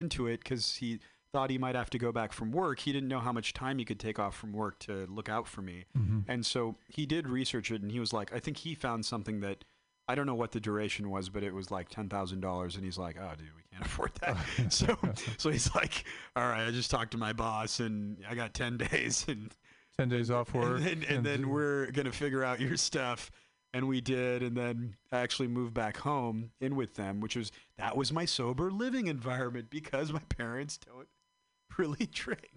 into 0.00 0.26
it 0.26 0.38
because 0.42 0.76
he 0.76 0.98
thought 1.32 1.50
he 1.50 1.58
might 1.58 1.74
have 1.76 1.90
to 1.90 1.98
go 1.98 2.10
back 2.10 2.32
from 2.32 2.50
work. 2.50 2.80
He 2.80 2.92
didn't 2.92 3.08
know 3.08 3.20
how 3.20 3.32
much 3.32 3.52
time 3.54 3.78
he 3.78 3.84
could 3.84 4.00
take 4.00 4.18
off 4.18 4.34
from 4.36 4.52
work 4.52 4.78
to 4.80 5.06
look 5.08 5.28
out 5.28 5.46
for 5.46 5.62
me. 5.62 5.84
Mhm. 5.96 6.24
And 6.26 6.44
so 6.44 6.76
he 6.88 7.06
did 7.06 7.28
research 7.28 7.70
it 7.70 7.82
and 7.82 7.92
he 7.92 8.00
was 8.00 8.12
like, 8.12 8.32
I 8.34 8.40
think 8.40 8.56
he 8.58 8.74
found 8.74 9.06
something 9.06 9.40
that 9.40 9.64
I 10.08 10.16
don't 10.16 10.26
know 10.26 10.34
what 10.34 10.50
the 10.50 10.58
duration 10.58 11.08
was, 11.08 11.28
but 11.28 11.44
it 11.44 11.54
was 11.54 11.70
like 11.70 11.88
ten 11.88 12.08
thousand 12.08 12.40
dollars, 12.40 12.74
and 12.74 12.84
he's 12.84 12.98
like, 12.98 13.16
"Oh, 13.16 13.30
dude, 13.38 13.46
we 13.54 13.62
can't 13.70 13.84
afford 13.86 14.10
that." 14.22 14.36
so, 14.72 14.98
so 15.38 15.50
he's 15.50 15.72
like, 15.76 16.04
"All 16.34 16.42
right, 16.48 16.66
I 16.66 16.72
just 16.72 16.90
talked 16.90 17.12
to 17.12 17.18
my 17.18 17.32
boss, 17.32 17.78
and 17.78 18.16
I 18.28 18.34
got 18.34 18.52
ten 18.52 18.76
days, 18.90 19.24
and 19.28 19.54
Ten 19.96 20.08
days 20.08 20.28
off 20.32 20.52
work. 20.52 20.78
and 20.80 20.84
then, 20.84 21.04
and 21.08 21.24
then 21.24 21.48
we're 21.48 21.92
gonna 21.92 22.10
figure 22.10 22.42
out 22.42 22.58
your 22.58 22.76
stuff." 22.76 23.30
And 23.72 23.86
we 23.86 24.00
did, 24.00 24.42
and 24.42 24.56
then 24.56 24.96
I 25.12 25.20
actually 25.20 25.46
moved 25.46 25.74
back 25.74 25.98
home 25.98 26.50
in 26.60 26.74
with 26.74 26.94
them, 26.94 27.20
which 27.20 27.36
was 27.36 27.52
that 27.78 27.96
was 27.96 28.12
my 28.12 28.24
sober 28.24 28.70
living 28.70 29.06
environment 29.06 29.68
because 29.70 30.12
my 30.12 30.22
parents 30.28 30.76
don't 30.76 31.06
really 31.78 32.06
drink. 32.12 32.50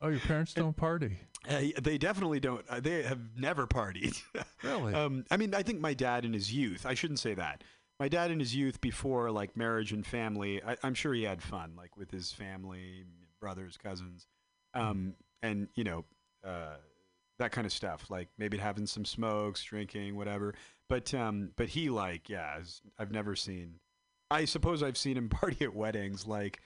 oh, 0.00 0.08
your 0.08 0.20
parents 0.20 0.54
don't 0.54 0.76
party. 0.76 1.18
Uh, 1.48 1.62
they 1.82 1.98
definitely 1.98 2.40
don't. 2.40 2.64
Uh, 2.68 2.80
they 2.80 3.02
have 3.02 3.20
never 3.36 3.66
partied. 3.66 4.20
Really? 4.64 4.92
Um, 4.92 5.24
I 5.30 5.36
mean, 5.36 5.54
I 5.54 5.62
think 5.62 5.80
my 5.80 5.94
dad 5.94 6.24
in 6.24 6.32
his 6.32 6.52
youth. 6.52 6.84
I 6.84 6.94
shouldn't 6.94 7.20
say 7.20 7.34
that. 7.34 7.62
My 8.00 8.08
dad 8.08 8.30
in 8.32 8.40
his 8.40 8.56
youth, 8.56 8.80
before 8.80 9.30
like 9.30 9.56
marriage 9.56 9.92
and 9.92 10.04
family, 10.04 10.60
I, 10.64 10.76
I'm 10.82 10.94
sure 10.94 11.14
he 11.14 11.22
had 11.22 11.40
fun, 11.42 11.74
like 11.76 11.96
with 11.96 12.10
his 12.10 12.32
family, 12.32 13.04
brothers, 13.40 13.76
cousins, 13.76 14.26
um, 14.74 15.14
and 15.42 15.68
you 15.76 15.84
know, 15.84 16.04
uh, 16.44 16.76
that 17.38 17.52
kind 17.52 17.66
of 17.66 17.72
stuff. 17.72 18.10
Like 18.10 18.28
maybe 18.38 18.58
having 18.58 18.86
some 18.86 19.04
smokes, 19.04 19.62
drinking, 19.62 20.16
whatever. 20.16 20.54
But 20.88 21.12
um, 21.14 21.50
but 21.56 21.68
he 21.68 21.90
like, 21.90 22.28
yeah, 22.28 22.58
I've 22.98 23.12
never 23.12 23.36
seen. 23.36 23.74
I 24.30 24.44
suppose 24.44 24.82
I've 24.82 24.98
seen 24.98 25.16
him 25.16 25.28
party 25.30 25.64
at 25.64 25.74
weddings, 25.74 26.26
like 26.26 26.60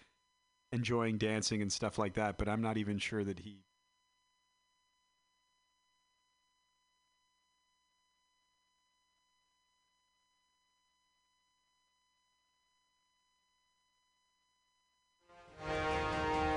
enjoying 0.73 1.19
dancing 1.19 1.63
and 1.63 1.73
stuff 1.73 1.99
like 1.99 2.15
that. 2.15 2.39
But 2.39 2.49
I'm 2.49 2.63
not 2.63 2.77
even 2.77 2.99
sure 2.99 3.25
that 3.25 3.41
he 3.41 3.59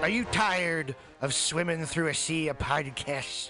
Are 0.01 0.09
you 0.09 0.23
tired 0.25 0.95
of 1.21 1.33
swimming 1.33 1.83
through 1.83 2.09
a 2.09 2.13
sea 2.13 2.49
of 2.49 2.59
podcasts? 2.59 3.49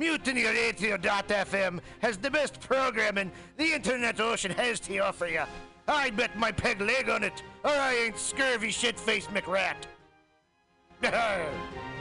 MutinyRadio.fm 0.00 1.80
has 2.00 2.18
the 2.18 2.30
best 2.30 2.60
programming 2.60 3.32
the 3.56 3.72
internet 3.72 4.20
ocean 4.20 4.50
has 4.50 4.78
to 4.80 4.98
offer 4.98 5.26
you. 5.26 5.42
I 5.88 6.10
bet 6.10 6.38
my 6.38 6.52
peg 6.52 6.82
leg 6.82 7.08
on 7.08 7.24
it, 7.24 7.42
or 7.64 7.70
I 7.70 7.94
ain't 7.94 8.18
scurvy 8.18 8.70
shit-faced 8.70 9.30
McRat. 9.30 9.76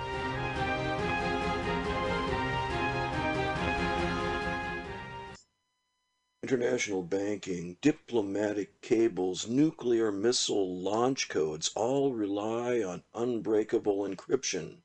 International 6.43 7.01
banking, 7.01 7.77
diplomatic 7.81 8.81
cables, 8.81 9.47
nuclear 9.47 10.11
missile 10.11 10.79
launch 10.79 11.29
codes 11.29 11.71
all 11.75 12.13
rely 12.13 12.83
on 12.83 13.03
unbreakable 13.15 14.07
encryption. 14.07 14.75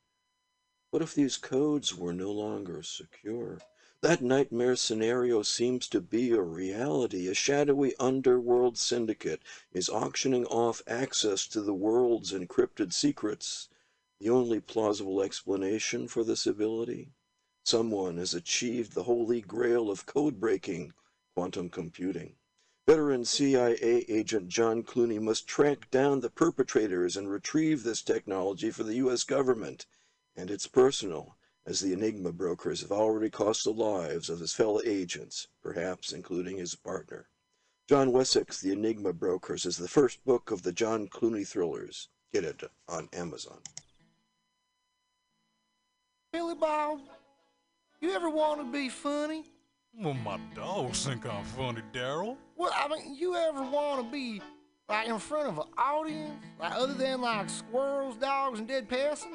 What 0.93 1.03
if 1.03 1.15
these 1.15 1.37
codes 1.37 1.95
were 1.95 2.13
no 2.13 2.33
longer 2.33 2.83
secure? 2.83 3.61
That 4.01 4.23
nightmare 4.23 4.75
scenario 4.75 5.43
seems 5.43 5.87
to 5.87 6.01
be 6.01 6.33
a 6.33 6.43
reality. 6.43 7.29
A 7.29 7.35
shadowy 7.35 7.95
underworld 8.01 8.77
syndicate 8.77 9.41
is 9.73 9.89
auctioning 9.89 10.47
off 10.47 10.83
access 10.89 11.47
to 11.47 11.61
the 11.61 11.75
world's 11.75 12.33
encrypted 12.33 12.93
secrets. 12.93 13.69
The 14.19 14.31
only 14.31 14.59
plausible 14.59 15.23
explanation 15.23 16.09
for 16.09 16.25
this 16.25 16.45
ability? 16.45 17.13
Someone 17.65 18.17
has 18.17 18.35
achieved 18.35 18.95
the 18.95 19.05
holy 19.05 19.43
grail 19.43 19.93
of 19.93 20.07
code 20.07 20.41
breaking 20.41 20.93
quantum 21.37 21.71
computing. 21.71 22.35
Veteran 22.89 23.25
CIA 23.25 23.77
agent 24.09 24.49
John 24.49 24.83
Clooney 24.83 25.21
must 25.21 25.47
track 25.47 25.89
down 25.93 26.19
the 26.19 26.31
perpetrators 26.31 27.17
and 27.17 27.31
retrieve 27.31 27.85
this 27.85 28.03
technology 28.03 28.73
for 28.73 28.83
the 28.83 28.97
U.S. 28.97 29.23
government. 29.23 29.87
And 30.37 30.51
it's 30.51 30.67
personal, 30.67 31.37
as 31.67 31.81
the 31.81 31.93
Enigma 31.93 32.33
brokers 32.33 32.81
have 32.83 32.93
already 32.93 33.31
cost 33.31 33.65
the 33.65 33.73
lives 33.73 34.31
of 34.31 34.41
his 34.41 34.53
fellow 34.53 34.81
agents, 34.85 35.49
perhaps 35.63 36.13
including 36.13 36.57
his 36.57 36.75
partner. 36.75 37.29
John 37.89 38.13
Wessex, 38.13 38.61
The 38.61 38.73
Enigma 38.73 39.13
Brokers, 39.13 39.67
is 39.67 39.77
the 39.77 39.89
first 39.89 40.25
book 40.25 40.53
of 40.53 40.63
the 40.63 40.73
John 40.73 41.09
Clooney 41.09 41.47
thrillers. 41.47 42.09
Get 42.33 42.45
it 42.45 42.63
on 42.89 43.09
Amazon. 43.13 43.59
Billy 46.33 46.55
Bob, 46.55 47.01
you 48.01 48.13
ever 48.13 48.31
want 48.31 48.61
to 48.61 48.73
be 48.73 48.89
funny? 48.89 49.45
Well, 49.93 50.15
my 50.15 50.39
dogs 50.55 51.05
think 51.05 51.27
I'm 51.27 51.45
funny, 51.45 51.83
Daryl. 51.93 52.37
Well, 52.57 52.71
I 52.73 52.87
mean, 52.87 53.17
you 53.17 53.35
ever 53.35 53.63
want 53.63 54.05
to 54.05 54.13
be 54.13 54.41
like 54.89 55.09
in 55.09 55.19
front 55.19 55.49
of 55.49 55.59
an 55.59 55.67
audience, 55.77 56.33
like 56.61 56.73
other 56.73 56.95
than 56.95 57.21
like 57.21 57.51
squirrels, 57.51 58.15
dogs, 58.17 58.61
and 58.61 58.69
dead 58.69 58.89
persons? 58.89 59.35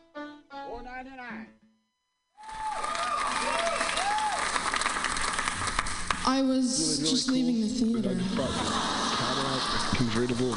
Four 0.51 0.83
ninety 0.83 1.11
nine. 1.11 1.47
I 6.27 6.41
was 6.41 6.99
just 6.99 7.29
leaving 7.29 7.61
the 7.61 7.67
theater. 7.67 8.09
Cadillac, 9.15 9.95
convertible 9.95 10.51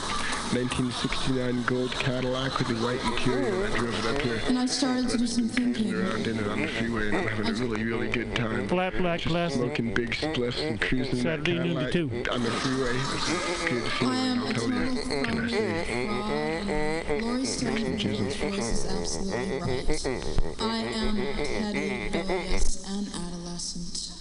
1969 0.53 1.63
gold 1.65 1.91
Cadillac 1.93 2.59
with 2.59 2.69
the 2.69 2.75
white 2.85 3.03
interior. 3.05 3.47
and 3.65 3.65
I 3.73 3.77
drove 3.79 4.07
it 4.07 4.15
up 4.15 4.23
here. 4.23 4.41
And 4.47 4.59
I 4.59 4.67
started 4.67 5.09
to 5.11 5.19
do 5.19 5.27
some 5.27 5.49
thinking. 5.49 5.95
Around 5.95 6.27
in 6.27 6.39
it 6.39 6.47
on 6.47 6.61
the 6.61 6.67
freeway 6.69 7.09
and 7.09 7.17
I'm 7.17 7.27
having 7.29 7.47
a 7.49 7.53
really, 7.55 7.85
really 7.85 8.09
good 8.09 8.35
time. 8.37 8.69
Flat 8.69 8.97
black 8.99 9.21
Just 9.21 9.33
glasses. 9.33 9.59
Smoking 9.59 9.95
big 9.95 10.11
spliffs 10.11 10.61
and 10.61 10.81
cruising 10.81 11.17
Saturday 11.23 11.55
that 11.57 11.65
noon 11.65 11.77
to 11.77 11.91
Cadillac 11.91 12.25
two. 12.25 12.33
on 12.33 12.43
the 12.43 12.51
freeway. 12.51 12.95
It's 12.95 13.63
a 13.63 13.69
good 13.69 13.85
I 14.11 14.17
am 14.17 14.39
I'll 14.41 14.49
a 14.49 14.53
tell 14.53 14.69
you. 14.69 15.25
Can 15.25 15.45
I 15.45 15.49
say? 15.49 17.21
Fan. 17.65 17.99
Laurie 17.99 18.51
voice 18.51 18.73
is 18.73 18.87
absolutely 18.91 19.61
right. 19.61 20.61
I 20.61 20.77
am 20.77 21.17
petty, 21.17 22.05
rebellious, 22.19 22.89
and 22.89 23.07
adolescent. 23.09 24.13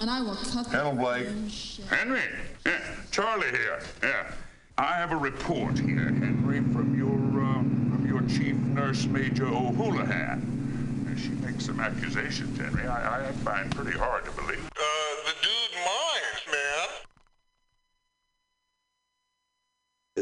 And 0.00 0.10
I 0.10 0.20
will 0.20 0.34
cut 0.34 0.64
the 0.70 0.76
Hello, 0.78 0.92
Blake. 0.94 1.26
damn 1.26 1.48
shit. 1.48 1.84
Henry, 1.86 2.20
yeah, 2.66 2.80
Charlie 3.10 3.50
here. 3.50 3.80
Yeah, 4.02 4.32
I 4.78 4.94
have 4.94 5.12
a 5.12 5.16
report 5.16 5.78
here, 5.78 6.10
Henry, 6.10 6.60
from 6.72 6.96
your 6.96 7.12
uh, 7.42 7.62
from 7.62 8.04
your 8.06 8.22
chief 8.28 8.56
nurse, 8.56 9.04
Major 9.06 9.46
O'Houlihan. 9.46 11.16
she 11.20 11.28
makes 11.46 11.66
some 11.66 11.78
accusations, 11.80 12.58
Henry, 12.58 12.86
I, 12.86 13.28
I 13.28 13.32
find 13.32 13.70
pretty 13.74 13.96
hard 13.96 14.24
to 14.24 14.30
believe. 14.32 14.66
Uh, 14.76 14.80
the 15.26 15.34
dude 15.42 15.74
minds, 15.76 16.46
man. 16.50 16.88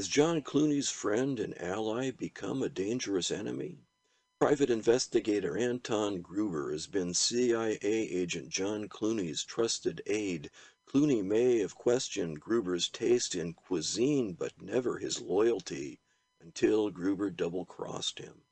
Has 0.01 0.09
John 0.09 0.41
Clooney's 0.41 0.89
friend 0.89 1.39
and 1.39 1.61
ally 1.61 2.11
become 2.11 2.63
a 2.63 2.71
dangerous 2.71 3.31
enemy? 3.31 3.81
Private 4.41 4.71
investigator 4.71 5.59
Anton 5.59 6.23
Gruber 6.23 6.73
has 6.73 6.87
been 6.87 7.13
CIA 7.13 7.79
agent 7.83 8.49
John 8.49 8.89
Clooney's 8.89 9.45
trusted 9.45 10.01
aide. 10.07 10.51
Clooney 10.89 11.23
may 11.23 11.59
have 11.59 11.75
questioned 11.75 12.41
Gruber's 12.41 12.89
taste 12.89 13.35
in 13.35 13.53
cuisine, 13.53 14.33
but 14.33 14.63
never 14.63 14.97
his 14.97 15.21
loyalty, 15.21 16.01
until 16.41 16.89
Gruber 16.89 17.29
double 17.29 17.67
crossed 17.67 18.21
him. 18.21 18.45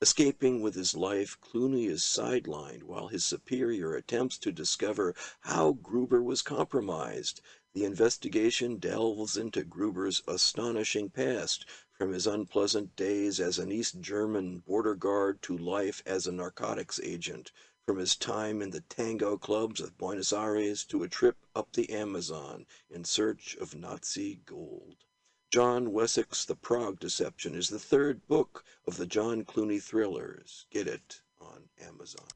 Escaping 0.00 0.62
with 0.62 0.74
his 0.74 0.94
life, 0.94 1.38
Clooney 1.38 1.86
is 1.86 2.00
sidelined 2.00 2.84
while 2.84 3.08
his 3.08 3.26
superior 3.26 3.94
attempts 3.94 4.38
to 4.38 4.50
discover 4.50 5.14
how 5.40 5.72
Gruber 5.72 6.22
was 6.22 6.40
compromised. 6.40 7.42
The 7.74 7.84
investigation 7.84 8.76
delves 8.76 9.36
into 9.36 9.64
Gruber's 9.64 10.22
astonishing 10.28 11.10
past, 11.10 11.66
from 11.90 12.12
his 12.12 12.24
unpleasant 12.24 12.94
days 12.94 13.40
as 13.40 13.58
an 13.58 13.72
East 13.72 14.00
German 14.00 14.58
border 14.60 14.94
guard 14.94 15.42
to 15.42 15.58
life 15.58 16.00
as 16.06 16.28
a 16.28 16.32
narcotics 16.32 17.00
agent, 17.02 17.50
from 17.84 17.98
his 17.98 18.14
time 18.14 18.62
in 18.62 18.70
the 18.70 18.82
tango 18.82 19.36
clubs 19.36 19.80
of 19.80 19.98
Buenos 19.98 20.32
Aires 20.32 20.84
to 20.84 21.02
a 21.02 21.08
trip 21.08 21.36
up 21.56 21.72
the 21.72 21.90
Amazon 21.90 22.64
in 22.88 23.04
search 23.04 23.56
of 23.56 23.74
Nazi 23.74 24.40
gold. 24.46 25.04
John 25.50 25.90
Wessex' 25.92 26.44
The 26.44 26.54
Prague 26.54 27.00
Deception 27.00 27.56
is 27.56 27.70
the 27.70 27.80
third 27.80 28.24
book 28.28 28.64
of 28.86 28.98
the 28.98 29.06
John 29.06 29.44
Clooney 29.44 29.82
thrillers. 29.82 30.66
Get 30.70 30.86
it 30.86 31.22
on 31.40 31.68
Amazon. 31.80 32.28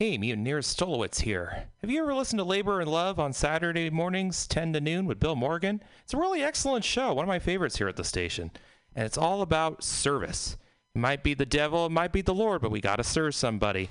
Hey, 0.00 0.16
Mutineers 0.16 0.66
Stolowitz 0.66 1.20
here. 1.20 1.64
Have 1.82 1.90
you 1.90 2.00
ever 2.00 2.14
listened 2.14 2.38
to 2.38 2.44
Labor 2.44 2.80
and 2.80 2.90
Love 2.90 3.20
on 3.20 3.34
Saturday 3.34 3.90
mornings, 3.90 4.46
10 4.46 4.72
to 4.72 4.80
noon, 4.80 5.04
with 5.04 5.20
Bill 5.20 5.36
Morgan? 5.36 5.82
It's 6.02 6.14
a 6.14 6.16
really 6.16 6.42
excellent 6.42 6.86
show, 6.86 7.12
one 7.12 7.24
of 7.24 7.28
my 7.28 7.38
favorites 7.38 7.76
here 7.76 7.86
at 7.86 7.96
the 7.96 8.02
station. 8.02 8.50
And 8.96 9.04
it's 9.04 9.18
all 9.18 9.42
about 9.42 9.84
service. 9.84 10.56
It 10.94 11.00
might 11.00 11.22
be 11.22 11.34
the 11.34 11.44
devil, 11.44 11.84
it 11.84 11.92
might 11.92 12.12
be 12.12 12.22
the 12.22 12.32
Lord, 12.32 12.62
but 12.62 12.70
we 12.70 12.80
got 12.80 12.96
to 12.96 13.04
serve 13.04 13.34
somebody. 13.34 13.90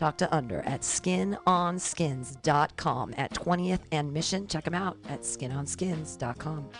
Talk 0.00 0.16
to 0.16 0.34
Under 0.34 0.62
at 0.62 0.80
skinonskins.com 0.80 3.14
at 3.18 3.34
20th 3.34 3.80
and 3.92 4.10
Mission. 4.14 4.46
Check 4.46 4.64
them 4.64 4.72
out 4.72 4.96
at 5.10 5.20
skinonskins.com. 5.20 6.70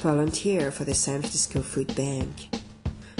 volunteer 0.00 0.70
for 0.70 0.84
the 0.84 0.94
San 0.94 1.20
Francisco 1.20 1.60
Food 1.60 1.94
Bank. 1.94 2.48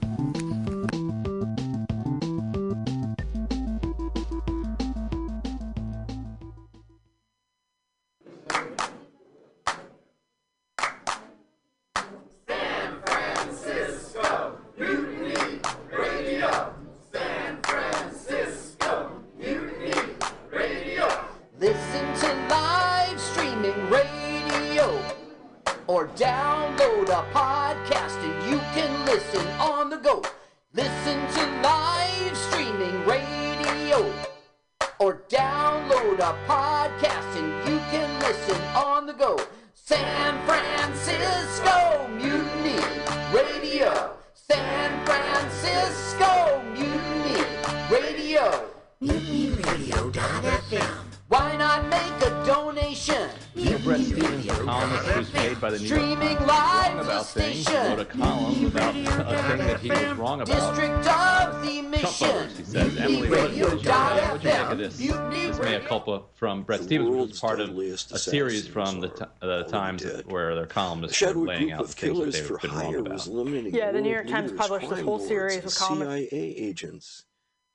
A 68.15 68.19
series 68.19 68.67
from 68.67 69.01
the, 69.01 69.09
t- 69.09 69.25
uh, 69.41 69.47
the 69.57 69.63
Times 69.63 70.03
where 70.25 70.55
their 70.55 70.63
A 70.63 70.67
columnists 70.67 71.21
were 71.21 71.33
laying 71.33 71.71
out 71.71 71.87
the 71.87 71.93
things 71.93 71.95
that 71.95 72.07
killers 72.07 72.33
they've 72.33 72.61
been 72.61 72.71
wrong 72.71 72.95
about. 72.95 73.27
Yeah, 73.73 73.91
the 73.91 74.01
New 74.01 74.09
York 74.11 74.27
Times 74.27 74.51
published 74.51 74.89
this 74.89 75.01
whole 75.01 75.19
series 75.19 75.57
and 75.57 75.65
of 75.65 75.75
columns. 75.75 76.29
CIA 76.29 76.29
agents. 76.31 77.25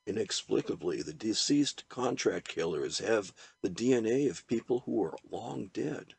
Inexplicably, 0.07 1.03
the 1.03 1.13
deceased 1.13 1.89
contract 1.89 2.49
killers 2.49 2.99
have 2.99 3.33
the 3.63 3.69
DNA 3.69 4.29
of 4.31 4.47
people 4.47 4.81
who 4.81 5.03
are 5.05 5.17
long 5.31 5.71
dead. 5.73 6.15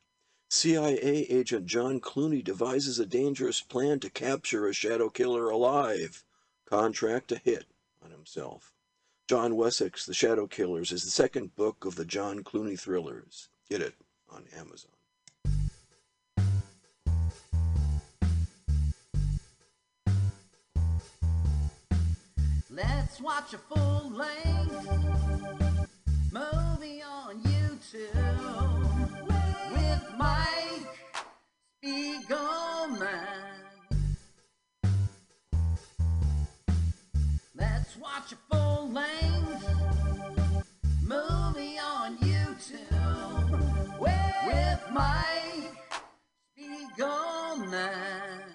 CIA 0.50 1.26
agent 1.30 1.66
John 1.66 2.00
Clooney 2.00 2.44
devises 2.44 3.00
a 3.00 3.06
dangerous 3.06 3.62
plan 3.62 4.00
to 4.02 4.10
capture 4.10 4.68
a 4.68 4.74
shadow 4.74 5.10
killer 5.10 5.50
alive. 5.50 6.24
Contract 6.66 7.32
a 7.32 7.38
hit 7.38 7.66
on 8.04 8.12
himself. 8.12 8.74
John 9.28 9.56
Wessex, 9.56 10.06
The 10.06 10.14
Shadow 10.14 10.46
Killers, 10.46 10.92
is 10.92 11.04
the 11.04 11.10
second 11.10 11.56
book 11.56 11.86
of 11.86 11.96
the 11.96 12.06
John 12.06 12.44
Clooney 12.44 12.80
thrillers. 12.80 13.50
Get 13.70 13.82
it 13.82 13.96
on 14.32 14.44
Amazon. 14.58 14.92
Let's 22.70 23.20
watch 23.20 23.54
a 23.54 23.58
full 23.58 24.12
length 24.12 24.88
movie 26.32 27.04
on 27.04 27.42
YouTube 27.44 28.14
with 29.72 30.14
Mike 30.18 31.00
Spiegelman. 31.84 33.28
Let's 37.56 37.98
watch 37.98 38.32
a 38.32 38.38
full 38.50 38.90
length 38.90 39.68
movie 41.04 41.78
on 41.78 42.18
YouTube 42.20 43.01
Mike 44.90 45.78
Spiegelman. 46.58 48.51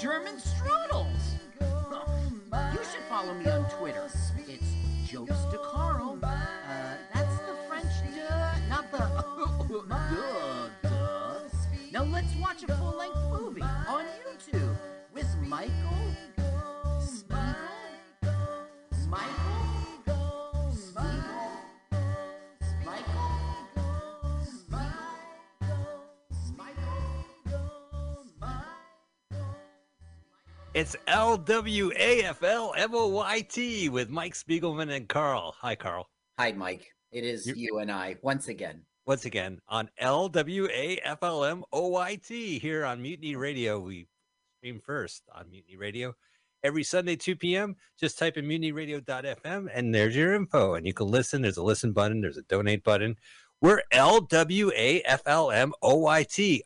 German 0.00 0.36
strudels. 0.36 1.40
You 1.60 2.78
should 2.84 3.02
follow 3.08 3.34
me 3.34 3.50
on 3.50 3.68
Twitter. 3.68 4.08
It's 4.46 5.10
Jokes 5.10 5.44
to 5.50 5.58
Carl. 5.58 6.20
Uh, 6.22 6.94
that's 7.12 7.36
the 7.38 7.56
French 7.66 7.86
duh, 8.14 8.68
not 8.68 8.92
the 8.92 8.98
duh, 9.88 10.68
duh. 10.82 11.40
Now 11.90 12.04
let's 12.04 12.32
watch 12.36 12.62
a 12.62 12.76
full-length 12.76 13.18
movie 13.28 13.62
on 13.62 14.04
YouTube 14.22 14.76
with 15.12 15.26
Michael 15.42 16.14
Spiegel. 17.00 17.42
Michael 19.08 19.37
It's 30.78 30.94
LWAFLMOYT 31.08 31.90
with 33.90 34.10
Mike 34.10 34.34
Spiegelman 34.34 34.94
and 34.94 35.08
Carl. 35.08 35.56
Hi, 35.58 35.74
Carl. 35.74 36.08
Hi, 36.38 36.52
Mike. 36.52 36.94
It 37.10 37.24
is 37.24 37.48
you, 37.48 37.78
and 37.78 37.90
I 37.90 38.14
once 38.22 38.46
again. 38.46 38.82
Once 39.04 39.24
again 39.24 39.58
on 39.66 39.90
LWAFLMOYT 40.00 40.60
here 42.60 42.84
on 42.84 43.02
Mutiny 43.02 43.34
Radio. 43.34 43.80
We 43.80 44.06
stream 44.58 44.78
first 44.78 45.24
on 45.34 45.50
Mutiny 45.50 45.76
Radio 45.76 46.14
every 46.62 46.84
Sunday, 46.84 47.16
2 47.16 47.34
p.m. 47.34 47.74
Just 47.98 48.16
type 48.16 48.36
in 48.36 48.44
mutinyradio.fm 48.44 49.66
and 49.74 49.92
there's 49.92 50.14
your 50.14 50.32
info. 50.32 50.74
And 50.74 50.86
you 50.86 50.94
can 50.94 51.08
listen. 51.08 51.42
There's 51.42 51.56
a 51.56 51.64
listen 51.64 51.92
button, 51.92 52.20
there's 52.20 52.36
a 52.36 52.42
donate 52.42 52.84
button. 52.84 53.16
We're 53.60 53.82
LWAFLMOYT 53.92 54.70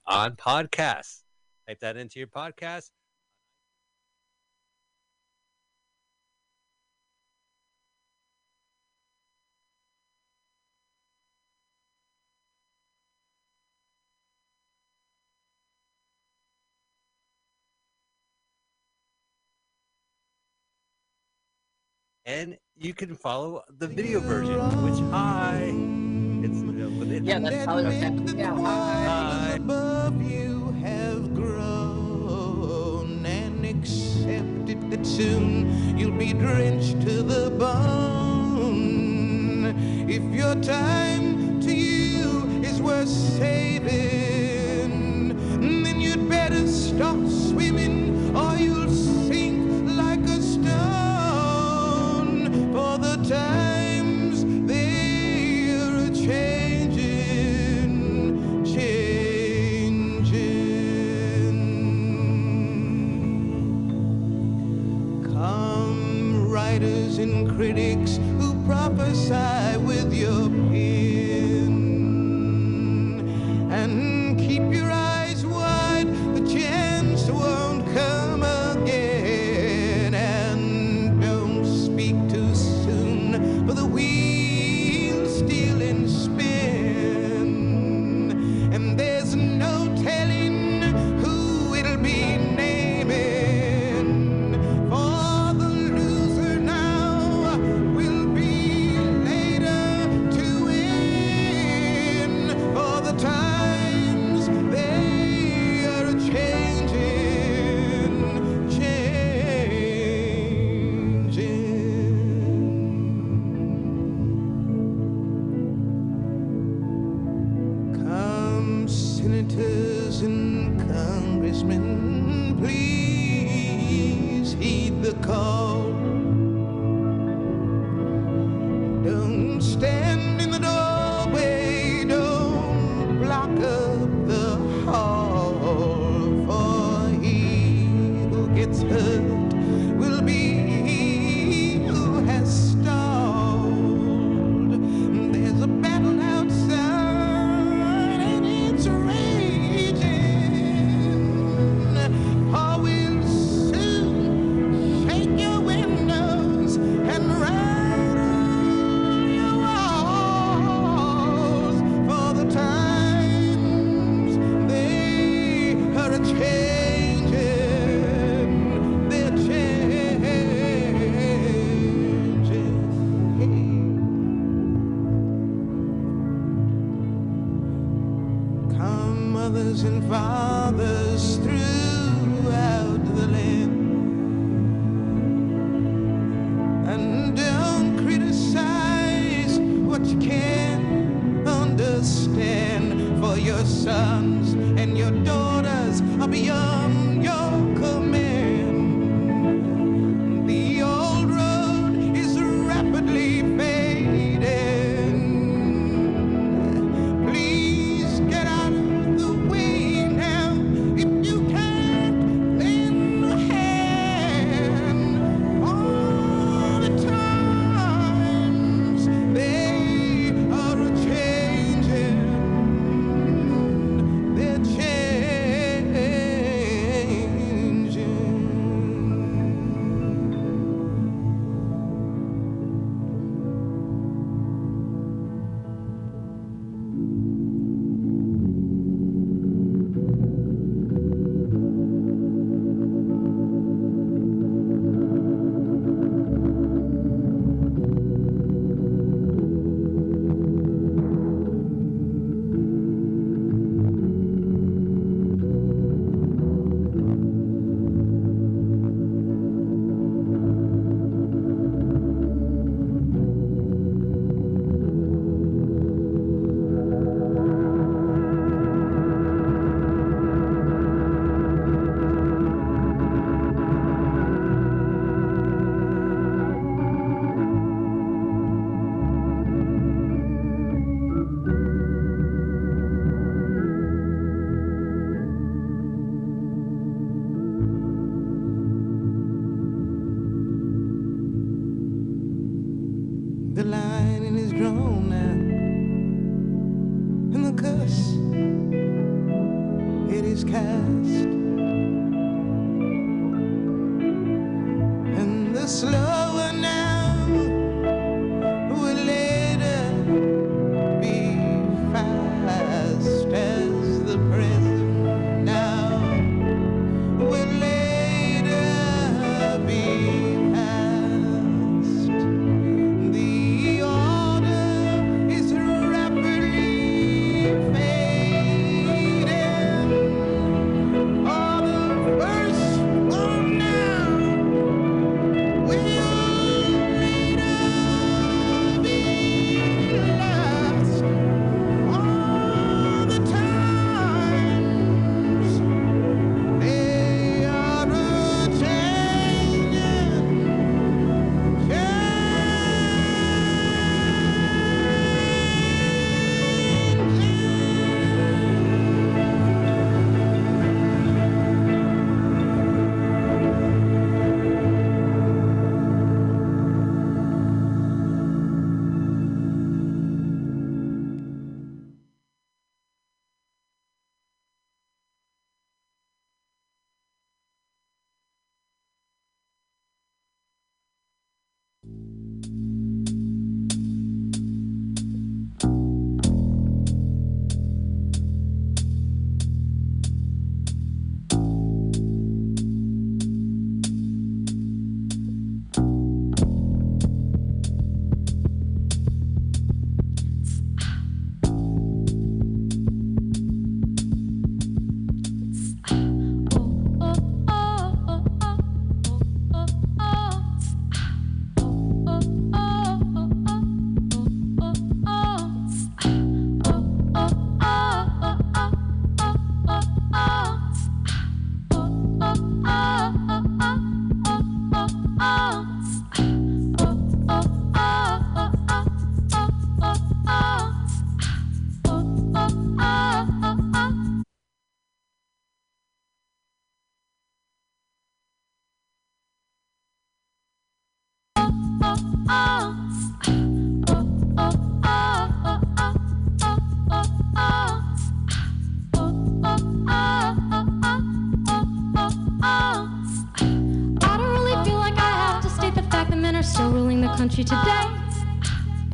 on 0.06 0.36
podcasts. 0.36 1.22
Type 1.66 1.80
that 1.80 1.96
into 1.96 2.18
your 2.18 2.28
podcast. 2.28 2.90
And 22.24 22.56
you 22.76 22.94
can 22.94 23.14
follow 23.14 23.62
the 23.78 23.86
video 23.86 24.20
version, 24.20 24.58
which 24.82 25.00
hi, 25.10 25.72
it's 26.44 26.62
Yeah, 27.24 27.40
that's 27.40 27.64
how 27.66 27.78
it's 27.78 27.96
happening 27.96 28.36
now. 28.36 28.56
Hi. 28.62 29.54
above 29.56 30.22
you 30.22 30.72
have 30.82 31.34
grown 31.34 33.26
and 33.26 33.64
accepted 33.64 34.90
that 34.90 35.04
soon 35.06 35.98
you'll 35.98 36.16
be 36.16 36.32
drenched 36.32 37.00
to 37.02 37.22
the 37.22 37.50
bone. 37.50 38.62
If 40.08 40.22
your 40.22 40.54
time 40.56 41.60
to 41.62 41.74
you 41.74 42.46
is 42.62 42.80
worth 42.80 43.08
saving, 43.08 43.90
then 45.82 46.00
you'd 46.00 46.28
better 46.28 46.66
stop 46.68 47.26
swimming 47.28 48.21
critics 67.56 68.16
who 68.38 68.54
prophesy 68.66 69.61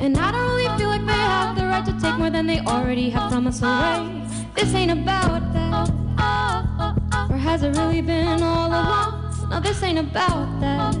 And 0.09 0.17
I 0.17 0.31
don't 0.31 0.55
really 0.55 0.75
feel 0.79 0.89
like 0.89 1.05
they 1.05 1.11
have 1.11 1.55
the 1.55 1.65
right 1.67 1.85
to 1.85 1.91
take 1.99 2.15
more 2.17 2.31
than 2.31 2.47
they 2.47 2.61
already 2.61 3.11
have 3.11 3.31
from 3.31 3.45
us 3.45 3.61
already. 3.61 4.23
This 4.55 4.73
ain't 4.73 4.89
about 4.89 5.53
that. 5.53 5.87
Or 7.29 7.37
has 7.37 7.61
it 7.61 7.77
really 7.77 8.01
been 8.01 8.41
all 8.41 8.69
along? 8.69 9.49
No, 9.51 9.59
this 9.59 9.83
ain't 9.83 9.99
about 9.99 10.59
that. 10.61 10.97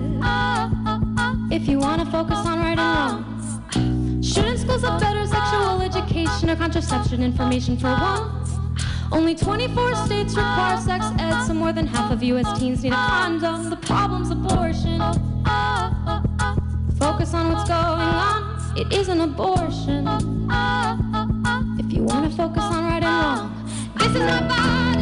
If 1.49 1.67
you 1.67 1.79
wanna 1.79 2.05
focus 2.05 2.37
on 2.37 2.59
right 2.59 2.77
and 2.77 2.99
wrong, 2.99 4.21
shouldn't 4.21 4.59
schools 4.59 4.83
have 4.83 5.01
better 5.01 5.25
sexual 5.25 5.81
education 5.81 6.51
or 6.51 6.55
contraception 6.55 7.23
information 7.23 7.77
for 7.77 7.89
once? 7.89 8.59
Only 9.11 9.33
24 9.33 9.95
states 10.05 10.35
require 10.35 10.77
sex 10.77 11.03
ed, 11.17 11.45
so 11.47 11.55
more 11.55 11.73
than 11.73 11.87
half 11.87 12.11
of 12.11 12.21
US 12.21 12.59
teens 12.59 12.83
need 12.83 12.93
a 12.93 12.95
condom. 12.95 13.71
The 13.71 13.77
problem's 13.77 14.29
abortion. 14.29 14.99
Focus 16.99 17.33
on 17.33 17.51
what's 17.51 17.67
going 17.67 17.81
on. 17.81 18.48
It 18.75 18.93
is 18.93 19.09
an 19.09 19.21
abortion. 19.21 20.07
If 21.79 21.91
you 21.91 22.03
wanna 22.03 22.29
focus 22.29 22.63
on 22.63 22.83
right 22.85 23.03
and 23.03 23.05
wrong, 23.05 23.65
this 23.97 24.07
is 24.15 24.19
my 24.21 24.41
body. 24.47 24.98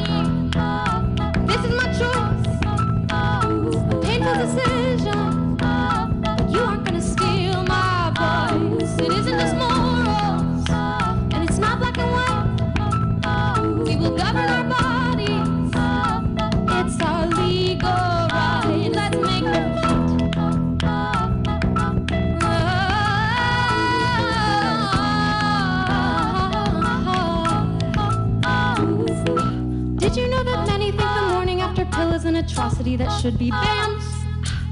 That 32.76 33.20
should 33.22 33.38
be 33.40 33.50
banned? 33.50 34.02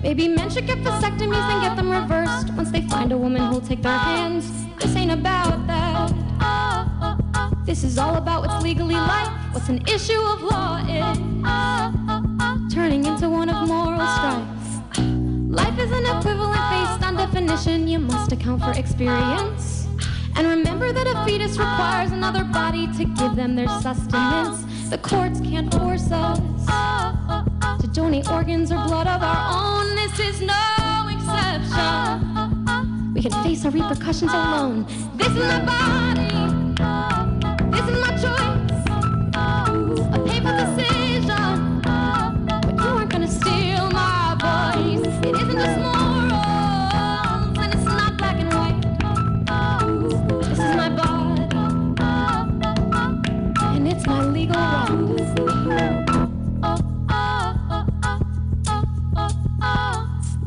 Maybe 0.04 0.28
men 0.28 0.50
should 0.50 0.68
get 0.68 0.80
vasectomies 0.80 1.38
and 1.38 1.62
get 1.62 1.76
them 1.78 1.90
reversed 1.90 2.54
once 2.54 2.70
they 2.72 2.82
find 2.82 3.12
a 3.14 3.18
woman 3.18 3.42
who'll 3.44 3.62
take 3.62 3.82
their 3.82 3.98
hands. 3.98 4.52
This 4.80 4.96
ain't 4.96 5.12
about 5.12 5.66
that. 5.68 6.12
This 7.66 7.84
is 7.84 7.98
all 7.98 8.16
about 8.16 8.42
what's 8.42 8.62
legally 8.64 8.96
life, 8.96 9.30
what's 9.54 9.70
an 9.70 9.82
issue 9.88 10.20
of 10.20 10.44
law 10.44 10.78
is 10.86 11.18
turning 12.74 13.06
into 13.06 13.30
one 13.30 13.50
of 13.50 13.68
moral 13.68 14.00
strife. 14.00 14.98
Life 15.50 15.80
is 15.80 15.92
an 15.92 16.06
equivalent 16.06 16.62
based 16.70 17.02
on 17.02 17.16
definition. 17.16 17.88
You 17.88 18.00
must 18.00 18.32
account 18.32 18.62
for 18.62 18.72
experience. 18.74 19.88
And 20.36 20.48
remember 20.48 20.92
that 20.92 21.08
a 21.08 21.24
fetus 21.26 21.58
requires 21.58 22.12
another 22.12 22.44
body 22.44 22.88
to 22.98 23.06
give 23.06 23.36
them 23.36 23.56
their 23.56 23.70
sustenance. 23.80 24.90
The 24.90 24.98
courts 24.98 25.40
can't 25.40 25.74
force 25.74 26.12
us 26.12 26.40
donate 27.96 28.30
organs 28.30 28.72
or 28.74 28.76
blood 28.88 29.08
of 29.08 29.24
our 29.24 29.54
own. 29.54 29.96
This 29.96 30.20
is 30.20 30.42
no 30.42 31.08
exception. 31.10 33.14
We 33.14 33.22
can 33.22 33.32
face 33.42 33.64
our 33.64 33.72
repercussions 33.72 34.34
alone. 34.34 34.86
This 35.16 35.30
is 35.30 35.38
my 35.38 35.66
body. 35.66 36.45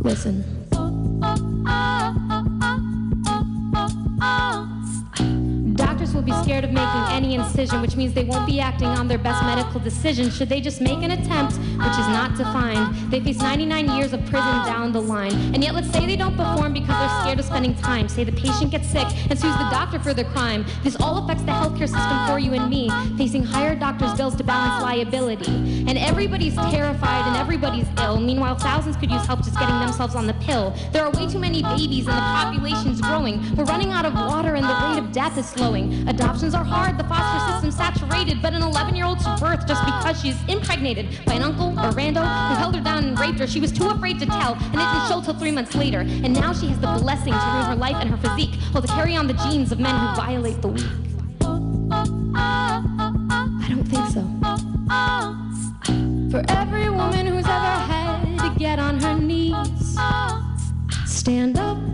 Right. 0.09 0.58
Scared 6.49 6.65
of 6.65 6.73
making 6.73 7.03
any 7.11 7.35
incision, 7.35 7.83
which 7.83 7.95
means 7.95 8.15
they 8.15 8.25
won't 8.25 8.47
be 8.47 8.59
acting 8.59 8.89
on 8.89 9.07
their 9.07 9.19
best 9.19 9.45
medical 9.45 9.79
decision. 9.79 10.31
Should 10.31 10.49
they 10.49 10.63
just 10.63 10.81
make 10.81 11.03
an 11.03 11.11
attempt, 11.11 11.59
which 11.59 11.99
is 12.03 12.09
not 12.09 12.39
defined? 12.39 13.13
They 13.13 13.21
face 13.21 13.37
99 13.37 13.91
years 13.91 14.15
of 14.15 14.21
prison 14.21 14.65
down 14.65 14.91
the 14.93 15.03
line. 15.03 15.35
And 15.53 15.63
yet, 15.63 15.75
let's 15.75 15.91
say 15.91 16.07
they 16.07 16.17
don't 16.17 16.35
perform 16.35 16.73
because 16.73 16.97
they're 16.97 17.21
scared 17.21 17.39
of 17.39 17.45
spending 17.45 17.75
time. 17.75 18.09
Say 18.09 18.25
the 18.25 18.33
patient 18.33 18.71
gets 18.71 18.89
sick 18.89 19.07
and 19.29 19.39
sues 19.39 19.53
the 19.59 19.69
doctor 19.71 19.99
for 19.99 20.15
the 20.15 20.25
crime. 20.25 20.65
This 20.83 20.97
all 20.97 21.23
affects 21.23 21.43
the 21.43 21.53
healthcare 21.53 21.81
system 21.81 22.27
for 22.27 22.39
you 22.39 22.55
and 22.55 22.71
me, 22.71 22.89
facing 23.19 23.45
higher 23.45 23.75
doctors' 23.75 24.15
bills 24.15 24.35
to 24.37 24.43
balance 24.43 24.83
liability. 24.83 25.85
And 25.87 25.99
everybody's 25.99 26.55
terrified 26.55 27.29
and 27.29 27.37
everybody's 27.37 27.87
ill. 27.99 28.21
Meanwhile, 28.21 28.57
thousands 28.57 28.97
could 28.97 29.11
use 29.11 29.27
help 29.27 29.45
just 29.45 29.59
getting 29.59 29.79
themselves 29.81 30.15
on 30.15 30.27
the 30.27 30.35
pill. 30.49 30.75
There 30.93 31.05
are 31.05 31.11
way 31.11 31.29
too 31.29 31.39
many 31.39 31.63
babies 31.63 32.07
and 32.09 32.17
the 32.17 32.29
population's 32.41 33.01
growing. 33.03 33.35
We're 33.55 33.65
running 33.65 33.93
out 33.93 34.07
of 34.07 34.15
water 34.15 34.55
and 34.55 34.65
the 34.65 34.77
rate 34.87 34.99
of 34.99 35.13
death 35.13 35.37
is 35.37 35.47
slowing. 35.47 36.09
Adoptions 36.09 36.55
are 36.55 36.65
hard, 36.65 36.99
the 36.99 37.05
foster 37.05 37.53
system's 37.53 37.77
saturated, 37.77 38.41
but 38.41 38.55
an 38.55 38.63
11 38.63 38.97
year 38.97 39.05
old's 39.05 39.25
birth 39.39 39.67
just 39.67 39.85
because 39.85 40.21
she's 40.21 40.37
impregnated 40.49 41.07
by 41.27 41.35
an 41.35 41.43
uncle 41.43 41.69
or 41.79 41.93
rando 41.93 42.25
who 42.49 42.55
held 42.55 42.75
her 42.75 42.81
down 42.81 43.05
and 43.05 43.19
raped 43.21 43.39
her. 43.39 43.47
She 43.47 43.61
was 43.61 43.71
too 43.71 43.89
afraid 43.89 44.19
to 44.21 44.27
tell, 44.27 44.55
and 44.55 44.75
it 44.75 44.89
didn't 44.93 45.09
show 45.09 45.21
till 45.23 45.35
three 45.35 45.53
months 45.53 45.75
later. 45.75 46.01
And 46.01 46.33
now 46.33 46.55
she 46.55 46.69
has 46.69 46.81
the 46.81 46.87
blessing 47.03 47.35
to 47.35 47.39
ruin 47.39 47.67
her 47.67 47.77
life 47.77 47.97
and 48.01 48.09
her 48.09 48.17
physique, 48.17 48.55
while 48.73 48.83
to 48.83 48.89
carry 48.89 49.15
on 49.15 49.27
the 49.27 49.35
genes 49.35 49.71
of 49.71 49.79
men 49.79 49.95
who 49.95 50.17
violate 50.17 50.63
the 50.63 50.69
weak. 50.69 50.87
I 53.61 53.67
don't 53.69 53.85
think 53.85 54.07
so. 54.17 54.23
For 56.31 56.43
every 56.49 56.89
woman 56.91 57.27
who's 57.27 57.47
ever 57.47 57.77
had 57.93 58.39
to 58.39 58.59
get 58.59 58.79
on 58.79 59.01
her 59.01 59.19
knees, 59.19 59.68
stand 61.07 61.59
up. 61.59 61.88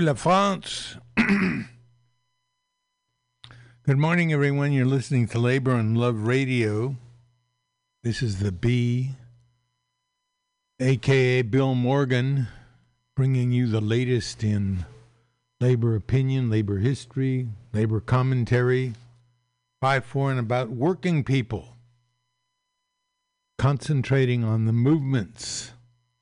La 0.00 0.14
France! 0.14 0.96
Good 3.84 3.98
morning, 3.98 4.32
everyone. 4.32 4.72
You're 4.72 4.86
listening 4.86 5.28
to 5.28 5.38
Labor 5.38 5.72
and 5.72 5.96
Love 5.96 6.26
Radio. 6.26 6.96
This 8.02 8.22
is 8.22 8.38
the 8.38 8.50
B, 8.50 9.10
aka 10.78 11.42
Bill 11.42 11.74
Morgan, 11.74 12.48
bringing 13.14 13.52
you 13.52 13.66
the 13.66 13.82
latest 13.82 14.42
in 14.42 14.86
labor 15.60 15.94
opinion, 15.94 16.48
labor 16.48 16.78
history, 16.78 17.48
labor 17.74 18.00
commentary, 18.00 18.94
by, 19.82 20.00
for, 20.00 20.30
and 20.30 20.40
about 20.40 20.70
working 20.70 21.24
people, 21.24 21.76
concentrating 23.58 24.44
on 24.44 24.64
the 24.64 24.72
movements 24.72 25.72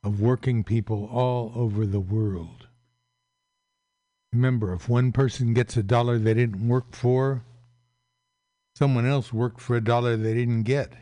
of 0.03 0.21
working 0.21 0.65
people 0.65 1.09
all 1.13 1.53
over 1.55 1.87
the 1.87 2.01
world. 2.01 2.68
Remember, 4.33 4.75
if 4.75 4.89
one 4.89 5.13
person 5.13 5.55
gets 5.55 5.77
a 5.77 5.83
dollar 5.83 6.19
they 6.19 6.35
didn't 6.35 6.69
work 6.69 6.95
for, 6.95 7.43
someone 8.77 9.07
else 9.07 9.33
worked 9.33 9.61
for 9.61 9.77
a 9.77 9.81
dollar 9.81 10.17
they 10.17 10.35
didn't 10.35 10.65
get. 10.65 10.93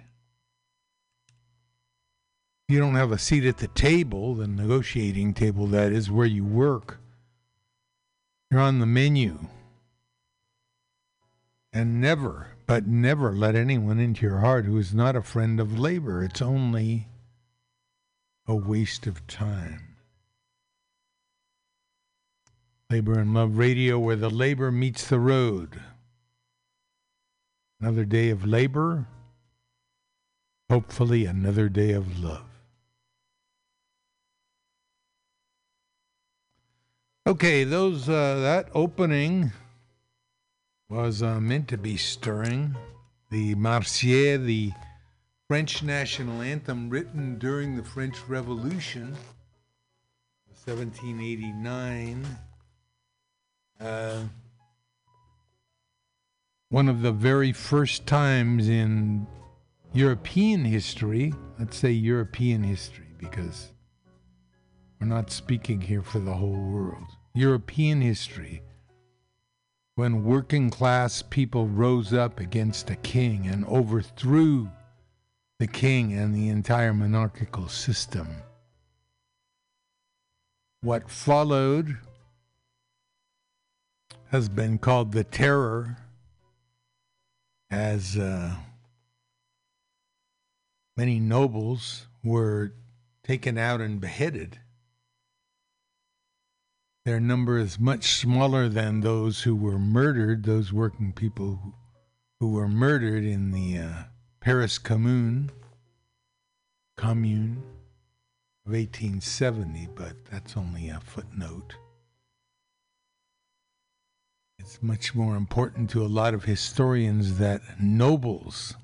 You 2.69 2.81
don't 2.81 2.95
have 2.95 3.12
a 3.12 3.19
seat 3.19 3.45
at 3.45 3.59
the 3.59 3.69
table, 3.69 4.35
the 4.35 4.49
negotiating 4.49 5.35
table, 5.35 5.67
that 5.69 5.93
is, 5.93 6.11
where 6.11 6.27
you 6.27 6.45
work. 6.45 6.99
You're 8.51 8.61
on 8.61 8.81
the 8.81 8.87
menu. 8.87 9.39
And 11.73 12.01
never, 12.01 12.57
but 12.67 12.87
never 12.87 13.33
let 13.33 13.55
anyone 13.55 14.01
into 14.01 14.27
your 14.27 14.39
heart 14.39 14.65
who 14.65 14.79
is 14.79 14.95
not 14.95 15.15
a 15.15 15.23
friend 15.23 15.61
of 15.61 15.79
labor. 15.79 16.25
It's 16.25 16.43
only 16.43 17.09
a 18.49 18.55
waste 18.55 19.07
of 19.07 19.27
time. 19.27 19.86
Labor 22.88 23.18
and 23.18 23.35
Love 23.35 23.59
Radio, 23.59 23.99
where 23.99 24.14
the 24.14 24.31
labor 24.31 24.70
meets 24.70 25.09
the 25.09 25.18
road. 25.18 25.81
Another 27.81 28.05
day 28.05 28.31
of 28.31 28.46
labor, 28.46 29.09
hopefully, 30.70 31.27
another 31.27 31.68
day 31.68 31.90
of 31.90 32.22
love. 32.22 32.44
Okay, 37.27 37.64
those 37.64 38.09
uh, 38.09 38.38
that 38.40 38.68
opening 38.72 39.51
was 40.88 41.25
uh, 41.25 41.40
meant 41.40 41.66
to 41.68 41.77
be 41.77 41.96
stirring. 41.96 42.77
The 43.33 43.57
Marseillaise, 43.57 44.46
the 44.46 44.72
French 45.49 45.83
national 45.83 46.40
anthem 46.40 46.88
written 46.88 47.37
during 47.40 47.77
the 47.77 47.83
French 47.83 48.16
Revolution, 48.29 49.16
1789. 50.64 52.25
Uh, 53.81 54.23
one 56.71 56.89
of 56.89 57.03
the 57.03 57.12
very 57.12 57.53
first 57.53 58.07
times 58.07 58.69
in 58.69 59.27
European 59.93 60.65
history, 60.65 61.33
let's 61.59 61.77
say 61.77 61.91
European 61.91 62.62
history, 62.62 63.07
because 63.19 63.73
we're 65.01 65.07
not 65.07 65.31
speaking 65.31 65.81
here 65.81 66.03
for 66.03 66.19
the 66.19 66.35
whole 66.35 66.71
world. 66.71 67.07
European 67.35 68.01
history, 68.01 68.62
when 69.95 70.25
working 70.25 70.71
class 70.71 71.23
people 71.23 71.67
rose 71.67 72.12
up 72.12 72.41
against 72.41 72.91
a 72.91 72.97
king 72.97 73.47
and 73.47 73.65
overthrew 73.67 74.69
the 75.59 75.67
king 75.67 76.12
and 76.12 76.35
the 76.35 76.49
entire 76.49 76.93
monarchical 76.93 77.69
system. 77.69 78.29
What 80.83 81.11
followed 81.11 81.97
has 84.31 84.49
been 84.49 84.79
called 84.79 85.12
the 85.12 85.25
terror 85.25 85.97
as 87.71 88.17
uh, 88.17 88.57
many 90.97 91.21
nobles 91.21 92.07
were 92.25 92.73
taken 93.23 93.59
out 93.59 93.81
and 93.81 94.01
beheaded. 94.01 94.59
Their 97.05 97.21
number 97.21 97.59
is 97.59 97.79
much 97.79 98.17
smaller 98.17 98.69
than 98.69 99.01
those 99.01 99.43
who 99.43 99.55
were 99.55 99.79
murdered, 99.79 100.45
those 100.45 100.73
working 100.73 101.12
people 101.12 101.75
who, 102.41 102.51
were 102.53 102.69
murdered 102.69 103.25
in 103.25 103.53
the 103.53 103.79
uh, 103.79 104.03
Paris 104.41 104.79
Commune, 104.79 105.51
Commune 106.97 107.62
of 108.67 108.73
1870, 108.73 109.89
but 109.95 110.17
that's 110.31 110.57
only 110.57 110.89
a 110.89 110.99
footnote. 110.99 111.77
It's 114.66 114.83
much 114.83 115.14
more 115.14 115.37
important 115.37 115.90
to 115.90 116.05
a 116.05 116.09
lot 116.09 116.35
of 116.35 116.42
historians 116.42 117.38
that 117.38 117.62
nobles 117.81 118.74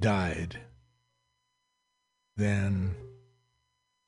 died 0.00 0.58
than 2.36 2.96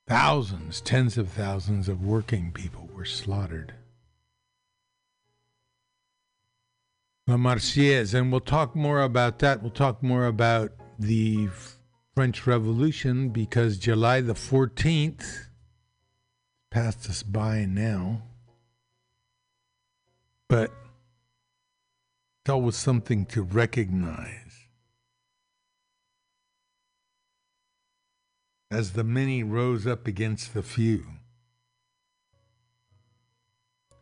thousands, 0.08 0.80
tens 0.80 1.16
of 1.16 1.28
thousands 1.28 1.88
of 1.88 2.04
working 2.04 2.50
people 2.50 2.90
were 2.92 3.04
slaughtered. 3.04 3.72
La 7.28 7.36
Marseillaise, 7.36 8.14
and 8.14 8.32
we'll 8.32 8.40
talk 8.40 8.74
more 8.74 9.02
about 9.02 9.38
that. 9.38 9.62
We'll 9.62 9.70
talk 9.70 10.02
more 10.02 10.26
about 10.26 10.72
the 10.98 11.50
French 12.16 12.48
Revolution 12.48 13.28
because 13.28 13.78
July 13.78 14.22
the 14.22 14.34
14th 14.34 15.46
passed 16.68 17.08
us 17.08 17.22
by 17.22 17.64
now. 17.64 18.24
But 20.48 20.72
it's 22.42 22.50
always 22.50 22.76
something 22.76 23.26
to 23.26 23.42
recognize. 23.42 24.68
As 28.70 28.92
the 28.92 29.04
many 29.04 29.42
rose 29.42 29.86
up 29.86 30.06
against 30.06 30.54
the 30.54 30.62
few. 30.62 31.04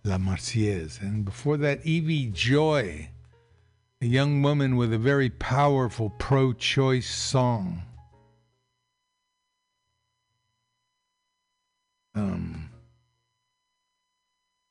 La 0.05 0.19
Marseillaise. 0.19 1.01
And 1.01 1.25
before 1.25 1.57
that, 1.57 1.85
Evie 1.85 2.31
Joy, 2.31 3.11
a 4.01 4.07
young 4.07 4.43
woman 4.43 4.77
with 4.77 4.93
a 4.93 4.99
very 4.99 5.31
powerful 5.31 6.11
pro 6.11 6.53
choice 6.53 7.13
song. 7.13 7.83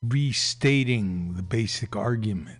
Restating 0.09 1.33
the 1.35 1.43
basic 1.43 1.95
argument. 1.95 2.59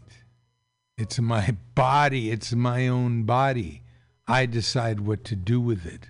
It's 0.97 1.19
my 1.19 1.55
body, 1.75 2.31
it's 2.31 2.53
my 2.53 2.88
own 2.88 3.23
body. 3.23 3.81
I 4.27 4.45
decide 4.45 5.01
what 5.01 5.23
to 5.25 5.36
do 5.36 5.60
with 5.60 5.86
it. 5.86 6.10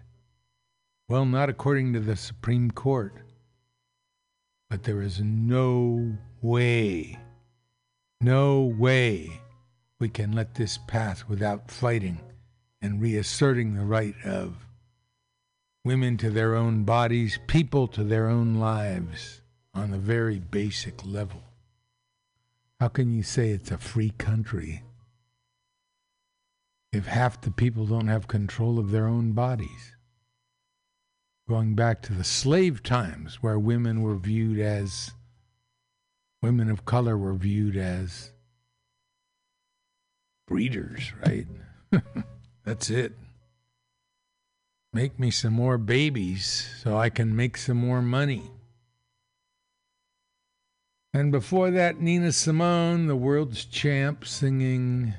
Well, 1.09 1.25
not 1.25 1.49
according 1.49 1.93
to 1.93 1.99
the 1.99 2.15
Supreme 2.15 2.71
Court. 2.71 3.13
But 4.69 4.83
there 4.83 5.01
is 5.01 5.21
no 5.21 6.17
way, 6.41 7.19
no 8.19 8.61
way 8.61 9.41
we 9.99 10.09
can 10.09 10.31
let 10.31 10.55
this 10.55 10.79
pass 10.87 11.27
without 11.27 11.69
fighting 11.69 12.19
and 12.81 13.01
reasserting 13.01 13.75
the 13.75 13.85
right 13.85 14.15
of 14.23 14.67
women 15.83 16.17
to 16.17 16.29
their 16.29 16.55
own 16.55 16.83
bodies, 16.83 17.39
people 17.47 17.87
to 17.89 18.03
their 18.03 18.27
own 18.27 18.55
lives 18.55 19.41
on 19.75 19.93
a 19.93 19.97
very 19.97 20.39
basic 20.39 21.05
level. 21.05 21.43
How 22.79 22.87
can 22.87 23.13
you 23.13 23.23
say 23.23 23.49
it's 23.49 23.71
a 23.71 23.77
free 23.77 24.13
country 24.17 24.83
if 26.91 27.05
half 27.05 27.41
the 27.41 27.51
people 27.51 27.85
don't 27.85 28.07
have 28.07 28.27
control 28.27 28.79
of 28.79 28.91
their 28.91 29.05
own 29.05 29.33
bodies? 29.33 29.95
Going 31.47 31.75
back 31.75 32.01
to 32.03 32.13
the 32.13 32.23
slave 32.23 32.81
times 32.81 33.43
where 33.43 33.59
women 33.59 34.01
were 34.01 34.15
viewed 34.15 34.59
as, 34.59 35.11
women 36.41 36.71
of 36.71 36.85
color 36.85 37.17
were 37.17 37.35
viewed 37.35 37.75
as 37.75 38.31
breeders, 40.47 41.11
right? 41.25 41.47
That's 42.65 42.89
it. 42.89 43.13
Make 44.91 45.19
me 45.19 45.29
some 45.29 45.53
more 45.53 45.77
babies 45.77 46.69
so 46.81 46.97
I 46.97 47.09
can 47.09 47.35
make 47.35 47.57
some 47.57 47.77
more 47.77 48.01
money. 48.01 48.51
And 51.15 51.31
before 51.31 51.71
that, 51.71 52.01
Nina 52.01 52.33
Simone, 52.33 53.07
the 53.07 53.15
world's 53.15 53.63
champ, 53.63 54.27
singing 54.27 55.13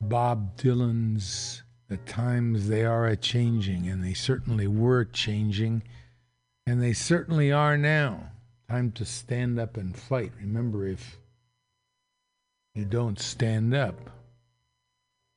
Bob 0.00 0.56
Dylan's 0.56 1.62
The 1.86 1.98
Times 1.98 2.66
They 2.66 2.84
Are 2.84 3.06
a 3.06 3.16
Changing, 3.16 3.86
and 3.86 4.02
they 4.02 4.12
certainly 4.12 4.66
were 4.66 5.04
changing, 5.04 5.84
and 6.66 6.82
they 6.82 6.94
certainly 6.94 7.52
are 7.52 7.78
now. 7.78 8.32
Time 8.68 8.90
to 8.90 9.04
stand 9.04 9.60
up 9.60 9.76
and 9.76 9.96
fight. 9.96 10.32
Remember, 10.40 10.84
if 10.84 11.20
you 12.74 12.86
don't 12.86 13.20
stand 13.20 13.72
up, 13.72 14.10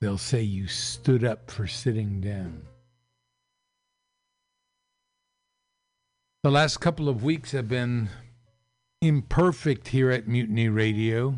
they'll 0.01 0.17
say 0.17 0.41
you 0.41 0.65
stood 0.65 1.23
up 1.23 1.51
for 1.51 1.67
sitting 1.67 2.19
down. 2.19 2.63
The 6.41 6.49
last 6.49 6.77
couple 6.77 7.07
of 7.07 7.23
weeks 7.23 7.51
have 7.51 7.67
been 7.67 8.09
imperfect 9.02 9.88
here 9.88 10.12
at 10.12 10.28
Mutiny 10.28 10.68
Radio. 10.68 11.36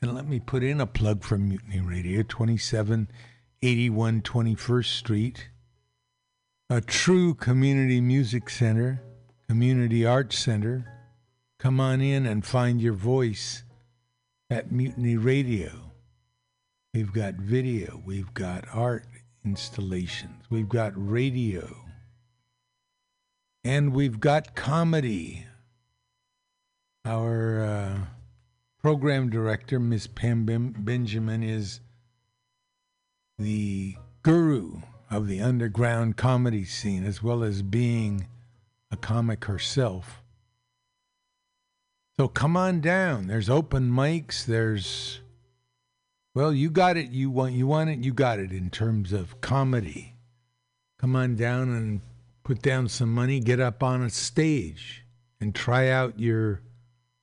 And 0.00 0.14
let 0.14 0.28
me 0.28 0.38
put 0.38 0.62
in 0.62 0.80
a 0.80 0.86
plug 0.86 1.24
for 1.24 1.36
Mutiny 1.36 1.80
Radio 1.80 2.22
2781 2.22 4.22
21st 4.22 4.98
Street, 4.98 5.48
a 6.70 6.80
true 6.80 7.34
community 7.34 8.00
music 8.00 8.48
center, 8.48 9.02
community 9.48 10.06
arts 10.06 10.38
center. 10.38 10.86
Come 11.58 11.80
on 11.80 12.00
in 12.00 12.26
and 12.26 12.46
find 12.46 12.80
your 12.80 12.92
voice 12.92 13.64
at 14.48 14.70
Mutiny 14.70 15.16
Radio. 15.16 15.90
We've 16.94 17.12
got 17.12 17.34
video, 17.34 18.00
we've 18.06 18.32
got 18.34 18.66
art 18.72 19.06
installations, 19.44 20.44
we've 20.48 20.68
got 20.68 20.92
radio, 20.94 21.88
and 23.64 23.92
we've 23.92 24.20
got 24.20 24.54
comedy. 24.54 25.46
Our 27.06 27.60
uh, 27.62 27.98
program 28.82 29.30
director, 29.30 29.78
Miss 29.78 30.08
Pam 30.08 30.44
Bim- 30.44 30.74
Benjamin, 30.76 31.44
is 31.44 31.78
the 33.38 33.94
guru 34.24 34.80
of 35.08 35.28
the 35.28 35.40
underground 35.40 36.16
comedy 36.16 36.64
scene, 36.64 37.04
as 37.04 37.22
well 37.22 37.44
as 37.44 37.62
being 37.62 38.26
a 38.90 38.96
comic 38.96 39.44
herself. 39.44 40.20
So 42.18 42.26
come 42.26 42.56
on 42.56 42.80
down. 42.80 43.28
There's 43.28 43.48
open 43.48 43.88
mics. 43.88 44.44
There's, 44.44 45.20
well, 46.34 46.52
you 46.52 46.70
got 46.70 46.96
it. 46.96 47.10
You 47.10 47.30
want 47.30 47.52
you 47.52 47.68
want 47.68 47.88
it. 47.88 48.00
You 48.00 48.12
got 48.12 48.40
it 48.40 48.50
in 48.50 48.68
terms 48.68 49.12
of 49.12 49.40
comedy. 49.40 50.16
Come 50.98 51.14
on 51.14 51.36
down 51.36 51.68
and 51.68 52.00
put 52.42 52.62
down 52.62 52.88
some 52.88 53.14
money. 53.14 53.38
Get 53.38 53.60
up 53.60 53.84
on 53.84 54.02
a 54.02 54.10
stage 54.10 55.04
and 55.40 55.54
try 55.54 55.88
out 55.88 56.18
your 56.18 56.62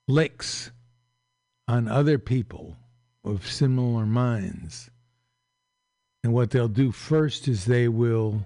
licks 0.08 0.72
on 1.68 1.88
other 1.88 2.18
people 2.18 2.78
of 3.24 3.49
similar 3.49 4.06
minds. 4.06 4.89
And 6.24 6.34
what 6.34 6.51
they'll 6.51 6.68
do 6.68 6.91
first 6.91 7.47
is 7.47 7.66
they 7.66 7.88
will 7.88 8.45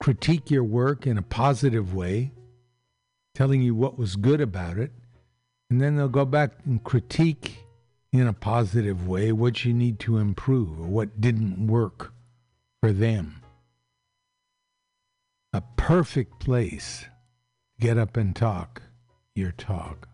critique 0.00 0.50
your 0.50 0.64
work 0.64 1.06
in 1.06 1.18
a 1.18 1.22
positive 1.22 1.94
way, 1.94 2.32
telling 3.34 3.62
you 3.62 3.74
what 3.74 3.98
was 3.98 4.16
good 4.16 4.40
about 4.40 4.78
it. 4.78 4.92
And 5.70 5.80
then 5.80 5.96
they'll 5.96 6.08
go 6.08 6.24
back 6.24 6.52
and 6.64 6.82
critique 6.82 7.64
in 8.12 8.26
a 8.26 8.32
positive 8.32 9.06
way 9.06 9.32
what 9.32 9.64
you 9.64 9.74
need 9.74 9.98
to 10.00 10.16
improve 10.16 10.80
or 10.80 10.86
what 10.86 11.20
didn't 11.20 11.66
work 11.66 12.12
for 12.80 12.92
them. 12.92 13.42
A 15.52 15.62
perfect 15.76 16.40
place 16.40 17.00
to 17.00 17.86
get 17.86 17.98
up 17.98 18.16
and 18.16 18.34
talk 18.34 18.82
your 19.38 19.52
talk. 19.52 20.08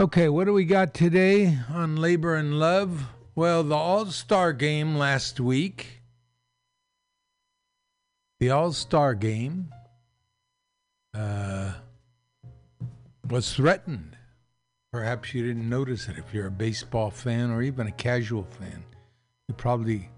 Okay, 0.00 0.28
what 0.28 0.44
do 0.44 0.52
we 0.52 0.64
got 0.64 0.92
today 0.92 1.58
on 1.70 1.96
labor 1.96 2.34
and 2.34 2.58
love? 2.58 3.06
Well, 3.34 3.62
the 3.62 3.76
All 3.76 4.06
Star 4.06 4.52
game 4.52 4.96
last 4.96 5.38
week. 5.38 6.00
The 8.40 8.50
All 8.50 8.72
Star 8.72 9.14
game 9.14 9.68
uh, 11.14 11.74
was 13.28 13.54
threatened. 13.54 14.16
Perhaps 14.92 15.34
you 15.34 15.46
didn't 15.46 15.68
notice 15.68 16.08
it 16.08 16.18
if 16.18 16.34
you're 16.34 16.48
a 16.48 16.50
baseball 16.50 17.10
fan 17.10 17.50
or 17.50 17.62
even 17.62 17.86
a 17.86 17.92
casual 17.92 18.44
fan. 18.58 18.82
You 19.48 19.54
probably 19.54 20.10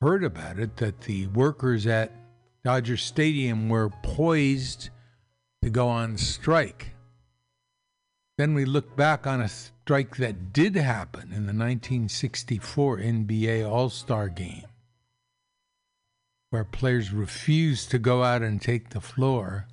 heard 0.00 0.24
about 0.24 0.58
it 0.58 0.76
that 0.78 1.02
the 1.02 1.28
workers 1.28 1.86
at 1.86 2.12
Dodger 2.64 2.96
Stadium 2.96 3.68
were 3.68 3.90
poised 4.02 4.90
to 5.66 5.70
go 5.70 5.88
on 5.88 6.16
strike. 6.16 6.92
Then 8.38 8.54
we 8.54 8.64
look 8.64 8.94
back 8.94 9.26
on 9.26 9.40
a 9.40 9.48
strike 9.48 10.16
that 10.18 10.52
did 10.52 10.76
happen 10.76 11.32
in 11.32 11.46
the 11.46 11.52
1964 11.52 12.98
NBA 12.98 13.68
All 13.68 13.90
Star 13.90 14.28
game, 14.28 14.68
where 16.50 16.62
players 16.62 17.12
refused 17.12 17.90
to 17.90 17.98
go 17.98 18.22
out 18.22 18.42
and 18.42 18.62
take 18.62 18.90
the 18.90 19.00
floor 19.00 19.66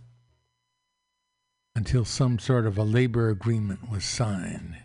until 1.75 2.05
some 2.05 2.39
sort 2.39 2.65
of 2.65 2.75
a 2.79 2.83
labor 2.83 3.29
agreement 3.29 3.91
was 3.91 4.03
signed. 4.03 4.77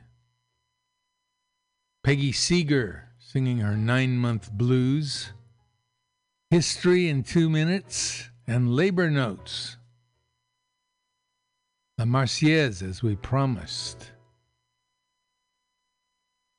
Peggy 2.05 2.33
Seeger 2.33 3.09
singing 3.19 3.61
her 3.61 3.79
nine 3.79 4.19
month 4.19 4.53
blues, 4.53 5.33
history 6.51 7.09
in 7.09 7.23
two 7.23 7.49
minutes, 7.49 8.29
and 8.47 8.77
labor 8.77 9.11
notes. 9.11 9.78
La 11.99 12.05
Marseillaise, 12.05 12.81
as 12.81 13.03
we 13.03 13.17
promised. 13.17 14.13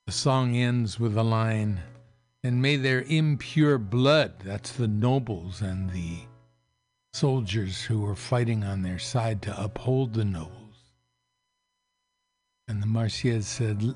The 0.05 0.11
song 0.11 0.53
ends 0.57 0.99
with 0.99 1.13
the 1.13 1.23
line, 1.23 1.79
and 2.43 2.61
may 2.61 2.75
their 2.75 3.03
impure 3.03 3.77
blood, 3.77 4.33
that's 4.43 4.73
the 4.73 4.89
nobles 4.89 5.61
and 5.61 5.91
the 5.91 6.17
soldiers 7.13 7.83
who 7.83 8.01
were 8.01 8.15
fighting 8.15 8.65
on 8.65 8.81
their 8.81 8.99
side 8.99 9.41
to 9.43 9.63
uphold 9.63 10.13
the 10.13 10.25
nobles. 10.25 10.91
And 12.67 12.83
the 12.83 12.87
Marseillaise 12.87 13.45
said, 13.47 13.95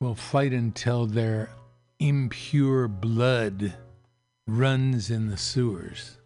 We'll 0.00 0.14
fight 0.14 0.52
until 0.52 1.04
their 1.04 1.50
impure 1.98 2.88
blood 2.88 3.74
runs 4.46 5.10
in 5.10 5.28
the 5.28 5.36
sewers. 5.36 6.18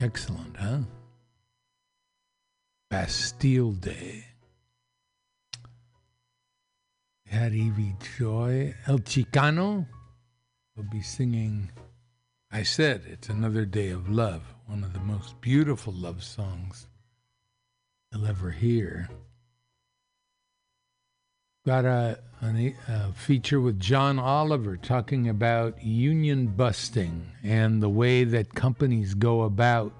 Excellent, 0.00 0.56
huh? 0.56 0.78
Bastille 2.90 3.70
Day. 3.70 4.24
We 7.24 7.30
had 7.30 7.54
Evie 7.54 7.94
Joy. 8.18 8.74
El 8.88 8.98
Chicano 8.98 9.86
will 10.76 10.84
be 10.90 11.00
singing 11.00 11.70
I 12.50 12.64
Said 12.64 13.02
It's 13.06 13.28
Another 13.28 13.64
Day 13.64 13.90
of 13.90 14.10
Love, 14.10 14.42
one 14.66 14.82
of 14.82 14.92
the 14.92 14.98
most 14.98 15.40
beautiful 15.40 15.92
love 15.92 16.24
songs 16.24 16.88
you'll 18.10 18.26
ever 18.26 18.50
hear. 18.50 19.08
Got 21.64 21.84
a, 21.84 22.18
a, 22.42 22.74
a 22.88 23.12
feature 23.12 23.60
with 23.60 23.78
John 23.78 24.18
Oliver 24.18 24.76
talking 24.76 25.28
about 25.28 25.80
union 25.80 26.48
busting 26.48 27.30
and 27.44 27.80
the 27.80 27.88
way 27.88 28.24
that 28.24 28.56
companies 28.56 29.14
go 29.14 29.42
about 29.42 29.92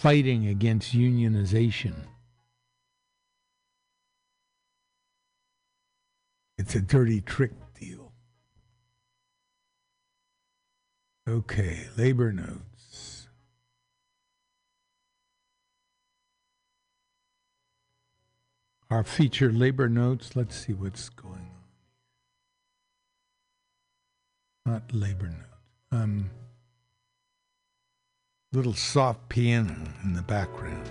fighting 0.00 0.46
against 0.46 0.96
unionization. 0.96 1.92
It's 6.56 6.74
a 6.74 6.80
dirty 6.80 7.20
trick 7.20 7.52
deal. 7.78 8.10
Okay, 11.28 11.86
labor 11.98 12.32
notes. 12.32 13.28
Our 18.88 19.04
feature 19.04 19.52
labor 19.52 19.90
notes. 19.90 20.34
Let's 20.34 20.56
see 20.56 20.72
what's 20.72 21.10
going 21.10 21.50
on. 24.64 24.72
Not 24.72 24.94
labor 24.94 25.26
notes. 25.26 25.44
Um, 25.92 26.30
little 28.52 28.74
soft 28.74 29.28
piano 29.28 29.76
in 30.02 30.12
the 30.12 30.22
background. 30.22 30.90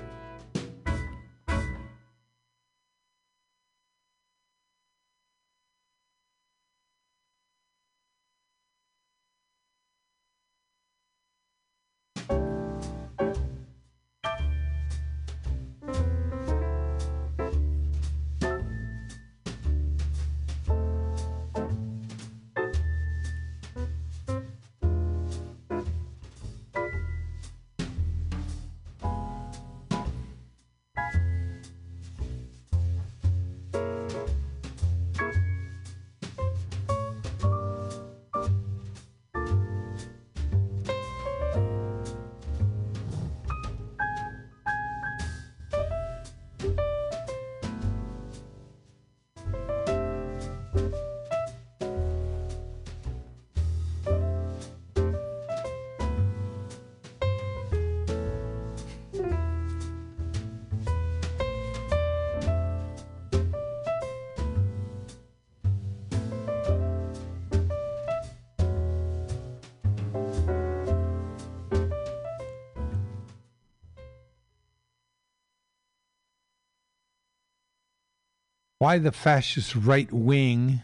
Why 78.89 78.97
the 78.97 79.11
fascist 79.11 79.75
right 79.75 80.11
wing 80.11 80.81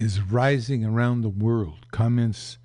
is 0.00 0.22
rising 0.22 0.86
around 0.86 1.20
the 1.20 1.28
world. 1.28 1.84
Comments 1.92 2.56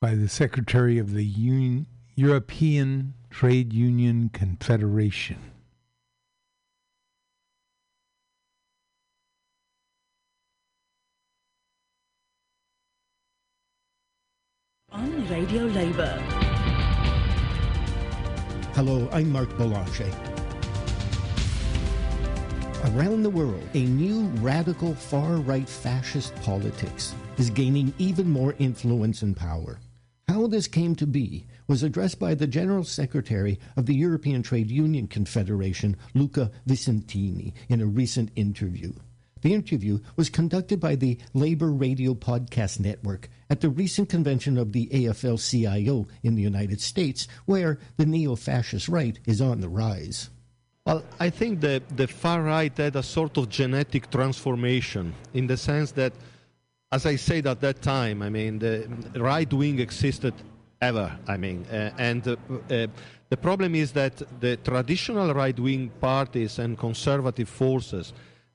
by 0.00 0.14
the 0.14 0.28
Secretary 0.28 0.98
of 0.98 1.14
the 1.14 1.24
Union, 1.24 1.88
European 2.14 3.14
Trade 3.28 3.72
Union 3.72 4.30
Confederation. 4.32 5.50
On 14.92 15.28
Radio 15.28 15.64
Labour. 15.64 16.20
Hello, 18.76 19.08
I'm 19.10 19.32
Mark 19.32 19.56
Boulanger. 19.58 20.31
Around 22.84 23.22
the 23.22 23.30
world, 23.30 23.62
a 23.74 23.84
new 23.84 24.22
radical 24.40 24.92
far 24.92 25.36
right 25.36 25.68
fascist 25.68 26.34
politics 26.42 27.14
is 27.38 27.48
gaining 27.48 27.94
even 27.96 28.28
more 28.28 28.56
influence 28.58 29.22
and 29.22 29.36
power. 29.36 29.78
How 30.26 30.48
this 30.48 30.66
came 30.66 30.96
to 30.96 31.06
be 31.06 31.46
was 31.68 31.84
addressed 31.84 32.18
by 32.18 32.34
the 32.34 32.48
General 32.48 32.82
Secretary 32.82 33.60
of 33.76 33.86
the 33.86 33.94
European 33.94 34.42
Trade 34.42 34.68
Union 34.68 35.06
Confederation, 35.06 35.96
Luca 36.12 36.50
Visentini, 36.66 37.52
in 37.68 37.80
a 37.80 37.86
recent 37.86 38.32
interview. 38.34 38.92
The 39.42 39.54
interview 39.54 40.00
was 40.16 40.28
conducted 40.28 40.80
by 40.80 40.96
the 40.96 41.18
Labor 41.34 41.70
Radio 41.70 42.14
Podcast 42.14 42.80
Network 42.80 43.30
at 43.48 43.60
the 43.60 43.70
recent 43.70 44.08
convention 44.08 44.58
of 44.58 44.72
the 44.72 44.88
AFL 44.88 45.38
CIO 45.38 46.08
in 46.24 46.34
the 46.34 46.42
United 46.42 46.80
States, 46.80 47.28
where 47.46 47.78
the 47.96 48.06
neo 48.06 48.34
fascist 48.34 48.88
right 48.88 49.20
is 49.24 49.40
on 49.40 49.60
the 49.60 49.68
rise. 49.68 50.30
Well, 50.84 51.04
I 51.20 51.30
think 51.30 51.60
that 51.60 51.96
the 51.96 52.08
far 52.08 52.42
right 52.42 52.76
had 52.76 52.96
a 52.96 53.02
sort 53.02 53.36
of 53.38 53.48
genetic 53.48 54.10
transformation 54.10 55.14
in 55.32 55.46
the 55.46 55.56
sense 55.56 55.92
that, 55.92 56.12
as 56.90 57.06
I 57.06 57.16
said 57.16 57.46
at 57.46 57.60
that 57.60 57.82
time, 57.82 58.20
I 58.22 58.28
mean, 58.28 58.58
the 58.58 58.88
right 59.14 59.50
wing 59.52 59.78
existed 59.78 60.34
ever. 60.80 61.16
I 61.28 61.36
mean, 61.36 61.64
uh, 61.70 61.90
and 61.98 62.26
uh, 62.26 62.36
uh, 62.68 62.86
the 63.28 63.36
problem 63.36 63.76
is 63.76 63.92
that 63.92 64.22
the 64.40 64.56
traditional 64.56 65.32
right 65.32 65.58
wing 65.58 65.90
parties 66.00 66.58
and 66.58 66.76
conservative 66.76 67.48
forces 67.48 68.12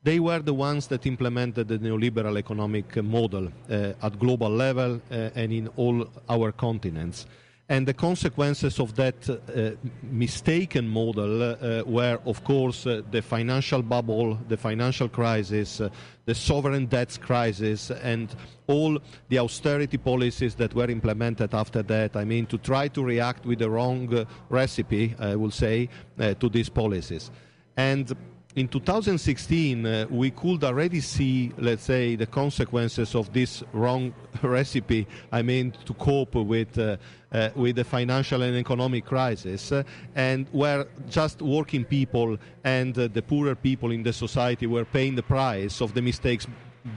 they 0.08 0.20
were 0.22 0.40
the 0.40 0.54
ones 0.54 0.88
that 0.88 1.06
implemented 1.06 1.68
the 1.68 1.78
neoliberal 1.80 2.38
economic 2.38 2.96
model 3.04 3.52
uh, 3.70 3.92
at 4.02 4.18
global 4.18 4.50
level 4.50 5.02
uh, 5.12 5.30
and 5.36 5.52
in 5.52 5.68
all 5.76 6.08
our 6.30 6.54
continents. 6.54 7.26
And 7.70 7.86
the 7.86 7.94
consequences 7.94 8.80
of 8.80 8.96
that 8.96 9.30
uh, 9.30 9.72
mistaken 10.02 10.88
model 10.88 11.44
uh, 11.44 11.84
were, 11.86 12.18
of 12.26 12.42
course, 12.46 12.88
uh, 12.88 13.02
the 13.12 13.22
financial 13.22 13.82
bubble, 13.82 14.36
the 14.48 14.56
financial 14.56 15.10
crisis, 15.10 15.82
uh, 15.82 15.90
the 16.24 16.34
sovereign 16.34 16.86
debts 16.86 17.18
crisis, 17.18 17.92
and 17.92 18.34
all 18.68 18.98
the 19.28 19.40
austerity 19.40 19.98
policies 19.98 20.56
that 20.56 20.74
were 20.74 20.90
implemented 20.90 21.54
after 21.54 21.84
that. 21.84 22.16
I 22.16 22.24
mean, 22.24 22.46
to 22.46 22.58
try 22.58 22.88
to 22.88 23.04
react 23.04 23.46
with 23.46 23.60
the 23.60 23.70
wrong 23.70 24.26
recipe, 24.50 25.14
I 25.20 25.36
will 25.36 25.52
say, 25.52 25.90
to 26.18 26.50
these 26.50 26.70
policies. 26.70 27.32
And 27.76 28.16
in 28.58 28.68
2016, 28.68 29.86
uh, 29.86 30.08
we 30.10 30.32
could 30.32 30.64
already 30.64 31.00
see, 31.00 31.52
let's 31.60 31.84
say, 31.84 32.16
the 32.16 32.26
consequences 32.26 33.14
of 33.14 33.32
this 33.32 33.64
wrong 33.72 34.12
recipe. 34.42 35.06
I 35.32 35.44
mean, 35.44 35.74
to 35.86 35.94
cope 35.94 36.34
with 36.34 36.76
uh, 36.80 36.98
uh, 37.32 37.50
with 37.56 37.76
the 37.76 37.84
financial 37.84 38.42
and 38.42 38.58
economic 38.58 39.06
crisis, 39.06 39.72
and 40.16 40.48
where 40.52 40.88
just 41.08 41.44
working 41.44 41.86
people 41.86 42.38
and 42.64 42.96
the 42.96 43.22
poorer 43.22 43.54
people 43.54 43.92
in 43.92 44.02
the 44.02 44.14
society 44.14 44.66
were 44.66 44.86
paying 44.86 45.14
the 45.14 45.24
price 45.24 45.80
of 45.80 45.94
the 45.94 46.02
mistakes 46.02 46.48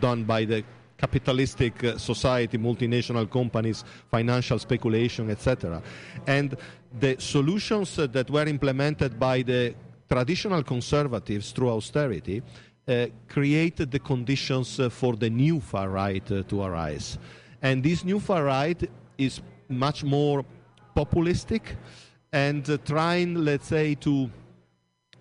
done 0.00 0.24
by 0.24 0.46
the 0.46 0.64
capitalistic 0.96 1.84
uh, 1.84 1.98
society, 1.98 2.56
multinational 2.56 3.30
companies, 3.30 3.84
financial 4.10 4.58
speculation, 4.58 5.28
etc. 5.30 5.82
And 6.26 6.56
the 6.98 7.16
solutions 7.18 7.98
uh, 7.98 8.06
that 8.06 8.30
were 8.30 8.46
implemented 8.46 9.18
by 9.18 9.42
the 9.42 9.74
traditional 10.10 10.62
conservatives 10.64 11.52
through 11.52 11.70
austerity 11.70 12.42
uh, 12.88 13.06
created 13.28 13.90
the 13.90 13.98
conditions 14.00 14.80
uh, 14.80 14.88
for 14.88 15.14
the 15.14 15.30
new 15.30 15.60
far 15.60 15.88
right 15.88 16.30
uh, 16.32 16.42
to 16.42 16.62
arise. 16.62 17.18
And 17.62 17.82
this 17.82 18.04
new 18.04 18.18
far 18.18 18.44
right 18.44 18.90
is 19.16 19.40
much 19.68 20.02
more 20.02 20.44
populistic 20.96 21.62
and 22.32 22.68
uh, 22.68 22.78
trying, 22.78 23.34
let's 23.34 23.68
say, 23.68 23.94
to 23.96 24.30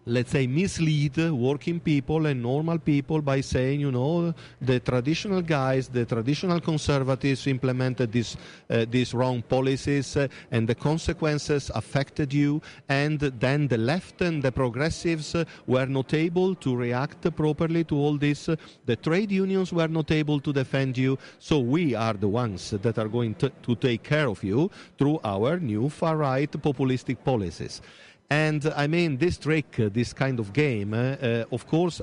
let's 0.09 0.31
say, 0.31 0.47
mislead 0.47 1.17
working 1.31 1.79
people 1.79 2.25
and 2.25 2.41
normal 2.41 2.79
people 2.79 3.21
by 3.21 3.41
saying, 3.41 3.79
you 3.79 3.91
know, 3.91 4.33
the 4.59 4.79
traditional 4.79 5.41
guys, 5.41 5.87
the 5.87 6.05
traditional 6.05 6.59
conservatives 6.59 7.45
implemented 7.47 8.11
these 8.11 8.35
uh, 8.69 8.85
these 8.89 9.13
wrong 9.13 9.41
policies, 9.41 10.17
uh, 10.17 10.27
and 10.51 10.67
the 10.67 10.75
consequences 10.75 11.71
affected 11.75 12.33
you. 12.33 12.61
And 12.87 13.19
then 13.19 13.67
the 13.67 13.77
left 13.77 14.21
and 14.21 14.41
the 14.41 14.51
progressives 14.51 15.35
uh, 15.35 15.45
were 15.67 15.85
not 15.85 16.13
able 16.13 16.55
to 16.55 16.75
react 16.75 17.35
properly 17.35 17.83
to 17.85 17.95
all 17.95 18.17
this. 18.17 18.49
The 18.85 18.95
trade 18.95 19.31
unions 19.31 19.71
were 19.71 19.87
not 19.87 20.11
able 20.11 20.39
to 20.39 20.51
defend 20.51 20.97
you. 20.97 21.17
So 21.37 21.59
we 21.59 21.95
are 21.95 22.13
the 22.13 22.27
ones 22.27 22.71
that 22.71 22.97
are 22.97 23.07
going 23.07 23.35
to, 23.35 23.49
to 23.49 23.75
take 23.75 24.03
care 24.03 24.27
of 24.27 24.43
you 24.43 24.71
through 24.97 25.19
our 25.23 25.59
new 25.59 25.89
far 25.89 26.17
right 26.17 26.51
populistic 26.51 27.23
policies. 27.23 27.81
And 28.29 28.71
I 28.75 28.85
mean, 28.85 29.17
this 29.17 29.37
trick, 29.37 29.79
uh, 29.79 29.89
this 29.91 30.13
kind 30.13 30.39
of 30.39 30.53
game, 30.53 30.93
uh, 30.93 31.15
uh, 31.21 31.45
of 31.51 31.65
course, 31.65 32.01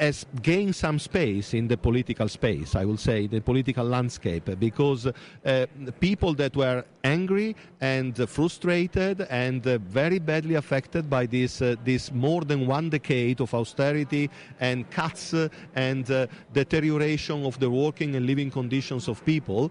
has 0.00 0.24
gained 0.40 0.74
some 0.74 0.98
space 0.98 1.52
in 1.52 1.68
the 1.68 1.76
political 1.76 2.26
space, 2.26 2.74
I 2.74 2.86
will 2.86 2.96
say, 2.96 3.26
the 3.26 3.40
political 3.40 3.84
landscape, 3.84 4.48
because 4.58 5.06
uh, 5.06 5.66
people 6.00 6.32
that 6.34 6.56
were 6.56 6.84
angry 7.04 7.54
and 7.82 8.18
uh, 8.18 8.26
frustrated 8.26 9.20
and 9.28 9.66
uh, 9.66 9.76
very 9.78 10.18
badly 10.18 10.54
affected 10.54 11.10
by 11.10 11.26
this, 11.26 11.60
uh, 11.60 11.76
this 11.84 12.10
more 12.12 12.40
than 12.40 12.66
one 12.66 12.88
decade 12.88 13.42
of 13.42 13.52
austerity 13.52 14.30
and 14.58 14.90
cuts 14.90 15.34
uh, 15.34 15.48
and 15.74 16.10
uh, 16.10 16.26
deterioration 16.54 17.44
of 17.44 17.58
the 17.60 17.68
working 17.68 18.16
and 18.16 18.24
living 18.26 18.50
conditions 18.50 19.06
of 19.06 19.22
people, 19.26 19.70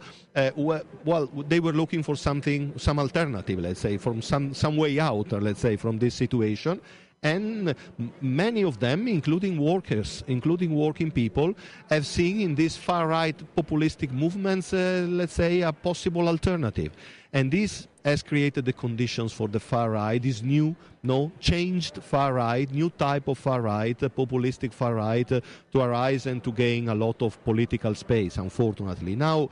well, 0.55 1.25
they 1.47 1.59
were 1.59 1.73
looking 1.73 2.03
for 2.03 2.15
something, 2.15 2.71
some 2.77 2.99
alternative, 2.99 3.59
let's 3.59 3.79
say, 3.79 3.97
from 3.97 4.21
some, 4.21 4.53
some 4.53 4.77
way 4.77 4.99
out, 4.99 5.31
let's 5.31 5.59
say, 5.59 5.75
from 5.75 5.97
this 5.97 6.13
situation 6.13 6.79
and 7.21 7.75
many 8.21 8.63
of 8.63 8.79
them, 8.79 9.07
including 9.07 9.59
workers, 9.59 10.23
including 10.27 10.73
working 10.73 11.11
people, 11.11 11.53
have 11.89 12.05
seen 12.05 12.41
in 12.41 12.55
these 12.55 12.77
far-right 12.77 13.35
populistic 13.55 14.11
movements, 14.11 14.73
uh, 14.73 15.05
let's 15.09 15.33
say, 15.33 15.61
a 15.61 15.73
possible 15.73 16.27
alternative. 16.27 16.93
And 17.33 17.51
this 17.51 17.87
has 18.05 18.23
created 18.23 18.65
the 18.65 18.73
conditions 18.73 19.33
for 19.33 19.47
the 19.47 19.59
far 19.59 19.91
right, 19.91 20.21
this 20.21 20.41
new, 20.41 20.75
no, 21.03 21.31
changed 21.39 22.01
far 22.01 22.33
right, 22.33 22.71
new 22.71 22.89
type 22.89 23.27
of 23.27 23.37
far 23.37 23.61
right, 23.61 24.01
uh, 24.01 24.09
populistic 24.09 24.73
far 24.73 24.95
right, 24.95 25.29
uh, 25.31 25.41
to 25.73 25.81
arise 25.81 26.25
and 26.25 26.43
to 26.43 26.51
gain 26.51 26.89
a 26.89 26.95
lot 26.95 27.21
of 27.21 27.43
political 27.43 27.93
space, 27.93 28.37
unfortunately. 28.37 29.15
Now, 29.15 29.49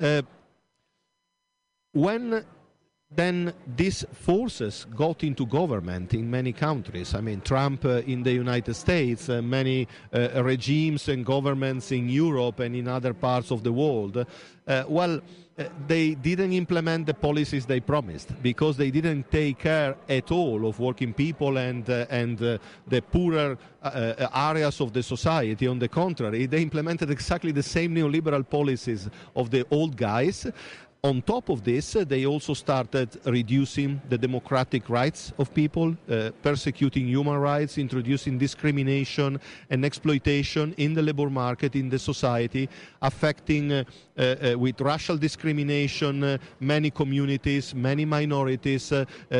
uh, 0.00 0.22
when 1.92 2.44
then 3.10 3.54
these 3.76 4.04
forces 4.12 4.86
got 4.94 5.24
into 5.24 5.46
government 5.46 6.12
in 6.12 6.30
many 6.30 6.52
countries. 6.52 7.14
I 7.14 7.22
mean, 7.22 7.40
Trump 7.40 7.84
uh, 7.84 8.02
in 8.06 8.22
the 8.22 8.32
United 8.32 8.74
States, 8.74 9.30
uh, 9.30 9.40
many 9.40 9.88
uh, 10.12 10.42
regimes 10.44 11.08
and 11.08 11.24
governments 11.24 11.90
in 11.90 12.10
Europe 12.10 12.60
and 12.60 12.76
in 12.76 12.86
other 12.86 13.14
parts 13.14 13.50
of 13.50 13.62
the 13.62 13.72
world. 13.72 14.26
Uh, 14.66 14.84
well, 14.86 15.22
uh, 15.58 15.64
they 15.86 16.14
didn't 16.14 16.52
implement 16.52 17.06
the 17.06 17.14
policies 17.14 17.64
they 17.64 17.80
promised 17.80 18.30
because 18.42 18.76
they 18.76 18.90
didn't 18.90 19.30
take 19.30 19.58
care 19.58 19.96
at 20.08 20.30
all 20.30 20.68
of 20.68 20.78
working 20.78 21.14
people 21.14 21.56
and 21.56 21.88
uh, 21.88 22.06
and 22.10 22.38
the 22.38 23.02
poorer 23.10 23.56
areas 24.34 24.80
of 24.80 24.92
the 24.92 25.02
society. 25.02 25.66
On 25.66 25.78
the 25.78 25.88
contrary, 25.88 26.46
they 26.46 26.62
implemented 26.62 27.10
exactly 27.10 27.52
the 27.52 27.62
same 27.62 27.94
neoliberal 27.94 28.48
policies 28.48 29.08
of 29.34 29.50
the 29.50 29.66
old 29.70 29.96
guys 29.96 30.46
on 31.04 31.22
top 31.22 31.48
of 31.48 31.62
this, 31.62 31.94
uh, 31.94 32.04
they 32.04 32.26
also 32.26 32.54
started 32.54 33.08
reducing 33.24 34.00
the 34.08 34.18
democratic 34.18 34.88
rights 34.90 35.32
of 35.38 35.54
people, 35.54 35.96
uh, 36.10 36.30
persecuting 36.42 37.06
human 37.06 37.36
rights, 37.36 37.78
introducing 37.78 38.36
discrimination 38.36 39.38
and 39.70 39.84
exploitation 39.84 40.74
in 40.76 40.94
the 40.94 41.02
labor 41.02 41.30
market, 41.30 41.76
in 41.76 41.88
the 41.88 41.98
society, 41.98 42.68
affecting 43.00 43.70
uh, 43.72 43.84
uh, 44.16 44.22
uh 44.22 44.58
with 44.58 44.80
racial 44.80 45.16
discrimination 45.16 46.24
uh, 46.24 46.38
many 46.58 46.90
communities, 46.90 47.74
many 47.74 48.04
minorities, 48.04 48.92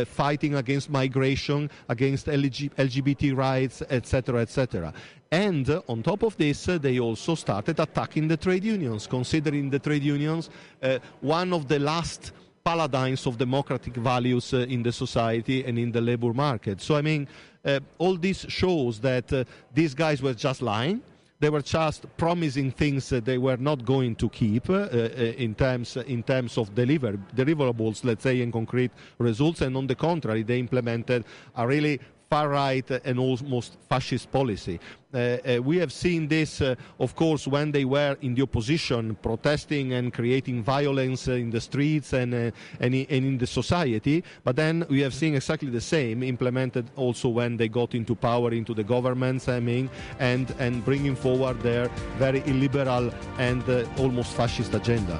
fighting 0.06 0.54
against 0.54 0.88
migration, 0.88 1.68
against 1.88 2.26
LG- 2.26 2.70
LGBT 2.74 3.36
rights, 3.36 3.82
etc., 3.90 4.42
etc. 4.42 4.92
And 5.30 5.68
uh, 5.68 5.82
on 5.88 6.02
top 6.02 6.22
of 6.22 6.36
this, 6.36 6.68
uh, 6.68 6.78
they 6.78 6.98
also 6.98 7.34
started 7.34 7.78
attacking 7.78 8.28
the 8.28 8.36
trade 8.36 8.64
unions, 8.64 9.06
considering 9.06 9.68
the 9.68 9.78
trade 9.78 10.02
unions 10.02 10.48
uh, 10.82 10.98
one 11.20 11.52
of 11.52 11.68
the 11.68 11.78
last 11.78 12.32
paladins 12.64 13.26
of 13.26 13.36
democratic 13.36 13.94
values 13.96 14.54
uh, 14.54 14.58
in 14.58 14.82
the 14.82 14.92
society 14.92 15.64
and 15.64 15.78
in 15.78 15.92
the 15.92 16.00
labor 16.00 16.32
market. 16.32 16.80
So, 16.80 16.96
I 16.96 17.02
mean, 17.02 17.28
uh, 17.64 17.80
all 17.98 18.16
this 18.16 18.46
shows 18.48 19.00
that 19.00 19.30
uh, 19.32 19.44
these 19.74 19.94
guys 19.94 20.22
were 20.22 20.34
just 20.34 20.62
lying. 20.62 21.02
They 21.40 21.50
were 21.50 21.62
just 21.62 22.06
promising 22.16 22.72
things 22.72 23.08
that 23.10 23.24
they 23.24 23.38
were 23.38 23.58
not 23.58 23.84
going 23.84 24.16
to 24.16 24.28
keep 24.28 24.68
in 24.68 25.54
terms 25.54 25.96
in 25.96 26.24
terms 26.24 26.58
of 26.58 26.74
deliver 26.74 27.12
deliverables, 27.36 28.02
let's 28.02 28.24
say, 28.24 28.40
in 28.40 28.50
concrete 28.50 28.90
results. 29.18 29.60
And 29.60 29.76
on 29.76 29.86
the 29.86 29.94
contrary, 29.94 30.42
they 30.42 30.58
implemented 30.58 31.24
a 31.54 31.64
really 31.64 32.00
far 32.28 32.48
right 32.48 32.90
and 33.04 33.18
almost 33.18 33.76
fascist 33.88 34.30
policy. 34.30 34.78
Uh, 35.12 35.16
uh, 35.16 35.62
we 35.62 35.78
have 35.78 35.90
seen 35.90 36.28
this, 36.28 36.60
uh, 36.60 36.74
of 37.00 37.16
course, 37.16 37.46
when 37.46 37.72
they 37.72 37.86
were 37.86 38.16
in 38.20 38.34
the 38.34 38.42
opposition, 38.42 39.14
protesting 39.22 39.94
and 39.94 40.12
creating 40.12 40.62
violence 40.62 41.28
in 41.28 41.48
the 41.50 41.60
streets 41.60 42.12
and, 42.12 42.34
uh, 42.34 42.50
and, 42.80 42.94
and, 42.94 43.10
in 43.10 43.38
the 43.38 43.46
society. 43.46 44.22
But 44.44 44.56
then 44.56 44.84
we 44.90 45.00
have 45.00 45.14
seen 45.14 45.34
exactly 45.34 45.70
the 45.70 45.80
same 45.80 46.22
implemented 46.22 46.90
also 46.94 47.30
when 47.30 47.56
they 47.56 47.68
got 47.68 47.94
into 47.94 48.14
power, 48.14 48.52
into 48.52 48.74
the 48.74 48.84
governments, 48.84 49.48
I 49.48 49.60
mean, 49.60 49.88
and, 50.18 50.52
and 50.58 50.84
bringing 50.84 51.16
forward 51.16 51.58
their 51.62 51.88
very 52.18 52.42
illiberal 52.46 53.10
and 53.38 53.66
uh, 53.70 53.86
almost 53.96 54.34
fascist 54.34 54.74
agenda. 54.74 55.18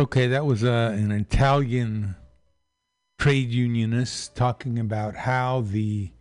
Okay, 0.00 0.28
that 0.28 0.46
was 0.46 0.62
uh, 0.62 0.94
an 0.96 1.10
Italian 1.10 2.14
trade 3.18 3.50
unionist 3.50 4.36
talking 4.36 4.78
about 4.78 5.16
how 5.16 5.62
the 5.62 6.12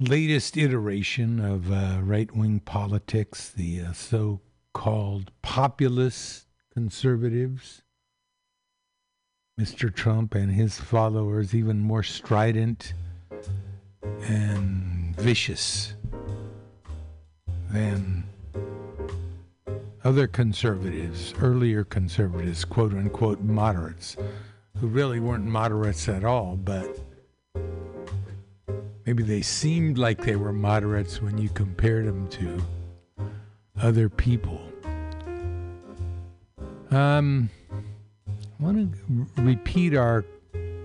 latest 0.00 0.56
iteration 0.56 1.40
of 1.40 1.70
uh, 1.70 1.98
right 2.02 2.34
wing 2.34 2.58
politics, 2.58 3.50
the 3.50 3.82
uh, 3.82 3.92
so 3.92 4.40
called 4.72 5.30
populist 5.42 6.46
conservatives, 6.72 7.82
Mr. 9.60 9.94
Trump 9.94 10.34
and 10.34 10.52
his 10.52 10.80
followers, 10.80 11.54
even 11.54 11.80
more 11.80 12.02
strident 12.02 12.94
and 14.22 15.14
vicious 15.16 15.92
than 17.70 18.24
other 20.04 20.26
conservatives, 20.26 21.32
earlier 21.40 21.82
conservatives, 21.82 22.64
quote 22.64 22.92
unquote 22.92 23.40
moderates, 23.40 24.16
who 24.78 24.86
really 24.86 25.18
weren't 25.18 25.46
moderates 25.46 26.08
at 26.08 26.24
all, 26.24 26.56
but 26.56 26.98
maybe 29.06 29.22
they 29.22 29.40
seemed 29.40 29.96
like 29.96 30.20
they 30.22 30.36
were 30.36 30.52
moderates 30.52 31.22
when 31.22 31.38
you 31.38 31.48
compared 31.48 32.06
them 32.06 32.28
to 32.28 32.62
other 33.80 34.10
people. 34.10 34.60
Um, 36.90 37.48
I 37.72 38.62
want 38.62 38.94
to 38.94 39.42
repeat 39.42 39.96
our 39.96 40.24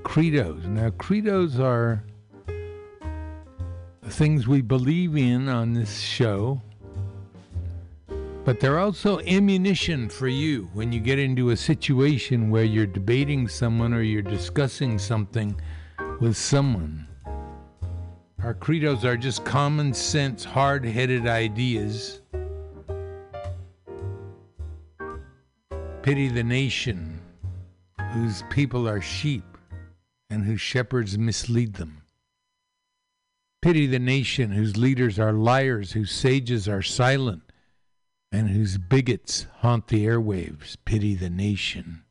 credos. 0.03 0.65
Now, 0.65 0.89
credos 0.91 1.59
are 1.59 2.03
things 4.07 4.47
we 4.47 4.61
believe 4.61 5.15
in 5.15 5.47
on 5.47 5.73
this 5.73 5.99
show 5.99 6.61
but 8.45 8.59
they're 8.59 8.79
also 8.79 9.19
ammunition 9.21 10.09
for 10.09 10.27
you 10.27 10.69
when 10.73 10.91
you 10.91 10.99
get 10.99 11.19
into 11.19 11.49
a 11.49 11.57
situation 11.57 12.49
where 12.49 12.63
you're 12.63 12.85
debating 12.85 13.47
someone 13.47 13.93
or 13.93 14.01
you're 14.01 14.21
discussing 14.21 14.97
something 14.97 15.59
with 16.19 16.35
someone. 16.35 17.07
Our 18.41 18.53
credos 18.53 19.03
are 19.03 19.17
just 19.17 19.43
common 19.43 19.93
sense, 19.93 20.45
hard 20.45 20.85
headed 20.85 21.27
ideas. 21.27 22.21
Pity 26.01 26.29
the 26.29 26.43
nation 26.43 27.19
whose 28.13 28.43
people 28.49 28.87
are 28.87 29.01
sheep 29.01 29.43
and 30.29 30.43
whose 30.43 30.61
shepherds 30.61 31.17
mislead 31.17 31.73
them. 31.73 32.01
Pity 33.61 33.87
the 33.87 33.99
nation 33.99 34.51
whose 34.51 34.77
leaders 34.77 35.19
are 35.19 35.33
liars, 35.33 35.91
whose 35.91 36.11
sages 36.11 36.69
are 36.69 36.81
silent 36.81 37.48
and 38.31 38.49
whose 38.49 38.77
bigots 38.77 39.47
haunt 39.57 39.87
the 39.87 40.05
airwaves 40.05 40.77
pity 40.85 41.15
the 41.15 41.29
nation 41.29 42.03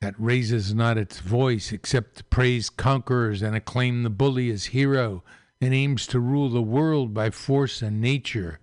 that 0.00 0.14
raises 0.18 0.74
not 0.74 0.98
its 0.98 1.20
voice 1.20 1.72
except 1.72 2.16
to 2.16 2.24
praise 2.24 2.68
conquerors 2.68 3.40
and 3.40 3.54
acclaim 3.54 4.02
the 4.02 4.10
bully 4.10 4.50
as 4.50 4.66
hero 4.66 5.22
and 5.60 5.72
aims 5.72 6.06
to 6.08 6.18
rule 6.18 6.48
the 6.48 6.60
world 6.60 7.14
by 7.14 7.30
force 7.30 7.82
and 7.82 8.00
nature 8.00 8.58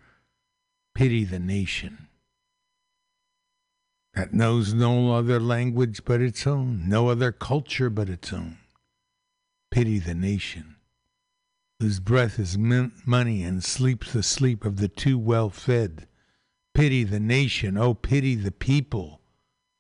pity 0.94 1.24
the 1.24 1.40
nation 1.40 2.08
that 4.14 4.34
knows 4.34 4.74
no 4.74 5.14
other 5.14 5.40
language 5.40 6.02
but 6.04 6.22
its 6.22 6.46
own 6.46 6.88
no 6.88 7.08
other 7.10 7.32
culture 7.32 7.90
but 7.90 8.10
its 8.10 8.34
own 8.34 8.58
pity 9.72 9.98
the 9.98 10.14
nation 10.14 10.76
whose 11.80 12.00
breath 12.02 12.38
is 12.40 12.58
money 12.58 13.44
and 13.44 13.64
sleeps 13.64 14.12
the 14.12 14.22
sleep 14.24 14.66
of 14.66 14.78
the 14.78 14.90
too 14.90 15.18
well 15.18 15.50
fed. 15.50 16.08
Pity 16.74 17.04
the 17.04 17.20
nation, 17.20 17.78
oh, 17.78 17.94
pity 17.94 18.36
the 18.36 18.52
people 18.52 19.22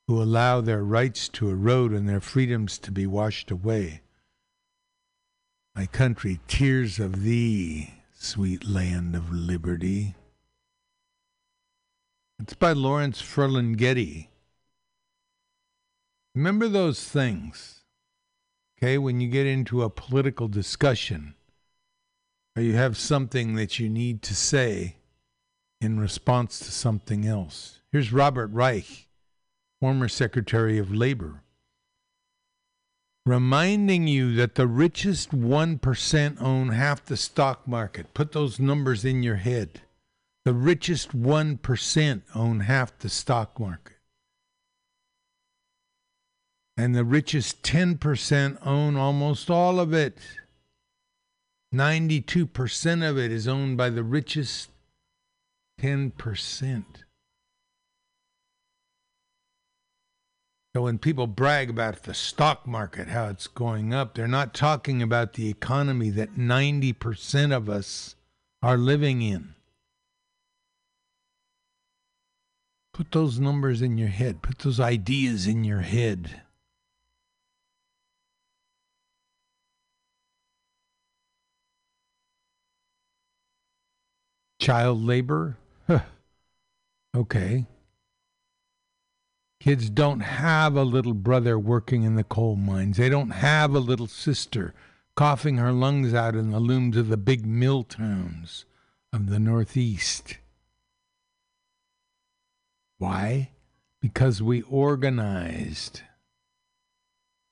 who 0.07 0.21
allow 0.21 0.61
their 0.61 0.83
rights 0.83 1.27
to 1.27 1.49
erode 1.49 1.91
and 1.91 2.07
their 2.07 2.21
freedoms 2.21 2.79
to 2.79 2.91
be 2.91 3.05
washed 3.05 3.51
away. 3.51 4.01
My 5.75 5.85
country, 5.85 6.39
tears 6.47 6.99
of 6.99 7.21
thee, 7.23 7.93
sweet 8.13 8.67
land 8.67 9.15
of 9.15 9.31
liberty. 9.31 10.15
It's 12.39 12.53
by 12.53 12.71
Lawrence 12.71 13.21
Ferlinghetti. 13.21 14.29
Remember 16.33 16.69
those 16.69 17.03
things, 17.03 17.83
okay, 18.77 18.97
when 18.97 19.19
you 19.19 19.27
get 19.27 19.45
into 19.45 19.83
a 19.83 19.89
political 19.89 20.47
discussion 20.47 21.35
or 22.55 22.61
you 22.61 22.75
have 22.75 22.97
something 22.97 23.55
that 23.55 23.79
you 23.79 23.89
need 23.89 24.21
to 24.23 24.35
say 24.35 24.95
in 25.81 25.99
response 25.99 26.59
to 26.59 26.71
something 26.71 27.25
else. 27.25 27.79
Here's 27.91 28.11
Robert 28.11 28.51
Reich, 28.51 29.07
former 29.79 30.07
Secretary 30.07 30.77
of 30.77 30.93
Labor, 30.93 31.41
reminding 33.25 34.07
you 34.07 34.35
that 34.35 34.55
the 34.55 34.67
richest 34.67 35.31
1% 35.31 36.41
own 36.41 36.69
half 36.69 37.05
the 37.05 37.17
stock 37.17 37.67
market. 37.67 38.13
Put 38.13 38.31
those 38.31 38.59
numbers 38.59 39.05
in 39.05 39.23
your 39.23 39.37
head. 39.37 39.81
The 40.45 40.53
richest 40.53 41.15
1% 41.15 42.21
own 42.33 42.59
half 42.61 42.97
the 42.97 43.09
stock 43.09 43.59
market. 43.59 43.97
And 46.75 46.95
the 46.95 47.03
richest 47.03 47.61
10% 47.61 48.65
own 48.65 48.95
almost 48.95 49.49
all 49.49 49.79
of 49.79 49.93
it. 49.93 50.17
92% 51.73 53.09
of 53.09 53.17
it 53.17 53.31
is 53.31 53.47
owned 53.47 53.77
by 53.77 53.89
the 53.89 54.03
richest 54.03 54.69
10%. 55.79 56.83
So 60.75 60.83
when 60.83 60.99
people 60.99 61.27
brag 61.27 61.69
about 61.69 62.03
the 62.03 62.13
stock 62.13 62.67
market, 62.67 63.07
how 63.07 63.27
it's 63.27 63.47
going 63.47 63.93
up, 63.93 64.13
they're 64.13 64.27
not 64.27 64.53
talking 64.53 65.01
about 65.01 65.33
the 65.33 65.49
economy 65.49 66.09
that 66.11 66.35
90% 66.35 67.55
of 67.55 67.69
us 67.69 68.15
are 68.61 68.77
living 68.77 69.21
in. 69.21 69.55
Put 72.93 73.11
those 73.11 73.39
numbers 73.39 73.81
in 73.81 73.97
your 73.97 74.09
head, 74.09 74.41
put 74.41 74.59
those 74.59 74.79
ideas 74.79 75.47
in 75.47 75.63
your 75.63 75.81
head. 75.81 76.41
Child 84.59 85.03
labor? 85.03 85.57
okay. 87.15 87.65
Kids 89.59 89.89
don't 89.89 90.21
have 90.21 90.75
a 90.75 90.83
little 90.83 91.13
brother 91.13 91.59
working 91.59 92.03
in 92.03 92.15
the 92.15 92.23
coal 92.23 92.55
mines. 92.55 92.97
They 92.97 93.09
don't 93.09 93.31
have 93.31 93.73
a 93.73 93.79
little 93.79 94.07
sister 94.07 94.73
coughing 95.15 95.57
her 95.57 95.73
lungs 95.73 96.13
out 96.13 96.33
in 96.33 96.51
the 96.51 96.61
looms 96.61 96.95
of 96.95 97.09
the 97.09 97.17
big 97.17 97.45
mill 97.45 97.83
towns 97.83 98.65
of 99.11 99.29
the 99.29 99.39
Northeast. 99.39 100.37
Why? 102.99 103.51
Because 104.01 104.41
we 104.41 104.61
organized. 104.61 106.03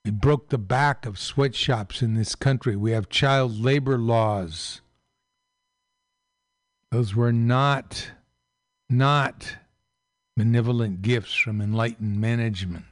We 0.02 0.10
broke 0.12 0.48
the 0.48 0.56
back 0.56 1.04
of 1.04 1.18
sweatshops 1.18 2.00
in 2.00 2.14
this 2.14 2.34
country. 2.34 2.74
We 2.74 2.92
have 2.92 3.10
child 3.10 3.60
labor 3.60 3.98
laws. 3.98 4.80
Those 6.90 7.14
were 7.14 7.32
not, 7.32 8.12
not 8.88 9.56
benevolent 10.36 11.02
gifts 11.02 11.34
from 11.34 11.60
enlightened 11.60 12.20
management. 12.20 12.86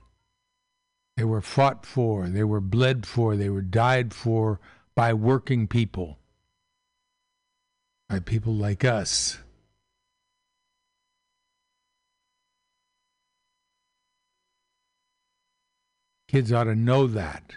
They 1.17 1.25
were 1.25 1.41
fought 1.41 1.87
for, 1.87 2.29
they 2.29 2.45
were 2.45 2.61
bled 2.61 3.07
for, 3.07 3.37
they 3.37 3.49
were 3.49 3.63
died 3.63 4.13
for 4.13 4.61
by 4.95 5.15
working 5.15 5.67
people, 5.67 6.19
by 8.09 8.19
people 8.19 8.55
like 8.55 8.85
us. 8.85 9.39
Kids 16.29 16.53
ought 16.53 16.65
to 16.65 16.75
know 16.75 17.07
that. 17.07 17.53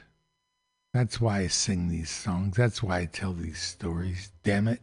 That's 0.93 1.19
why 1.19 1.39
I 1.39 1.47
sing 1.47 1.89
these 1.89 2.09
songs. 2.09 2.55
That's 2.55 2.81
why 2.81 2.99
I 2.99 3.05
tell 3.05 3.33
these 3.33 3.59
stories. 3.59 4.31
Damn 4.43 4.67
it. 4.67 4.81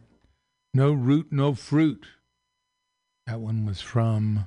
No 0.77 0.91
root, 0.91 1.29
no 1.31 1.55
fruit. 1.55 2.05
That 3.25 3.39
one 3.39 3.65
was 3.65 3.81
from 3.81 4.45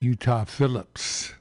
Utah 0.00 0.44
Phillips. 0.44 1.34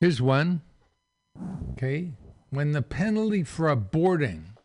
Here's 0.00 0.20
one. 0.20 0.62
Okay. 1.70 2.14
When 2.48 2.72
the 2.72 2.82
penalty 2.82 3.44
for 3.44 3.66
aborting 3.72 4.56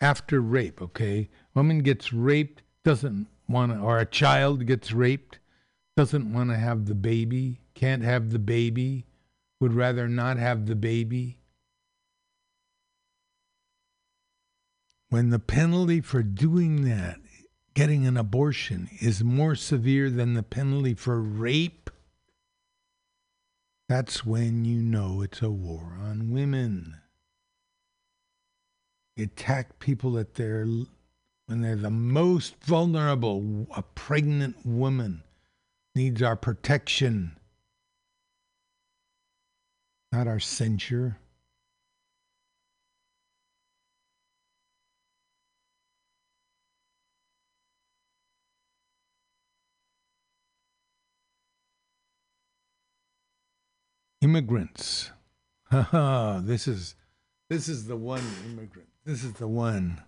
after 0.00 0.40
rape, 0.40 0.80
okay, 0.80 1.28
woman 1.56 1.78
gets 1.80 2.12
raped, 2.12 2.62
doesn't 2.84 3.26
want 3.48 3.72
to, 3.72 3.78
or 3.78 3.98
a 3.98 4.06
child 4.06 4.66
gets 4.66 4.92
raped, 4.92 5.38
doesn't 5.96 6.32
want 6.32 6.50
to 6.50 6.56
have 6.56 6.84
the 6.84 6.94
baby, 6.94 7.58
can't 7.74 8.04
have 8.04 8.30
the 8.30 8.38
baby, 8.38 9.06
would 9.58 9.72
rather 9.72 10.06
not 10.06 10.36
have 10.36 10.66
the 10.66 10.76
baby. 10.76 11.38
When 15.08 15.30
the 15.30 15.38
penalty 15.38 16.02
for 16.02 16.22
doing 16.22 16.84
that, 16.84 17.18
getting 17.74 18.06
an 18.06 18.16
abortion, 18.16 18.90
is 19.00 19.24
more 19.24 19.54
severe 19.54 20.10
than 20.10 20.34
the 20.34 20.42
penalty 20.42 20.94
for 20.94 21.20
rape, 21.20 21.90
that's 23.88 24.26
when 24.26 24.64
you 24.64 24.82
know 24.82 25.22
it's 25.22 25.40
a 25.40 25.50
war 25.50 25.96
on 26.02 26.30
women. 26.30 26.96
attack 29.18 29.78
people 29.78 30.18
at 30.18 30.34
their 30.34 30.66
when 31.46 31.62
they're 31.62 31.76
the 31.76 31.90
most 31.90 32.56
vulnerable. 32.64 33.66
A 33.74 33.82
pregnant 33.82 34.64
woman 34.64 35.22
needs 35.94 36.22
our 36.22 36.36
protection, 36.36 37.36
not 40.12 40.26
our 40.26 40.40
censure. 40.40 41.18
immigrants. 54.26 55.12
this 55.70 56.66
is 56.66 56.96
this 57.48 57.68
is 57.68 57.86
the 57.86 57.96
one 57.96 58.22
immigrant. 58.44 58.88
This 59.04 59.22
is 59.22 59.34
the 59.34 59.46
one. 59.46 60.02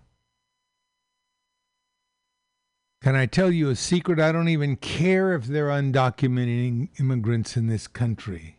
Can 3.01 3.15
I 3.15 3.27
tell 3.27 3.49
you 3.49 3.69
a 3.69 3.75
secret? 3.75 4.19
I 4.19 4.33
don't 4.33 4.49
even 4.49 4.75
care 4.75 5.33
if 5.33 5.45
they're 5.45 5.69
undocumented 5.69 6.89
immigrants 6.99 7.55
in 7.55 7.67
this 7.67 7.87
country. 7.87 8.57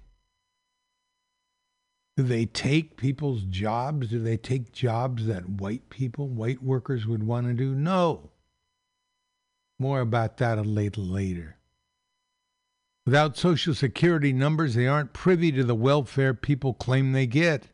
Do 2.16 2.22
they 2.22 2.47
take 2.47 2.97
people's 2.97 3.43
jobs? 3.43 4.09
Do 4.09 4.18
they 4.18 4.38
take 4.38 4.72
jobs 4.72 5.26
that 5.26 5.49
white 5.49 5.91
people, 5.91 6.28
white 6.28 6.62
workers 6.62 7.07
would 7.07 7.22
want 7.22 7.49
to 7.49 7.55
do? 7.55 7.74
No. 7.74 8.30
More 9.78 10.01
about 10.01 10.38
that 10.38 10.59
a 10.59 10.62
little 10.62 11.05
later. 11.05 11.57
Without 13.07 13.36
Social 13.36 13.74
Security 13.74 14.32
numbers, 14.32 14.74
they 14.74 14.86
aren't 14.86 15.12
privy 15.12 15.53
to 15.53 15.64
the 15.64 15.74
welfare 15.74 16.34
people 16.34 16.74
claim 16.74 17.12
they 17.12 17.26
get. 17.26 17.68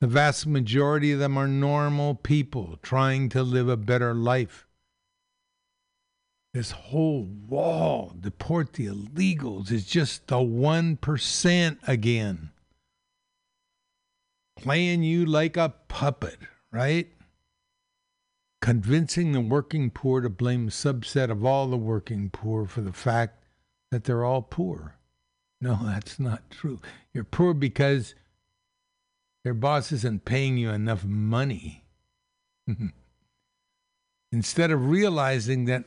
The 0.00 0.06
vast 0.06 0.46
majority 0.46 1.12
of 1.12 1.18
them 1.18 1.36
are 1.36 1.48
normal 1.48 2.14
people 2.14 2.78
trying 2.82 3.28
to 3.30 3.42
live 3.42 3.68
a 3.68 3.76
better 3.76 4.14
life. 4.14 4.66
This 6.52 6.72
whole 6.72 7.22
wall, 7.22 8.12
deport 8.18 8.72
the 8.72 8.86
illegals, 8.86 9.70
is 9.70 9.86
just 9.86 10.26
the 10.26 10.36
1% 10.36 11.88
again. 11.88 12.50
Playing 14.56 15.04
you 15.04 15.24
like 15.24 15.56
a 15.56 15.74
puppet, 15.86 16.38
right? 16.72 17.08
Convincing 18.60 19.32
the 19.32 19.40
working 19.40 19.90
poor 19.90 20.20
to 20.20 20.28
blame 20.28 20.66
a 20.68 20.70
subset 20.70 21.30
of 21.30 21.44
all 21.44 21.68
the 21.68 21.76
working 21.76 22.30
poor 22.30 22.66
for 22.66 22.80
the 22.80 22.92
fact 22.92 23.44
that 23.92 24.04
they're 24.04 24.24
all 24.24 24.42
poor. 24.42 24.96
No, 25.60 25.78
that's 25.84 26.18
not 26.18 26.50
true. 26.50 26.80
You're 27.14 27.24
poor 27.24 27.54
because 27.54 28.14
their 29.44 29.54
boss 29.54 29.92
isn't 29.92 30.24
paying 30.24 30.58
you 30.58 30.70
enough 30.70 31.04
money. 31.04 31.84
Instead 34.32 34.70
of 34.70 34.90
realizing 34.90 35.64
that 35.66 35.84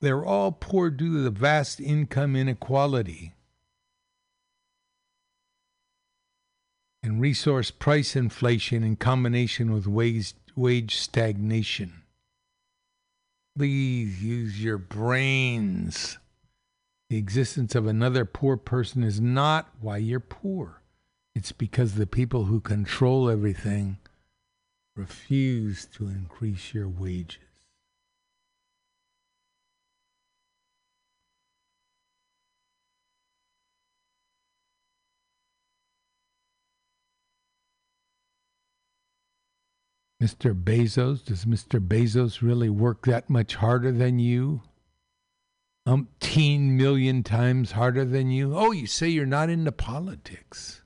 they're 0.00 0.24
all 0.24 0.52
poor 0.52 0.90
due 0.90 1.12
to 1.12 1.22
the 1.22 1.30
vast 1.30 1.80
income 1.80 2.36
inequality 2.36 3.32
and 7.02 7.20
resource 7.20 7.70
price 7.70 8.16
inflation 8.16 8.82
in 8.82 8.96
combination 8.96 9.72
with 9.72 9.86
wage, 9.86 10.34
wage 10.56 10.96
stagnation. 10.96 12.02
Please 13.56 14.22
use 14.22 14.62
your 14.62 14.76
brains. 14.76 16.18
The 17.08 17.16
existence 17.16 17.74
of 17.74 17.86
another 17.86 18.24
poor 18.24 18.56
person 18.56 19.02
is 19.04 19.20
not 19.20 19.70
why 19.80 19.98
you're 19.98 20.20
poor. 20.20 20.82
It's 21.34 21.52
because 21.52 21.94
the 21.94 22.06
people 22.06 22.44
who 22.44 22.60
control 22.60 23.30
everything 23.30 23.98
refuse 24.96 25.86
to 25.94 26.08
increase 26.08 26.74
your 26.74 26.88
wages. 26.88 27.45
Mr. 40.22 40.54
Bezos, 40.54 41.24
does 41.24 41.44
Mr. 41.44 41.78
Bezos 41.78 42.40
really 42.40 42.70
work 42.70 43.04
that 43.06 43.28
much 43.28 43.56
harder 43.56 43.92
than 43.92 44.18
you? 44.18 44.62
umpteen 45.86 46.72
million 46.72 47.22
times 47.22 47.72
harder 47.72 48.04
than 48.04 48.30
you. 48.30 48.56
Oh, 48.56 48.72
you 48.72 48.86
say 48.86 49.08
you're 49.08 49.24
not 49.24 49.48
into 49.48 49.70
politics. 49.72 50.82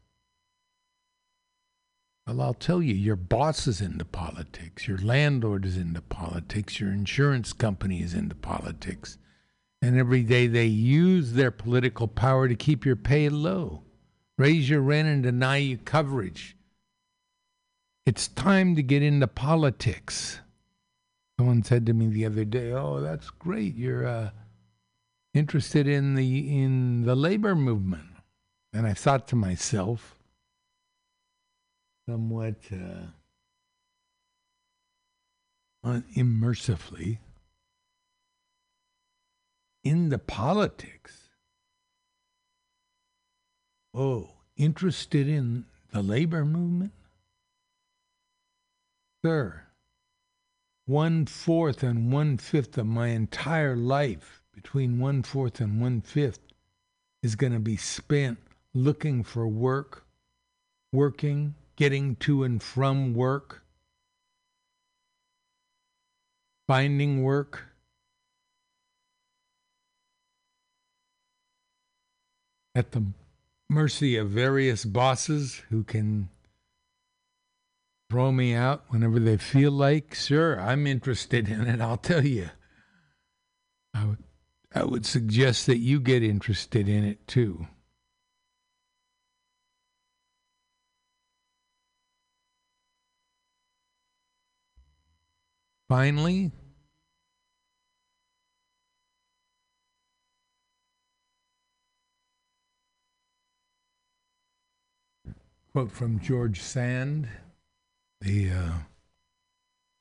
Well, 2.26 2.42
I'll 2.42 2.54
tell 2.54 2.82
you, 2.82 2.94
your 2.94 3.16
boss 3.16 3.66
is 3.66 3.80
into 3.80 4.04
politics, 4.04 4.86
your 4.86 4.98
landlord 4.98 5.64
is 5.64 5.76
into 5.76 6.02
politics, 6.02 6.78
your 6.78 6.92
insurance 6.92 7.52
company 7.52 8.02
is 8.02 8.14
into 8.14 8.36
politics. 8.36 9.18
And 9.82 9.98
every 9.98 10.22
day 10.22 10.46
they 10.46 10.66
use 10.66 11.32
their 11.32 11.50
political 11.50 12.06
power 12.06 12.46
to 12.46 12.54
keep 12.54 12.84
your 12.84 12.96
pay 12.96 13.30
low, 13.30 13.82
raise 14.36 14.68
your 14.68 14.82
rent, 14.82 15.08
and 15.08 15.22
deny 15.22 15.56
you 15.56 15.78
coverage. 15.78 16.56
It's 18.06 18.28
time 18.28 18.74
to 18.76 18.82
get 18.82 19.02
into 19.02 19.26
politics. 19.26 20.40
Someone 21.38 21.62
said 21.62 21.86
to 21.86 21.92
me 21.92 22.06
the 22.08 22.26
other 22.26 22.44
day, 22.44 22.72
"Oh, 22.72 23.00
that's 23.00 23.30
great. 23.30 23.74
You're 23.76 24.06
uh, 24.06 24.30
interested 25.34 25.86
in 25.86 26.14
the 26.14 26.62
in 26.62 27.02
the 27.04 27.14
labor 27.14 27.54
movement, 27.54 28.08
and 28.72 28.86
I 28.86 28.94
thought 28.94 29.28
to 29.28 29.36
myself, 29.36 30.18
somewhat 32.08 32.56
uh, 32.72 33.08
immersively, 36.16 37.18
into 39.84 40.18
politics. 40.18 41.28
Oh, 43.92 44.30
interested 44.56 45.28
in 45.28 45.64
the 45.92 46.02
labor 46.02 46.44
movement? 46.44 46.92
Sir, 49.24 49.64
one 50.86 51.26
fourth 51.26 51.82
and 51.82 52.10
one 52.10 52.38
fifth 52.38 52.78
of 52.78 52.86
my 52.86 53.08
entire 53.08 53.76
life, 53.76 54.42
between 54.54 54.98
one 54.98 55.22
fourth 55.22 55.60
and 55.60 55.78
one 55.80 56.00
fifth, 56.00 56.40
is 57.22 57.34
going 57.34 57.52
to 57.52 57.58
be 57.58 57.76
spent 57.76 58.38
looking 58.72 59.22
for 59.22 59.46
work, 59.46 60.06
working, 60.90 61.54
getting 61.76 62.16
to 62.16 62.44
and 62.44 62.62
from 62.62 63.12
work, 63.12 63.62
finding 66.66 67.22
work. 67.22 67.64
At 72.74 72.92
the 72.92 73.04
mercy 73.68 74.16
of 74.16 74.30
various 74.30 74.86
bosses 74.86 75.62
who 75.68 75.84
can 75.84 76.30
throw 78.10 78.32
me 78.32 78.52
out 78.54 78.84
whenever 78.88 79.20
they 79.20 79.36
feel 79.36 79.70
like. 79.70 80.14
Sure, 80.14 80.60
I'm 80.60 80.86
interested 80.86 81.48
in 81.48 81.68
it, 81.68 81.80
I'll 81.80 81.96
tell 81.96 82.26
you. 82.26 82.50
I 83.94 84.04
would, 84.04 84.24
I 84.74 84.84
would 84.84 85.06
suggest 85.06 85.66
that 85.66 85.78
you 85.78 86.00
get 86.00 86.24
interested 86.24 86.88
in 86.88 87.04
it 87.04 87.26
too. 87.28 87.68
Finally, 95.88 96.52
quote 105.72 105.90
from 105.90 106.20
George 106.20 106.60
Sand, 106.60 107.28
the 108.20 108.50
uh, 108.50 108.72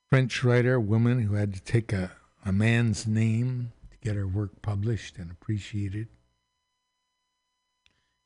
French 0.10 0.44
writer, 0.44 0.80
woman 0.80 1.22
who 1.22 1.36
had 1.36 1.54
to 1.54 1.62
take 1.62 1.94
a, 1.94 2.12
a 2.46 2.52
man's 2.52 3.08
name 3.08 3.72
to 3.92 3.98
get 3.98 4.16
her 4.16 4.28
work 4.28 4.62
published 4.62 5.18
and 5.18 5.32
appreciated. 5.32 6.08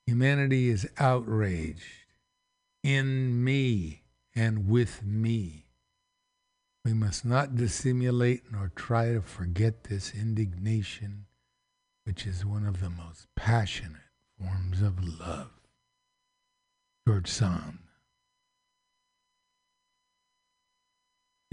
Humanity 0.06 0.70
is 0.70 0.88
outraged 0.98 1.84
in 2.84 3.44
me 3.44 4.02
and 4.36 4.68
with 4.68 5.04
me. 5.04 5.66
We 6.84 6.94
must 6.94 7.24
not 7.24 7.56
dissimulate 7.56 8.52
nor 8.52 8.72
try 8.76 9.14
to 9.14 9.22
forget 9.22 9.86
this 9.86 10.14
indignation, 10.14 11.26
which 12.04 12.26
is 12.26 12.46
one 12.46 12.66
of 12.66 12.82
the 12.82 12.90
most 12.90 13.28
passionate 13.36 14.02
forms 14.38 14.82
of 14.82 15.02
love. 15.02 15.52
George 17.08 17.30
Sand. 17.30 17.80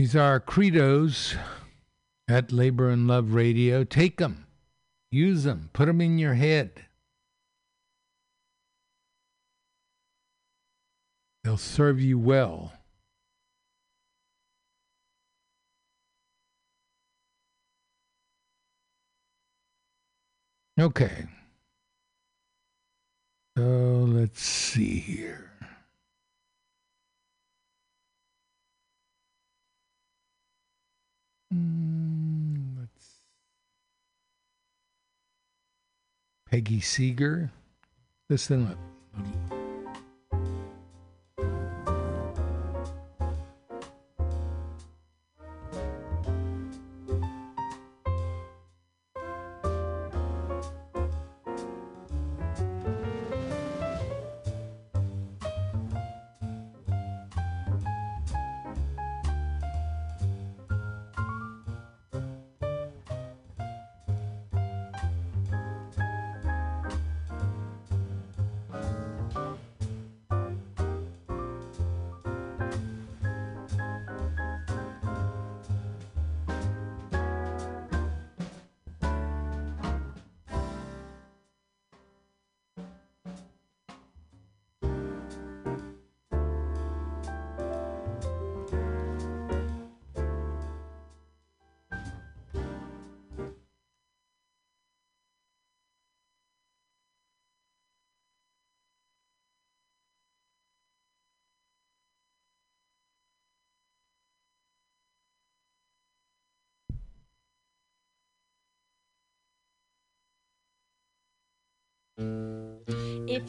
These 0.01 0.17
are 0.17 0.41
credos 0.41 1.37
at 2.27 2.53
Labor 2.53 2.89
and 2.89 3.07
Love 3.07 3.35
Radio. 3.35 3.85
Take 3.85 4.17
them, 4.17 4.47
use 5.11 5.45
them, 5.45 5.69
put 5.75 5.85
them 5.85 6.01
in 6.01 6.19
your 6.19 6.33
head. 6.33 6.87
They'll 11.45 11.59
serve 11.59 12.01
you 12.01 12.19
well. 12.19 12.73
Okay. 20.81 21.27
So 23.55 23.65
let's 24.09 24.41
see 24.41 24.99
here. 24.99 25.50
Mm, 31.53 32.79
let's 32.79 33.25
Peggy 36.49 36.81
Seeger. 36.81 37.51
Listen 38.29 38.69
up. 38.69 39.70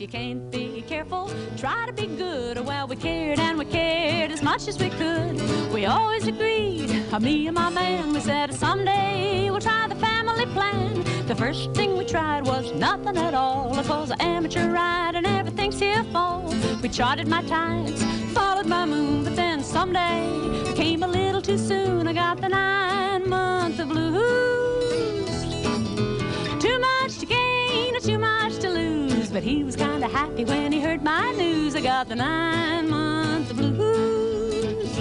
You 0.02 0.08
can't 0.08 0.50
be 0.50 0.84
careful, 0.88 1.30
try 1.58 1.86
to 1.86 1.94
be 1.94 2.08
good. 2.08 2.58
Well, 2.66 2.88
we 2.88 2.96
cared 2.96 3.38
and 3.38 3.60
we 3.60 3.66
cared 3.66 4.32
as 4.32 4.42
much 4.42 4.68
as 4.68 4.80
we 4.80 4.90
could. 4.90 5.40
We 5.72 5.86
always 5.86 6.26
agreed, 6.26 6.90
uh, 7.14 7.20
me 7.20 7.46
and 7.46 7.54
my 7.54 7.70
man, 7.70 8.12
we 8.12 8.20
said 8.20 8.52
someday 8.52 9.52
we'll 9.52 9.62
try 9.62 9.88
the 9.88 9.96
family 9.96 10.48
plan. 10.48 11.04
The 11.28 11.36
first 11.36 11.74
thing 11.76 11.98
we 11.98 12.06
tried 12.06 12.48
was 12.48 12.74
nothing 12.74 13.16
at 13.16 13.36
all. 13.36 13.78
It 13.78 13.88
was 13.88 14.10
an 14.10 14.20
amateur 14.22 14.72
ride 14.72 15.14
and 15.14 15.28
everything's 15.28 15.80
here 15.80 16.04
fall. 16.06 16.52
We 16.82 16.90
charted 16.90 17.28
my 17.28 17.44
tides, 17.44 18.04
followed 18.34 18.66
my 18.66 18.88
moon, 18.88 19.24
but 19.24 19.36
then 19.36 19.64
someday 19.64 20.74
came 20.76 21.04
a 21.04 21.08
little 21.08 21.44
too 21.44 21.60
soon. 21.60 22.08
I 22.08 22.14
got 22.14 22.42
the 22.42 22.50
nine 22.50 23.30
month 23.30 23.80
of 23.80 23.90
blues. 23.90 24.51
But 29.32 29.44
he 29.44 29.64
was 29.64 29.78
kinda 29.78 30.10
happy 30.10 30.44
when 30.44 30.74
he 30.74 30.82
heard 30.82 31.02
my 31.02 31.32
news. 31.32 31.74
I 31.74 31.82
got 31.82 32.10
the 32.10 32.16
nine 32.16 32.90
month 32.90 33.56
blues. 33.56 35.00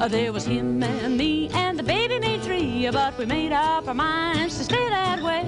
Uh, 0.00 0.08
there 0.08 0.32
was 0.32 0.44
him 0.44 0.82
and 0.82 1.16
me, 1.16 1.48
and 1.54 1.78
the 1.78 1.82
baby 1.84 2.18
made 2.18 2.42
three. 2.42 2.90
But 2.90 3.16
we 3.16 3.24
made 3.24 3.52
up 3.52 3.86
our 3.86 3.94
minds 3.94 4.58
to 4.58 4.64
stay 4.64 4.88
that 4.88 5.22
way. 5.22 5.44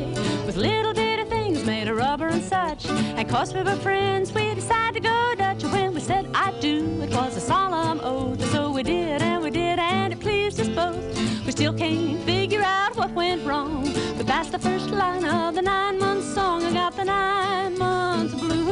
With 0.46 0.56
little 0.56 0.94
bitty 0.94 1.24
things 1.24 1.64
made 1.64 1.88
of 1.88 1.96
rubber 1.96 2.28
and 2.28 2.42
such. 2.42 2.86
And 2.86 3.28
cause 3.28 3.52
we 3.52 3.62
were 3.62 3.76
friends, 3.76 4.32
we 4.32 4.54
decided 4.54 5.02
to 5.02 5.08
go 5.08 5.34
Dutch. 5.36 5.64
When 5.64 5.92
we 5.92 6.00
said 6.00 6.30
I 6.34 6.52
do, 6.60 7.02
it 7.02 7.10
was 7.10 7.36
a 7.36 7.40
solemn 7.40 8.00
oath. 8.02 8.40
So 8.52 8.70
we 8.70 8.84
did, 8.84 9.22
and 9.22 9.42
we 9.42 9.50
did, 9.50 9.80
and 9.80 10.12
it 10.12 10.20
pleased 10.20 10.60
us 10.60 10.68
both. 10.68 11.04
We 11.44 11.50
still 11.50 11.74
can't 11.74 12.22
figure 12.22 12.62
out 12.62 12.94
what 12.96 13.10
went 13.10 13.44
wrong. 13.44 13.84
But 14.18 14.26
that's 14.26 14.50
the 14.50 14.58
first 14.58 14.90
line 14.90 15.24
of 15.24 15.54
the 15.54 15.62
nine 15.62 16.00
month 16.00 16.24
song. 16.24 16.64
I 16.64 16.72
got 16.72 16.96
the 16.96 17.04
nine 17.04 17.78
months 17.78 18.34
blues. 18.34 18.66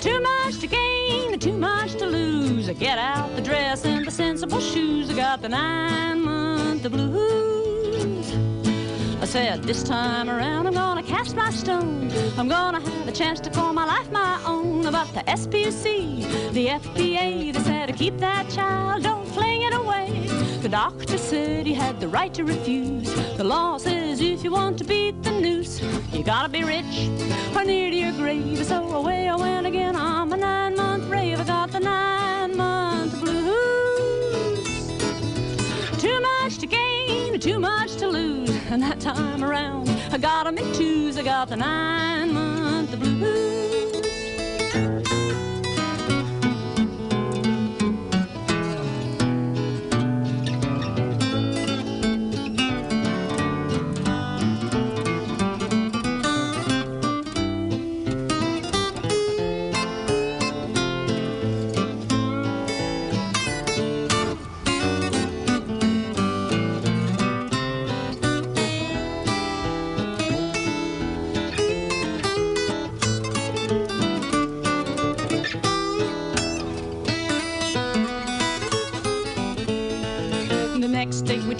Too 0.00 0.20
much 0.20 0.60
to 0.60 0.68
gain, 0.68 1.36
too 1.40 1.58
much 1.58 1.94
to 1.94 2.06
lose. 2.06 2.68
I 2.68 2.74
get 2.74 2.98
out 2.98 3.34
the 3.34 3.42
dress 3.42 3.84
and 3.84 4.06
the 4.06 4.10
sensible 4.12 4.60
shoes. 4.60 5.10
I 5.10 5.14
got 5.14 5.42
the 5.42 5.48
nine 5.48 6.20
month 6.22 6.88
blues. 6.88 8.32
I 9.20 9.24
said, 9.24 9.64
this 9.64 9.82
time 9.82 10.30
around 10.30 10.68
I'm 10.68 10.74
gonna 10.74 11.02
cast 11.02 11.34
my 11.34 11.50
stone. 11.50 12.08
I'm 12.38 12.46
gonna 12.48 12.80
have 12.80 13.08
a 13.08 13.12
chance 13.12 13.40
to 13.40 13.50
call 13.50 13.72
my 13.72 13.84
life 13.84 14.12
my 14.12 14.40
own. 14.46 14.82
But 14.82 15.12
the 15.12 15.24
SPC, 15.26 16.52
the 16.52 16.68
FPA, 16.68 17.52
they 17.52 17.60
said 17.64 17.86
to 17.86 17.94
keep 17.94 18.18
that 18.18 18.48
child, 18.48 19.02
don't 19.02 19.26
fling 19.26 19.62
it 19.62 19.74
away. 19.74 20.51
The 20.62 20.68
doctor 20.68 21.18
said 21.18 21.66
he 21.66 21.74
had 21.74 21.98
the 21.98 22.06
right 22.06 22.32
to 22.34 22.44
refuse. 22.44 23.12
The 23.36 23.42
law 23.42 23.78
says 23.78 24.20
if 24.20 24.44
you 24.44 24.52
want 24.52 24.78
to 24.78 24.84
beat 24.84 25.20
the 25.24 25.32
noose, 25.32 25.82
you 26.12 26.22
gotta 26.22 26.48
be 26.48 26.62
rich 26.62 27.10
or 27.56 27.64
near 27.64 27.90
to 27.90 27.96
your 27.96 28.12
grave. 28.12 28.64
So 28.64 28.88
away 28.94 29.28
I 29.28 29.34
went 29.34 29.66
again. 29.66 29.96
I'm 29.96 30.32
a 30.32 30.36
nine 30.36 30.76
month 30.76 31.06
rave. 31.10 31.40
I 31.40 31.44
got 31.44 31.72
the 31.72 31.80
nine 31.80 32.56
month 32.56 33.18
blues. 33.20 34.86
Too 36.00 36.20
much 36.20 36.58
to 36.58 36.66
gain, 36.66 37.40
too 37.40 37.58
much 37.58 37.96
to 37.96 38.06
lose. 38.06 38.50
And 38.70 38.80
that 38.82 39.00
time 39.00 39.42
around, 39.42 39.88
I 40.12 40.18
got 40.18 40.46
'em 40.46 40.58
in 40.58 40.72
twos. 40.74 41.18
I 41.18 41.22
got 41.22 41.48
the 41.48 41.56
nine 41.56 42.32
month 42.32 42.96
blues. 43.00 43.91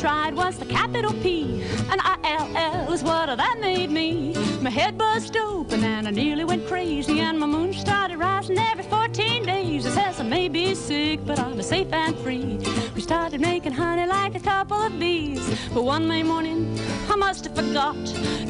Tried 0.03 0.35
was 0.35 0.59
the 0.59 0.65
capital 0.65 1.13
P. 1.23 1.63
And 1.89 2.01
ILL 2.25 2.93
is 2.93 3.05
what 3.05 3.27
that 3.27 3.59
made 3.61 3.89
me. 3.89 4.35
My 4.61 4.69
head 4.69 4.99
buzzed 4.99 5.37
open 5.37 5.85
and 5.85 6.09
I 6.09 6.11
nearly 6.11 6.45
went 6.45 6.67
crazy. 6.67 7.21
And 7.21 7.39
my 7.39 7.47
moon 7.47 7.73
started 7.73 8.19
rising 8.19 8.59
every 8.59 8.83
14 8.83 9.47
days. 9.47 9.87
It 9.87 9.93
says 9.93 10.19
I 10.19 10.25
may 10.25 10.49
be 10.49 10.75
sick, 10.75 11.21
but 11.25 11.39
I'm 11.39 11.63
safe 11.63 11.93
and 11.93 12.19
free. 12.19 12.59
We 12.97 13.01
started 13.01 13.41
making 13.41 13.75
honey 13.75 14.07
like 14.09 14.35
a 14.35 14.41
couple 14.41 14.83
of 14.83 14.99
bees. 14.99 15.45
But 15.73 15.85
one 15.85 16.09
May 16.09 16.25
morning, 16.25 16.77
I 17.09 17.15
must 17.15 17.45
have 17.45 17.55
forgot. 17.55 17.95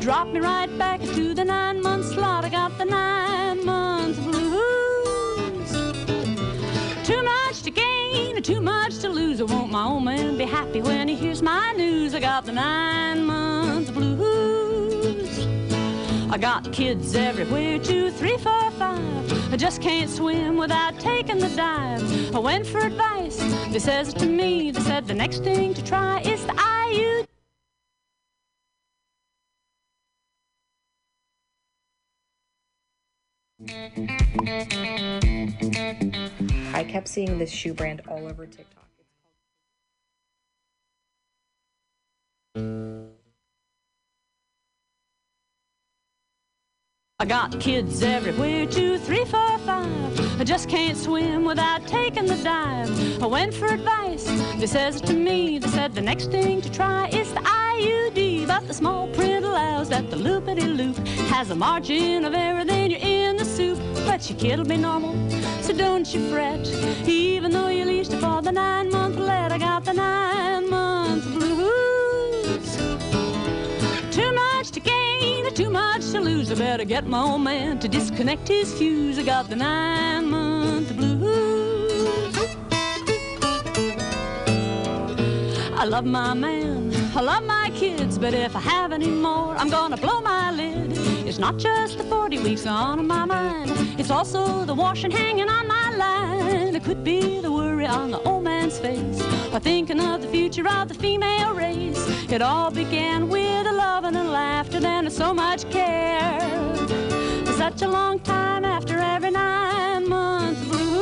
Dropped 0.01 0.33
me 0.33 0.41
right 0.41 0.73
back 0.79 1.03
into 1.03 1.35
the 1.35 1.45
nine 1.45 1.83
month 1.83 2.07
slot. 2.15 2.47
I 2.47 2.49
got 2.49 2.79
the 2.79 2.87
nine 2.87 3.63
month 3.63 4.17
blues. 4.25 5.73
Too 7.07 7.23
much 7.23 7.63
to 7.65 7.71
gain, 7.71 8.02
too 8.43 8.61
much 8.61 8.99
to 8.99 9.09
lose. 9.09 9.41
I 9.41 9.45
want 9.45 9.71
my 9.71 9.85
old 9.85 10.03
man 10.03 10.37
be 10.37 10.45
happy 10.45 10.83
when 10.83 11.07
he 11.07 11.15
hears 11.15 11.41
my 11.43 11.73
news. 11.73 12.13
I 12.13 12.21
got 12.21 12.45
the 12.45 12.53
nine 12.53 13.25
months 13.25 13.91
blues. 13.91 15.47
I 16.29 16.39
got 16.39 16.73
kids 16.73 17.15
everywhere, 17.15 17.79
two, 17.79 18.11
three, 18.11 18.37
four, 18.39 18.71
five. 18.73 19.53
I 19.53 19.57
just 19.57 19.81
can't 19.81 20.11
swim 20.11 20.57
without 20.57 20.99
taking 20.99 21.39
the 21.39 21.51
dive. 21.51 22.35
I 22.35 22.39
went 22.41 22.67
for 22.67 22.79
advice. 22.79 23.37
They 23.71 23.79
says 23.79 24.13
to 24.15 24.27
me, 24.27 24.73
they 24.73 24.81
said 24.81 25.07
the 25.07 25.15
next 25.15 25.45
thing 25.45 25.73
to 25.75 25.85
try 25.85 26.21
is 26.23 26.45
the 26.45 26.55
IU. 26.55 27.25
I 33.69 34.32
kept 36.93 37.09
seeing 37.09 37.39
this 37.39 37.51
shoe 37.51 37.73
brand 37.73 38.03
all 38.07 38.27
over 38.29 38.45
TikTok. 38.45 38.85
I 47.19 47.25
got 47.25 47.59
kids 47.61 48.03
everywhere, 48.03 48.67
two, 48.67 48.99
three, 48.99 49.25
four, 49.25 49.57
five. 49.61 50.41
I 50.41 50.45
just 50.45 50.69
can't 50.69 50.99
swim 50.99 51.47
without 51.47 51.87
taking 51.87 52.27
the 52.27 52.37
dive. 52.45 53.23
I 53.23 53.27
went 53.27 53.55
for 53.55 53.69
advice. 53.69 54.25
They 54.59 54.67
says 54.67 55.01
to 55.03 55.15
me, 55.15 55.59
they 55.59 55.69
said 55.69 55.95
the 55.95 56.03
next 56.03 56.31
thing 56.31 56.61
to 56.61 56.71
try 56.71 57.09
is 57.09 57.33
the 57.33 57.41
IUD. 57.41 58.47
But 58.47 58.67
the 58.67 58.75
small 58.75 59.09
print 59.15 59.47
allows 59.47 59.89
that 59.89 60.11
the 60.11 60.17
loopity 60.17 60.77
loop 60.77 60.99
has 61.31 61.49
a 61.51 61.55
margin 61.55 62.27
of 62.27 62.35
error, 62.35 62.67
then 62.67 62.91
you're 62.91 63.01
in 63.01 63.39
the 63.39 63.47
soup. 63.47 63.79
But 64.07 64.29
your 64.29 64.39
kid'll 64.39 64.65
be 64.65 64.77
normal, 64.77 65.15
so 65.63 65.73
don't 65.73 66.13
you 66.13 66.31
fret. 66.31 66.67
Even 67.07 67.53
though 67.53 67.69
you 67.69 67.85
leased 67.85 68.13
for 68.15 68.43
the 68.43 68.53
nine 68.53 68.91
month 68.91 69.17
let, 69.17 69.53
I 69.53 69.59
got 69.59 69.85
the 69.85 69.93
nine 69.93 70.69
month 70.69 71.25
blues. 71.35 72.77
Too 74.11 74.33
much 74.33 74.71
to 74.73 74.81
gain, 74.81 75.53
too 75.55 75.71
much 75.71 76.11
to 76.13 76.21
lose. 76.21 76.51
I 76.53 76.55
better 76.55 76.85
get 76.85 77.07
my 77.07 77.23
old 77.23 77.43
man 77.43 77.79
to 77.81 77.89
disconnect 77.89 78.49
his 78.49 78.73
fuse. 78.75 79.19
I 79.19 79.23
got 79.23 79.49
the 79.49 79.57
nine 79.57 80.31
month 80.31 80.95
blues. 80.97 81.43
I 85.75 85.85
love 85.85 86.05
my 86.05 86.33
man, 86.35 86.93
I 87.17 87.21
love 87.21 87.45
my 87.45 87.71
kids, 87.75 88.17
but 88.17 88.35
if 88.35 88.55
I 88.55 88.61
have 88.61 88.93
any 88.93 89.11
more, 89.11 89.57
I'm 89.57 89.69
gonna 89.69 89.97
blow 89.97 90.21
my 90.21 90.53
lid. 90.53 91.12
It's 91.33 91.39
not 91.39 91.57
just 91.57 91.97
the 91.97 92.05
40 92.05 92.41
weeks 92.41 92.67
on 92.67 93.07
my 93.07 93.25
mind, 93.25 93.71
it's 93.99 94.11
also 94.11 94.67
the 94.67 94.75
washing 94.75 95.11
hanging 95.11 95.49
on 95.49 95.67
my 95.67 95.91
line. 95.97 96.77
It 96.77 96.85
could 96.85 97.03
be 97.03 97.41
the 97.41 97.51
worry 97.51 97.87
on 97.87 98.11
the 98.11 98.21
old 98.21 98.45
man's 98.45 98.79
face, 98.79 99.19
or 99.51 99.59
thinking 99.59 99.99
of 99.99 100.21
the 100.21 100.29
future 100.29 100.69
of 100.69 100.89
the 100.89 100.95
female 100.95 101.55
race. 101.55 101.97
It 102.31 102.43
all 102.43 102.71
began 102.71 103.31
with 103.31 103.67
a 103.67 103.73
love 103.73 104.05
and 104.05 104.15
a 104.15 104.25
laughter, 104.25 104.79
then 104.79 105.09
so 105.09 105.33
much 105.33 105.71
care. 105.71 106.39
Such 107.57 107.81
a 107.81 107.89
long 107.89 108.21
time 108.21 108.67
after 108.67 108.99
every 108.99 109.31
nine 109.31 110.07
months 110.07 110.63
blues. 110.69 110.93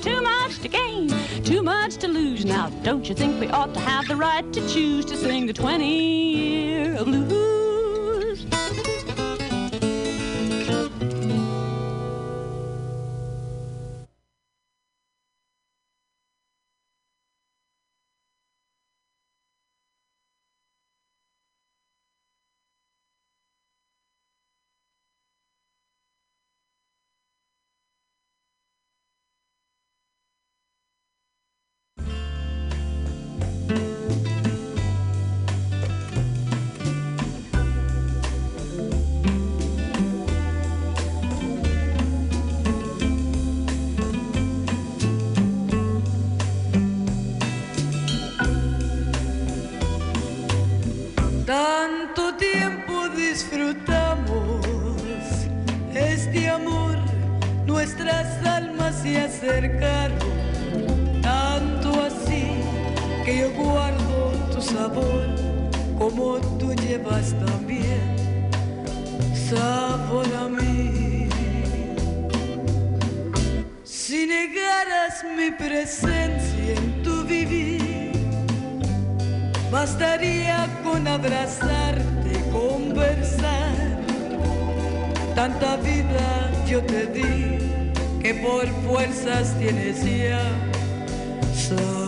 Too 0.00 0.22
much 0.22 0.60
to 0.60 0.68
gain, 0.68 1.10
too 1.44 1.62
much 1.62 1.98
to 1.98 2.08
lose. 2.08 2.46
Now, 2.46 2.70
don't 2.84 3.06
you 3.06 3.14
think 3.14 3.38
we 3.38 3.48
ought 3.48 3.74
to 3.74 3.80
have 3.80 4.08
the 4.08 4.16
right 4.16 4.50
to 4.54 4.66
choose 4.66 5.04
to 5.04 5.14
sing 5.14 5.44
the 5.44 5.52
20 5.52 5.84
year 5.84 7.04
blues? 7.04 7.61
Acercaron, 59.32 60.18
tanto 61.22 61.88
así 62.02 62.44
que 63.24 63.38
yo 63.38 63.50
guardo 63.52 64.32
tu 64.52 64.60
sabor 64.60 65.26
como 65.98 66.38
tú 66.58 66.74
llevas 66.74 67.34
también 67.46 68.50
sabor 69.48 70.26
a 70.44 70.48
mí. 70.48 71.28
Si 73.84 74.26
negaras 74.26 75.24
mi 75.36 75.50
presencia 75.50 76.74
en 76.76 77.02
tu 77.02 77.24
vivir, 77.24 77.80
Bastaría 79.70 80.68
con 80.84 81.08
abrazarte, 81.08 82.32
conversar. 82.52 83.72
Tanta 85.34 85.76
vida 85.76 86.50
yo 86.66 86.82
te 86.82 87.06
di 87.06 87.71
que 88.22 88.34
por 88.34 88.68
fuerzas 88.84 89.58
tienes 89.58 90.04
ya 90.04 92.01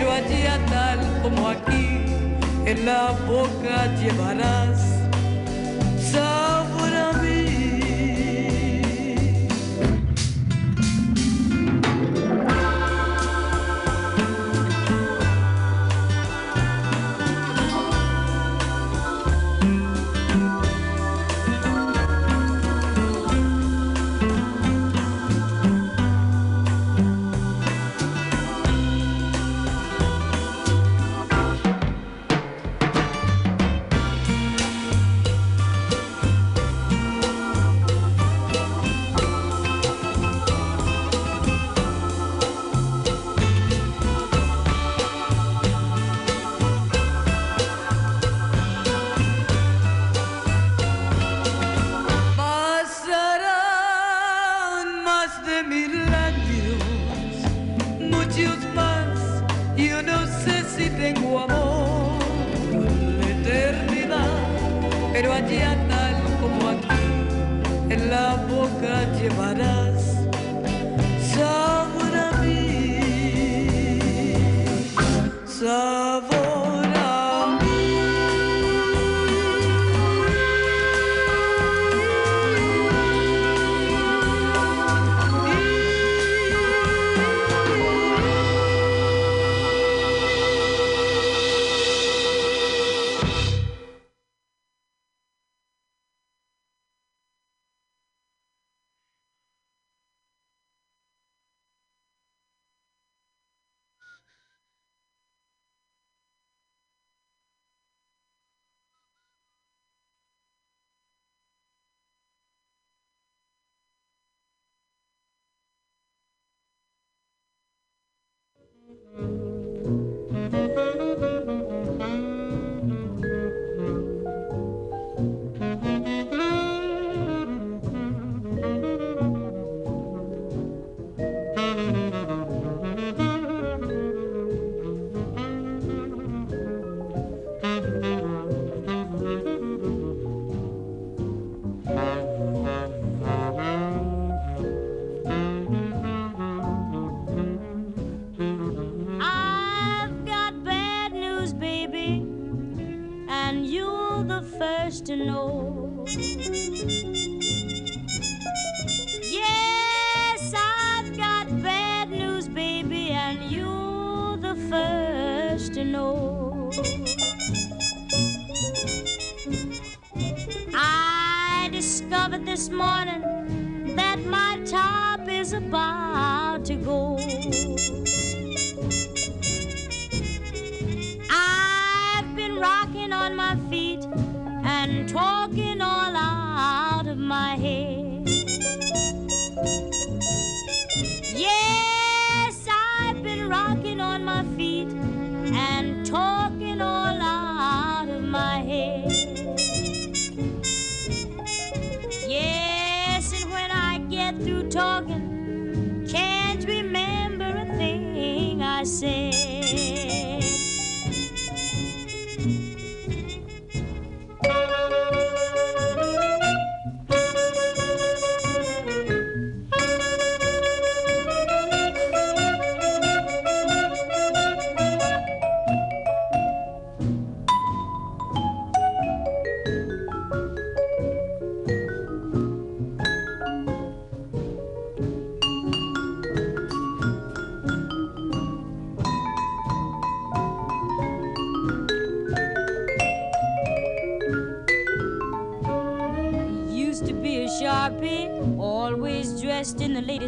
pero 0.00 0.12
allá 0.12 0.58
tal 0.70 0.98
como 1.22 1.48
aquí, 1.50 2.06
en 2.64 2.86
la 2.86 3.12
boca 3.28 3.94
llevarás 4.00 4.79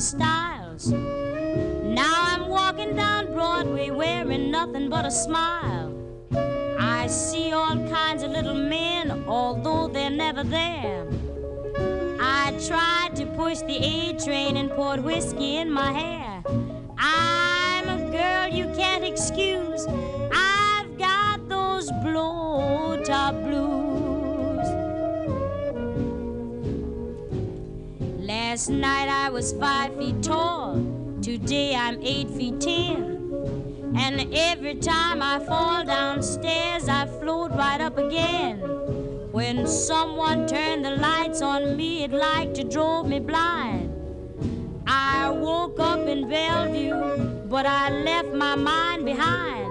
styles. 0.03 0.91
Now 0.91 2.15
I'm 2.33 2.49
walking 2.49 2.97
down 2.97 3.33
Broadway 3.33 3.91
wearing 3.91 4.51
nothing 4.51 4.91
but 4.91 5.07
a 5.07 5.11
smile. 5.11 5.95
I 6.79 7.07
see 7.07 7.53
all 7.53 7.77
kinds 7.89 8.25
of 8.25 8.33
little 8.33 8.55
men, 8.55 9.25
although 9.29 9.87
they're 9.87 10.11
never 10.11 10.43
there. 10.43 11.07
I 12.21 12.53
tried 12.67 13.15
to 13.17 13.27
push 13.27 13.61
the 13.61 13.77
A 13.77 14.13
train 14.19 14.57
and 14.57 14.71
poured 14.71 15.05
whiskey 15.05 15.59
in 15.59 15.71
my 15.71 15.93
hair. 15.93 16.43
I'm 16.99 17.89
a 17.89 18.11
girl 18.11 18.49
you 18.49 18.67
can't 18.75 19.05
excuse. 19.05 19.87
I've 20.33 20.99
got 20.99 21.49
those 21.49 21.91
blow 22.03 23.01
top 23.05 23.35
blues. 23.35 23.93
Last 28.53 28.69
night 28.69 29.09
I 29.09 29.31
was 29.31 29.53
five 29.55 29.92
fall 35.47 35.85
downstairs, 35.85 36.89
I 36.89 37.07
float 37.07 37.53
right 37.53 37.81
up 37.81 37.99
again. 37.99 38.61
When 39.33 39.67
someone 39.67 40.47
turned 40.47 40.85
the 40.85 40.91
lights 40.97 41.43
on 41.43 41.77
me, 41.77 42.05
it 42.05 42.13
like 42.13 42.55
to 42.55 42.65
drove 42.65 43.09
me 43.09 43.19
blind. 43.21 43.91
I 44.87 45.31
woke 45.31 45.81
up 45.81 46.07
in 46.07 46.29
Bellevue, 46.29 47.49
but 47.49 47.67
I 47.67 47.91
left 48.03 48.33
my 48.35 48.55
mind 48.55 49.05
behind. 49.05 49.62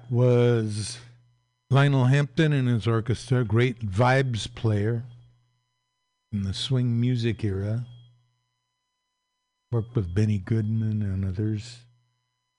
That 0.00 0.10
was 0.10 0.98
Lionel 1.68 2.06
Hampton 2.06 2.52
and 2.52 2.68
his 2.68 2.86
orchestra, 2.86 3.44
great 3.44 3.80
vibes 3.80 4.52
player 4.54 5.04
in 6.32 6.42
the 6.42 6.54
swing 6.54 7.00
music 7.00 7.44
era. 7.44 7.84
Worked 9.70 9.94
with 9.94 10.14
Benny 10.14 10.38
Goodman 10.38 11.02
and 11.02 11.24
others. 11.24 11.80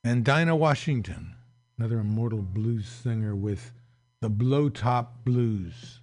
And 0.03 0.23
Dinah 0.23 0.55
Washington, 0.55 1.35
another 1.77 1.99
immortal 1.99 2.41
blues 2.41 2.87
singer 2.87 3.35
with 3.35 3.71
the 4.21 4.29
Blowtop 4.29 5.07
Blues. 5.25 5.99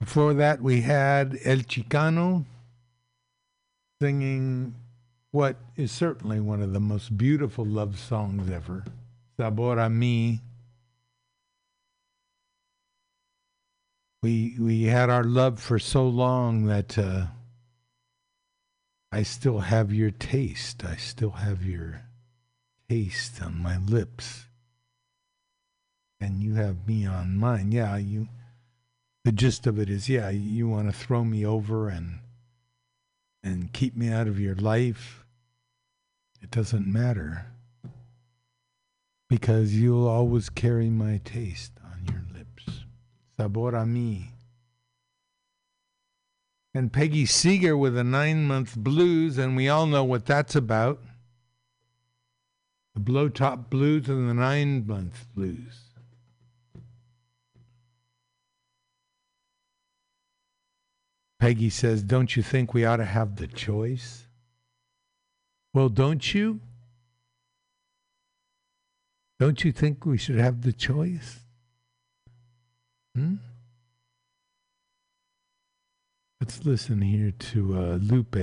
Before 0.00 0.34
that, 0.34 0.60
we 0.60 0.80
had 0.80 1.38
El 1.44 1.58
Chicano 1.58 2.44
singing 4.00 4.74
what 5.32 5.56
is 5.76 5.90
certainly 5.90 6.38
one 6.38 6.62
of 6.62 6.72
the 6.74 6.80
most 6.80 7.16
beautiful 7.16 7.64
love 7.64 7.98
songs 7.98 8.50
ever, 8.50 8.84
Sabor 9.38 9.78
a 9.78 9.88
Mi. 9.90 10.40
We 14.22 14.54
we 14.60 14.84
had 14.84 15.10
our 15.10 15.24
love 15.24 15.58
for 15.58 15.78
so 15.78 16.06
long 16.06 16.66
that 16.66 16.96
uh, 16.96 17.26
I 19.10 19.24
still 19.24 19.60
have 19.60 19.92
your 19.92 20.10
taste. 20.10 20.84
I 20.84 20.96
still 20.96 21.30
have 21.30 21.64
your 21.64 22.02
taste 22.88 23.42
on 23.42 23.60
my 23.60 23.78
lips, 23.78 24.44
and 26.20 26.42
you 26.42 26.54
have 26.54 26.86
me 26.86 27.06
on 27.06 27.36
mine. 27.36 27.72
Yeah, 27.72 27.96
you. 27.96 28.28
The 29.24 29.32
gist 29.32 29.66
of 29.68 29.78
it 29.78 29.88
is, 29.88 30.08
yeah, 30.08 30.30
you 30.30 30.68
want 30.68 30.90
to 30.90 30.96
throw 30.96 31.24
me 31.24 31.46
over 31.46 31.88
and 31.88 32.18
and 33.42 33.72
keep 33.72 33.96
me 33.96 34.08
out 34.08 34.28
of 34.28 34.38
your 34.38 34.54
life, 34.54 35.21
it 36.42 36.50
doesn't 36.50 36.86
matter. 36.86 37.46
Because 39.28 39.74
you'll 39.74 40.08
always 40.08 40.50
carry 40.50 40.90
my 40.90 41.20
taste 41.24 41.72
on 41.84 42.04
your 42.12 42.24
lips. 42.36 42.84
Sabor 43.36 43.74
a 43.74 43.86
mi. 43.86 44.32
And 46.74 46.92
Peggy 46.92 47.26
Seeger 47.26 47.76
with 47.76 47.96
a 47.96 48.04
nine 48.04 48.44
month 48.44 48.76
blues, 48.76 49.38
and 49.38 49.56
we 49.56 49.68
all 49.68 49.86
know 49.86 50.04
what 50.04 50.26
that's 50.26 50.54
about. 50.54 51.00
The 52.94 53.00
blow 53.00 53.28
top 53.28 53.70
Blues 53.70 54.08
and 54.08 54.28
the 54.28 54.34
nine 54.34 54.86
month 54.86 55.26
blues. 55.34 55.92
Peggy 61.40 61.70
says, 61.70 62.02
Don't 62.02 62.36
you 62.36 62.42
think 62.42 62.72
we 62.72 62.84
ought 62.84 62.98
to 62.98 63.04
have 63.04 63.36
the 63.36 63.48
choice? 63.48 64.21
Well, 65.74 65.88
don't 65.88 66.34
you? 66.34 66.60
Don't 69.40 69.64
you 69.64 69.72
think 69.72 70.04
we 70.04 70.18
should 70.18 70.38
have 70.38 70.62
the 70.62 70.72
choice? 70.72 71.40
Hmm? 73.14 73.36
Let's 76.40 76.64
listen 76.64 77.00
here 77.00 77.30
to 77.30 77.74
uh, 77.76 77.98
Lupe. 78.02 78.36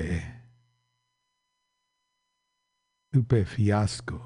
Lupe 3.13 3.47
Fiasco. 3.47 4.21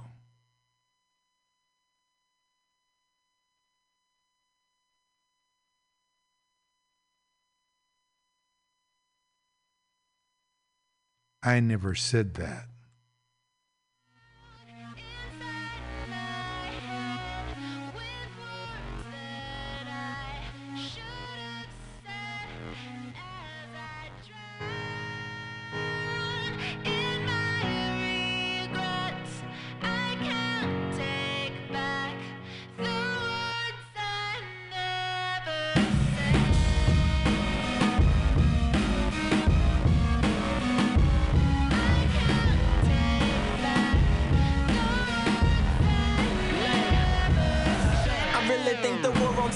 I 11.41 11.59
never 11.59 11.93
said 11.93 12.35
that. 12.35 12.72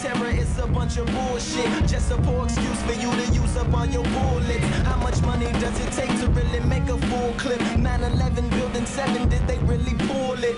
Terror 0.02 0.28
is 0.28 0.58
a 0.60 0.68
bunch 0.68 0.98
of 0.98 1.06
bullshit. 1.08 1.88
Just 1.88 2.12
a 2.12 2.18
poor 2.18 2.46
excuse 2.46 2.82
for 2.84 2.94
you 2.94 3.10
to 3.12 3.34
use 3.34 3.58
up 3.58 3.74
all 3.74 3.86
your 3.86 4.04
bullets. 4.04 4.66
How 4.86 4.98
much 4.98 5.22
money 5.22 5.52
does 5.54 5.80
it 5.80 5.92
take 5.92 6.20
to 6.20 6.28
really 6.30 6.60
make 6.62 6.88
a 6.90 6.98
full 7.08 7.34
clip? 7.34 7.60
9-11 7.60 8.50
building 8.50 8.86
7, 8.86 9.30
did 9.30 9.48
they 9.48 9.58
really 9.60 9.96
pull 10.08 10.44
it? 10.44 10.56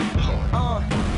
Uh. 0.54 1.09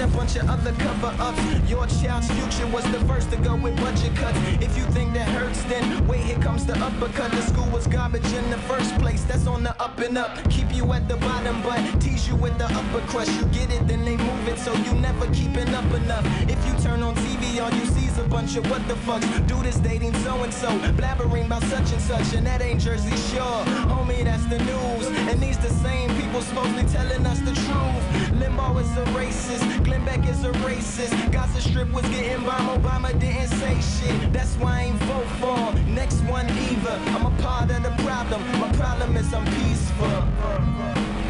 A 0.00 0.06
bunch 0.06 0.36
of 0.36 0.48
other 0.48 0.72
cover-ups. 0.72 1.68
Your 1.68 1.86
child's 1.86 2.30
future 2.30 2.66
was 2.68 2.84
the 2.90 3.00
first 3.00 3.30
to 3.32 3.36
go 3.36 3.54
with 3.54 3.76
budget 3.76 4.16
cuts. 4.16 4.38
If 4.58 4.74
you 4.74 4.84
think 4.96 5.12
that 5.12 5.28
hurts, 5.28 5.62
then 5.64 6.06
wait, 6.08 6.20
here 6.20 6.38
comes 6.38 6.64
the 6.64 6.72
uppercut. 6.78 7.30
The 7.32 7.42
school 7.42 7.68
was 7.68 7.86
garbage 7.86 8.32
in 8.32 8.50
the 8.50 8.56
first 8.60 8.98
place. 8.98 9.24
That's 9.24 9.46
on 9.46 9.62
the 9.62 9.78
up 9.78 9.98
and 9.98 10.16
up. 10.16 10.38
Keep 10.48 10.74
you 10.74 10.90
at 10.94 11.06
the 11.06 11.16
bottom, 11.18 11.60
but 11.60 12.00
tease 12.00 12.26
you 12.26 12.34
with 12.36 12.56
the 12.56 12.64
upper 12.64 13.00
crust. 13.08 13.30
You 13.38 13.44
get 13.48 13.70
it, 13.70 13.86
then 13.86 14.06
they 14.06 14.16
move 14.16 14.48
it, 14.48 14.58
so 14.58 14.72
you 14.72 14.94
never 14.94 15.26
keeping 15.34 15.68
up 15.74 15.92
enough. 15.92 16.24
If 16.48 16.58
you 16.66 16.72
turn 16.82 17.02
on 17.02 17.14
TV, 17.16 17.60
all 17.62 17.70
you 17.70 17.84
see 17.84 18.06
is 18.06 18.16
a 18.16 18.24
bunch 18.24 18.56
of 18.56 18.70
what 18.70 18.86
the 18.88 18.94
fucks. 18.94 19.28
Dude 19.46 19.66
is 19.66 19.76
dating 19.80 20.14
so 20.24 20.42
and 20.42 20.52
so, 20.52 20.70
blabbering 20.96 21.44
about 21.44 21.62
such 21.64 21.92
and 21.92 22.00
such, 22.00 22.32
and 22.32 22.46
that 22.46 22.62
ain't 22.62 22.80
Jersey 22.80 23.16
Shore. 23.34 23.64
Homie, 23.92 24.24
that's 24.24 24.46
the 24.46 24.58
news. 24.58 25.06
And 25.28 25.38
these 25.40 25.58
the 25.58 25.68
same 25.68 26.08
people 26.18 26.40
supposedly 26.40 26.84
telling 26.84 27.26
us 27.26 27.38
the 27.40 27.52
truth. 27.52 28.29
Limbaugh 28.40 28.80
is 28.80 28.96
a 28.96 29.04
racist, 29.12 29.84
Glenn 29.84 30.02
Beck 30.06 30.26
is 30.26 30.44
a 30.44 30.52
racist. 30.64 31.14
Gaza 31.30 31.60
Strip 31.60 31.92
was 31.92 32.08
getting 32.08 32.42
bombed, 32.46 32.82
Obama 32.82 33.12
didn't 33.20 33.48
say 33.48 33.74
shit. 33.80 34.32
That's 34.32 34.54
why 34.56 34.72
I 34.72 34.82
ain't 34.84 34.96
vote 35.02 35.30
for. 35.40 35.78
Next 35.90 36.20
one 36.22 36.48
either. 36.48 36.96
I'm 37.14 37.26
a 37.26 37.42
part 37.42 37.70
of 37.70 37.82
the 37.82 37.90
problem. 38.02 38.40
My 38.58 38.72
problem 38.72 39.16
is 39.18 39.32
I'm 39.34 39.44
peaceful. 39.44 40.22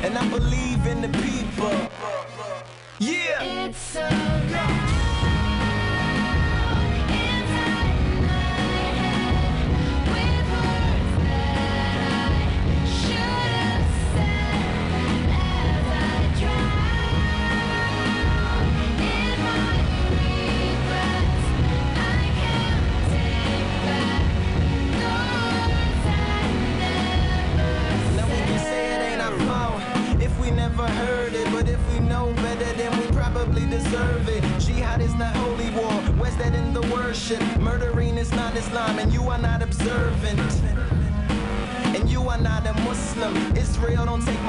And 0.05 0.17
I 0.17 0.29
believe 0.29 0.87
in 0.87 1.03
the 1.03 1.09
people. 1.19 1.75
Yeah! 3.01 3.67
It's 3.67 3.97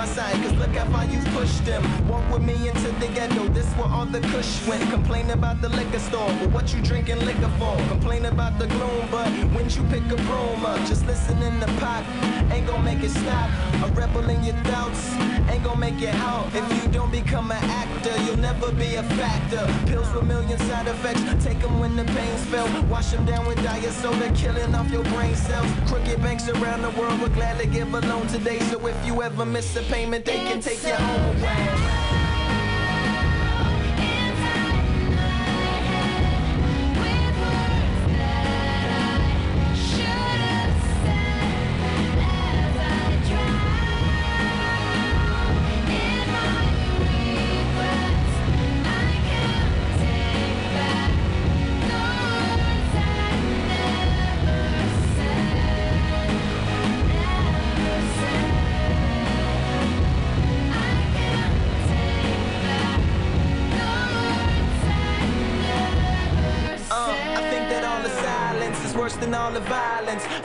my 0.01 0.07
side, 0.07 0.33
cause 0.41 0.53
look 0.53 0.75
how 0.75 0.91
far 0.91 1.05
you 1.05 1.19
pushed 1.37 1.63
them. 1.63 1.83
Walk 2.07 2.25
with 2.33 2.41
me 2.41 2.55
into 2.67 2.89
the 3.01 3.07
ghetto, 3.13 3.47
this 3.49 3.67
where 3.73 3.87
all 3.87 4.07
the 4.07 4.19
kush 4.31 4.51
went. 4.67 4.81
Complain 4.89 5.29
about 5.29 5.61
the 5.61 5.69
liquor 5.69 5.99
store, 5.99 6.33
but 6.39 6.49
what 6.49 6.73
you 6.73 6.81
drinking 6.81 7.19
liquor 7.23 7.51
for? 7.59 7.75
Complain 7.87 8.25
about 8.25 8.57
the 8.57 8.65
gloom, 8.65 9.05
but 9.11 9.29
when 9.53 9.69
you 9.69 9.83
pick 9.93 10.05
a 10.11 10.19
broom 10.27 10.65
up, 10.65 10.79
just 10.87 11.05
listen 11.05 11.37
in 11.43 11.59
the 11.59 11.67
pot, 11.79 12.03
ain't 12.51 12.67
gonna 12.67 12.83
make 12.83 13.03
it 13.03 13.09
stop. 13.09 13.49
A 13.83 13.87
rebel 13.93 14.29
in 14.29 14.43
your 14.43 14.55
doubts, 14.63 15.13
ain't 15.49 15.63
gonna 15.63 15.79
make 15.79 16.01
it 16.01 16.13
out. 16.15 16.47
If 16.53 16.65
you 16.83 16.89
don't 16.91 17.11
become 17.11 17.51
an 17.51 17.63
actor, 17.63 18.15
you'll 18.23 18.37
never 18.37 18.71
be 18.71 18.95
a 18.95 19.03
factor. 19.03 19.63
Pills 19.87 20.11
with 20.13 20.25
million 20.25 20.57
side 20.59 20.87
effects, 20.87 21.21
take 21.43 21.59
them 21.59 21.79
when 21.79 21.95
the 21.95 22.03
pain's 22.03 22.45
felt. 22.45 22.69
Wash 22.85 23.11
them 23.11 23.25
down 23.25 23.45
with 23.45 23.61
diet 23.63 23.93
soda, 23.93 24.31
killing 24.35 24.75
off 24.75 24.89
your 24.91 25.03
brain 25.05 25.35
cells. 25.35 25.67
Crooked 25.87 26.21
banks 26.21 26.47
around 26.49 26.81
the 26.81 26.91
world 26.99 27.19
would 27.21 27.33
gladly 27.33 27.67
give 27.67 27.93
a 27.93 28.01
loan 28.01 28.27
today. 28.27 28.59
So 28.71 28.85
if 28.87 29.05
you 29.05 29.21
ever 29.21 29.45
miss 29.45 29.75
a 29.75 29.83
payment, 29.83 30.25
they 30.25 30.37
can 30.37 30.61
take 30.61 30.83
your 30.83 30.95
home 30.95 31.37
away. 31.37 32.00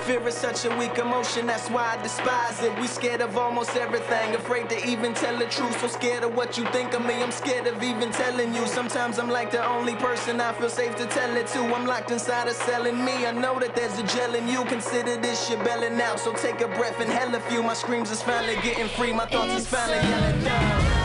Fear 0.06 0.28
is 0.28 0.36
such 0.36 0.64
a 0.64 0.76
weak 0.76 0.98
emotion, 0.98 1.48
that's 1.48 1.68
why 1.68 1.96
I 1.98 2.00
despise 2.00 2.62
it. 2.62 2.72
We 2.78 2.86
scared 2.86 3.20
of 3.20 3.36
almost 3.36 3.76
everything, 3.76 4.36
afraid 4.36 4.68
to 4.68 4.86
even 4.86 5.14
tell 5.14 5.36
the 5.36 5.46
truth. 5.46 5.80
So 5.80 5.88
scared 5.88 6.22
of 6.22 6.32
what 6.36 6.56
you 6.56 6.64
think 6.66 6.94
of 6.94 7.04
me, 7.04 7.20
I'm 7.20 7.32
scared 7.32 7.66
of 7.66 7.82
even 7.82 8.12
telling 8.12 8.54
you. 8.54 8.64
Sometimes 8.68 9.18
I'm 9.18 9.28
like 9.28 9.50
the 9.50 9.66
only 9.66 9.96
person 9.96 10.40
I 10.40 10.52
feel 10.52 10.68
safe 10.68 10.94
to 10.98 11.06
tell 11.06 11.36
it 11.36 11.48
to. 11.48 11.58
I'm 11.74 11.86
locked 11.86 12.12
inside 12.12 12.46
a 12.46 12.54
cell 12.54 12.86
in 12.86 13.04
me. 13.04 13.26
I 13.26 13.32
know 13.32 13.58
that 13.58 13.74
there's 13.74 13.98
a 13.98 14.04
gel 14.04 14.36
in 14.36 14.46
you. 14.46 14.64
Consider 14.66 15.16
this 15.16 15.50
your 15.50 15.62
belling 15.64 16.00
out, 16.00 16.20
so 16.20 16.32
take 16.32 16.60
a 16.60 16.68
breath 16.68 17.00
and 17.00 17.10
hell 17.10 17.34
a 17.34 17.40
few. 17.40 17.64
My 17.64 17.74
screams 17.74 18.12
is 18.12 18.22
finally 18.22 18.54
getting 18.62 18.86
free, 18.86 19.12
my 19.12 19.26
thoughts 19.26 19.54
is 19.54 19.66
finally 19.66 20.08
yelling 20.08 20.44
down. 20.44 20.95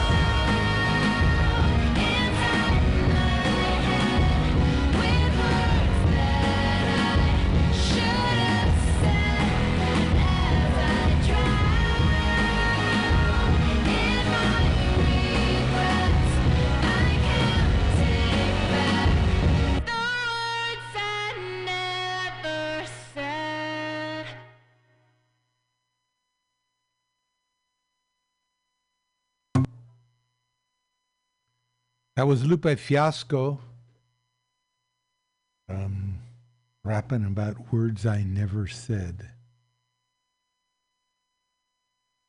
That 32.22 32.28
was 32.28 32.46
Lupe 32.46 32.78
Fiasco 32.78 33.60
um, 35.68 36.20
rapping 36.84 37.26
about 37.26 37.74
words 37.74 38.06
I 38.06 38.22
never 38.22 38.68
said. 38.68 39.32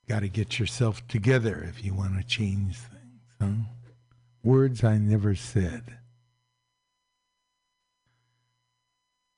Got 0.08 0.20
to 0.20 0.28
get 0.28 0.58
yourself 0.58 1.06
together 1.08 1.62
if 1.68 1.84
you 1.84 1.92
want 1.92 2.16
to 2.16 2.26
change 2.26 2.78
things, 2.78 3.20
huh? 3.38 3.68
Words 4.42 4.82
I 4.82 4.96
never 4.96 5.34
said. 5.34 5.98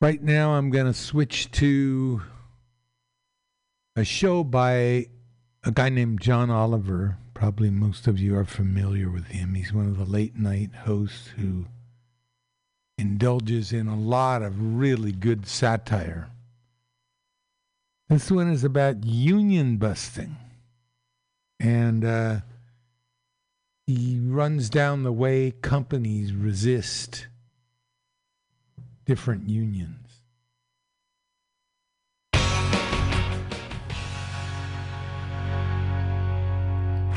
Right 0.01 0.23
now, 0.23 0.53
I'm 0.53 0.71
going 0.71 0.87
to 0.87 0.95
switch 0.95 1.51
to 1.51 2.23
a 3.97 4.05
show 4.05 4.45
by 4.45 5.09
a 5.65 5.71
guy 5.71 5.89
named 5.89 6.21
John 6.21 6.51
Oliver. 6.51 7.17
Probably 7.33 7.71
most 7.71 8.07
of 8.07 8.19
you 8.19 8.37
are 8.37 8.45
familiar 8.45 9.11
with 9.11 9.27
him. 9.29 9.55
He's 9.55 9.73
one 9.73 9.87
of 9.87 9.97
the 9.97 10.05
late 10.05 10.37
night 10.37 10.71
hosts 10.85 11.29
who 11.37 11.67
indulges 12.99 13.73
in 13.73 13.89
a 13.89 13.99
lot 13.99 14.43
of 14.43 14.79
really 14.79 15.13
good 15.13 15.47
satire. 15.47 16.29
This 18.09 18.31
one 18.31 18.51
is 18.51 18.63
about 18.63 19.05
union 19.05 19.79
busting. 19.79 20.37
And 21.59 22.05
uh, 22.05 22.37
he 23.87 24.21
runs 24.23 24.69
down 24.69 25.03
the 25.03 25.13
way 25.13 25.51
companies 25.63 26.33
resist 26.33 27.27
different 29.07 29.49
unions. 29.49 30.04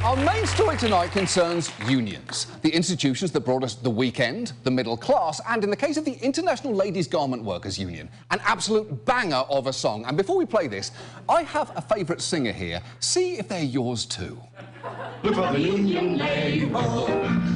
Our 0.08 0.16
main 0.16 0.46
story 0.46 0.78
tonight 0.78 1.12
concerns 1.12 1.70
unions, 1.86 2.48
the 2.62 2.70
institutions 2.70 3.34
that 3.34 3.42
brought 3.42 3.62
us 3.62 3.76
the 3.76 3.90
weekend, 3.90 4.54
the 4.64 4.72
middle 4.72 4.96
class, 4.96 5.42
and 5.50 5.62
in 5.66 5.70
the 5.70 5.76
case 5.76 5.98
of 5.98 6.06
the 6.06 6.14
International 6.24 6.74
Ladies 6.74 7.10
Garment 7.10 7.44
Workers 7.44 7.78
Union, 7.78 8.08
an 8.32 8.40
absolute 8.46 9.04
banger 9.04 9.44
of 9.50 9.68
a 9.68 9.74
song. 9.74 10.06
And 10.06 10.16
before 10.16 10.38
we 10.38 10.46
play 10.46 10.68
this, 10.68 10.94
I 11.28 11.44
have 11.44 11.74
a 11.76 11.82
favourite 11.82 12.22
singer 12.22 12.54
here. 12.54 12.82
See 13.02 13.38
if 13.38 13.50
they're 13.50 13.62
yours 13.62 14.06
too. 14.06 14.40
Look 15.24 15.36
for 15.36 15.52
the 15.52 15.60
union 15.60 16.18
label 16.18 17.08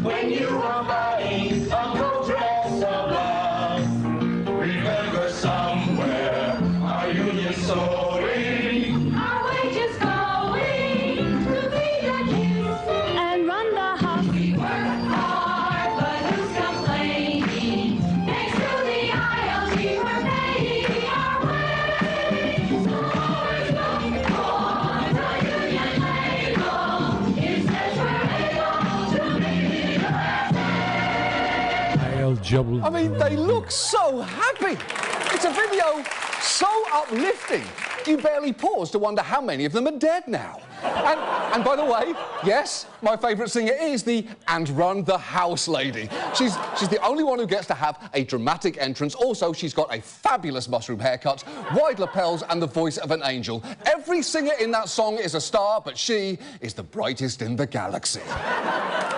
when 0.03 0.29
you 0.29 0.49
are 0.49 0.83
buying 0.83 1.53
a 1.53 2.25
dress 2.25 2.83
of 2.83 3.11
love. 3.11 4.59
Remember 4.59 5.31
somewhere 5.31 6.59
our 6.83 7.11
union 7.13 7.53
soaring. 7.53 8.10
I 32.53 32.89
mean, 32.89 33.17
they 33.17 33.37
look 33.37 33.71
so 33.71 34.21
happy. 34.21 34.77
It's 35.33 35.45
a 35.45 35.51
video 35.51 36.03
so 36.41 36.67
uplifting. 36.91 37.63
You 38.05 38.17
barely 38.17 38.51
pause 38.51 38.91
to 38.91 38.99
wonder 38.99 39.21
how 39.21 39.39
many 39.39 39.63
of 39.63 39.71
them 39.71 39.87
are 39.87 39.97
dead 39.97 40.27
now. 40.27 40.59
And, 40.83 41.19
and 41.53 41.63
by 41.63 41.75
the 41.75 41.85
way, 41.85 42.13
yes, 42.45 42.85
my 43.01 43.17
favourite 43.17 43.49
singer 43.51 43.73
is 43.73 44.03
the 44.03 44.25
And 44.47 44.69
Run 44.69 45.03
the 45.03 45.17
House 45.17 45.67
lady. 45.67 46.09
She's, 46.35 46.55
she's 46.77 46.89
the 46.89 47.03
only 47.05 47.23
one 47.23 47.39
who 47.39 47.47
gets 47.47 47.67
to 47.67 47.73
have 47.73 48.09
a 48.13 48.23
dramatic 48.23 48.77
entrance. 48.77 49.15
Also, 49.15 49.53
she's 49.53 49.73
got 49.73 49.93
a 49.95 50.01
fabulous 50.01 50.67
mushroom 50.67 50.99
haircut, 50.99 51.43
wide 51.73 51.99
lapels, 51.99 52.43
and 52.43 52.61
the 52.61 52.67
voice 52.67 52.97
of 52.97 53.11
an 53.11 53.21
angel. 53.25 53.63
Every 53.85 54.21
singer 54.21 54.53
in 54.59 54.71
that 54.71 54.89
song 54.89 55.15
is 55.17 55.35
a 55.35 55.41
star, 55.41 55.81
but 55.81 55.97
she 55.97 56.37
is 56.61 56.73
the 56.73 56.83
brightest 56.83 57.41
in 57.41 57.55
the 57.55 57.67
galaxy. 57.67 58.21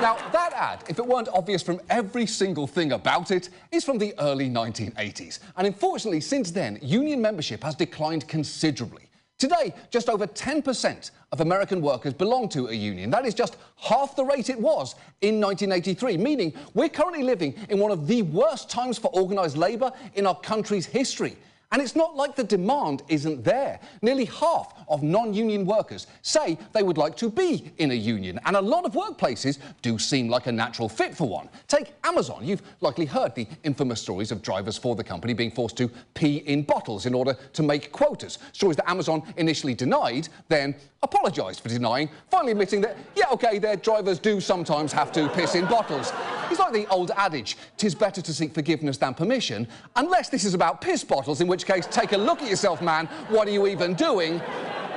Now, 0.01 0.17
that 0.31 0.51
ad, 0.53 0.83
if 0.89 0.99
it 0.99 1.05
weren't 1.05 1.29
obvious 1.33 1.61
from 1.61 1.79
every 1.89 2.25
single 2.25 2.67
thing 2.67 2.91
about 2.91 3.31
it, 3.31 3.49
is 3.71 3.83
from 3.83 3.97
the 3.97 4.13
early 4.19 4.49
1980s. 4.49 5.39
And 5.55 5.67
unfortunately, 5.67 6.21
since 6.21 6.51
then, 6.51 6.79
union 6.81 7.21
membership 7.21 7.63
has 7.63 7.75
declined 7.75 8.27
considerably. 8.27 9.02
Today, 9.37 9.73
just 9.89 10.09
over 10.09 10.25
10% 10.25 11.11
of 11.31 11.41
American 11.41 11.81
workers 11.81 12.13
belong 12.13 12.47
to 12.49 12.67
a 12.67 12.73
union. 12.73 13.09
That 13.09 13.25
is 13.25 13.33
just 13.33 13.57
half 13.75 14.15
the 14.15 14.23
rate 14.23 14.49
it 14.49 14.59
was 14.59 14.95
in 15.21 15.41
1983, 15.41 16.17
meaning 16.17 16.53
we're 16.73 16.89
currently 16.89 17.23
living 17.23 17.55
in 17.69 17.79
one 17.79 17.91
of 17.91 18.07
the 18.07 18.21
worst 18.21 18.69
times 18.69 18.97
for 18.97 19.13
organised 19.13 19.57
labour 19.57 19.91
in 20.13 20.27
our 20.27 20.39
country's 20.39 20.85
history. 20.85 21.35
And 21.73 21.81
it's 21.81 21.95
not 21.95 22.15
like 22.15 22.35
the 22.35 22.43
demand 22.43 23.01
isn't 23.07 23.43
there. 23.43 23.79
Nearly 24.03 24.25
half 24.25 24.75
of 24.87 25.01
non 25.01 25.33
union 25.33 25.65
workers 25.65 26.05
say 26.21 26.59
they 26.71 26.83
would 26.83 26.99
like 26.99 27.17
to 27.17 27.31
be 27.31 27.71
in 27.79 27.89
a 27.89 27.95
union, 27.95 28.39
and 28.45 28.55
a 28.55 28.61
lot 28.61 28.85
of 28.85 28.93
workplaces 28.93 29.57
do 29.81 29.97
seem 29.97 30.29
like 30.29 30.45
a 30.45 30.51
natural 30.51 30.87
fit 30.87 31.17
for 31.17 31.27
one. 31.27 31.49
Take 31.67 31.95
Amazon. 32.03 32.45
You've 32.45 32.61
likely 32.81 33.07
heard 33.07 33.33
the 33.33 33.47
infamous 33.63 33.99
stories 33.99 34.31
of 34.31 34.43
drivers 34.43 34.77
for 34.77 34.95
the 34.95 35.03
company 35.03 35.33
being 35.33 35.49
forced 35.49 35.75
to 35.77 35.89
pee 36.13 36.37
in 36.37 36.61
bottles 36.61 37.07
in 37.07 37.15
order 37.15 37.33
to 37.53 37.63
make 37.63 37.91
quotas. 37.91 38.37
Stories 38.51 38.77
that 38.77 38.87
Amazon 38.87 39.23
initially 39.37 39.73
denied, 39.73 40.29
then 40.49 40.75
apologised 41.03 41.59
for 41.59 41.69
denying, 41.69 42.09
finally 42.31 42.53
admitting 42.53 42.81
that, 42.81 42.97
yeah, 43.15 43.25
OK, 43.29 43.59
their 43.59 43.75
drivers 43.75 44.17
do 44.17 44.39
sometimes 44.39 44.91
have 44.91 45.11
to 45.11 45.29
piss 45.29 45.53
in 45.53 45.65
bottles. 45.65 46.11
It's 46.49 46.59
like 46.59 46.73
the 46.73 46.87
old 46.87 47.11
adage, 47.15 47.57
tis 47.77 47.93
better 47.93 48.21
to 48.21 48.33
seek 48.33 48.53
forgiveness 48.53 48.97
than 48.97 49.13
permission, 49.13 49.67
unless 49.95 50.29
this 50.29 50.45
is 50.45 50.53
about 50.53 50.81
piss 50.81 51.03
bottles, 51.03 51.41
in 51.41 51.47
which 51.47 51.65
case, 51.65 51.85
take 51.87 52.13
a 52.13 52.17
look 52.17 52.41
at 52.41 52.49
yourself, 52.49 52.81
man. 52.81 53.05
What 53.27 53.47
are 53.47 53.51
you 53.51 53.67
even 53.67 53.93
doing? 53.93 54.41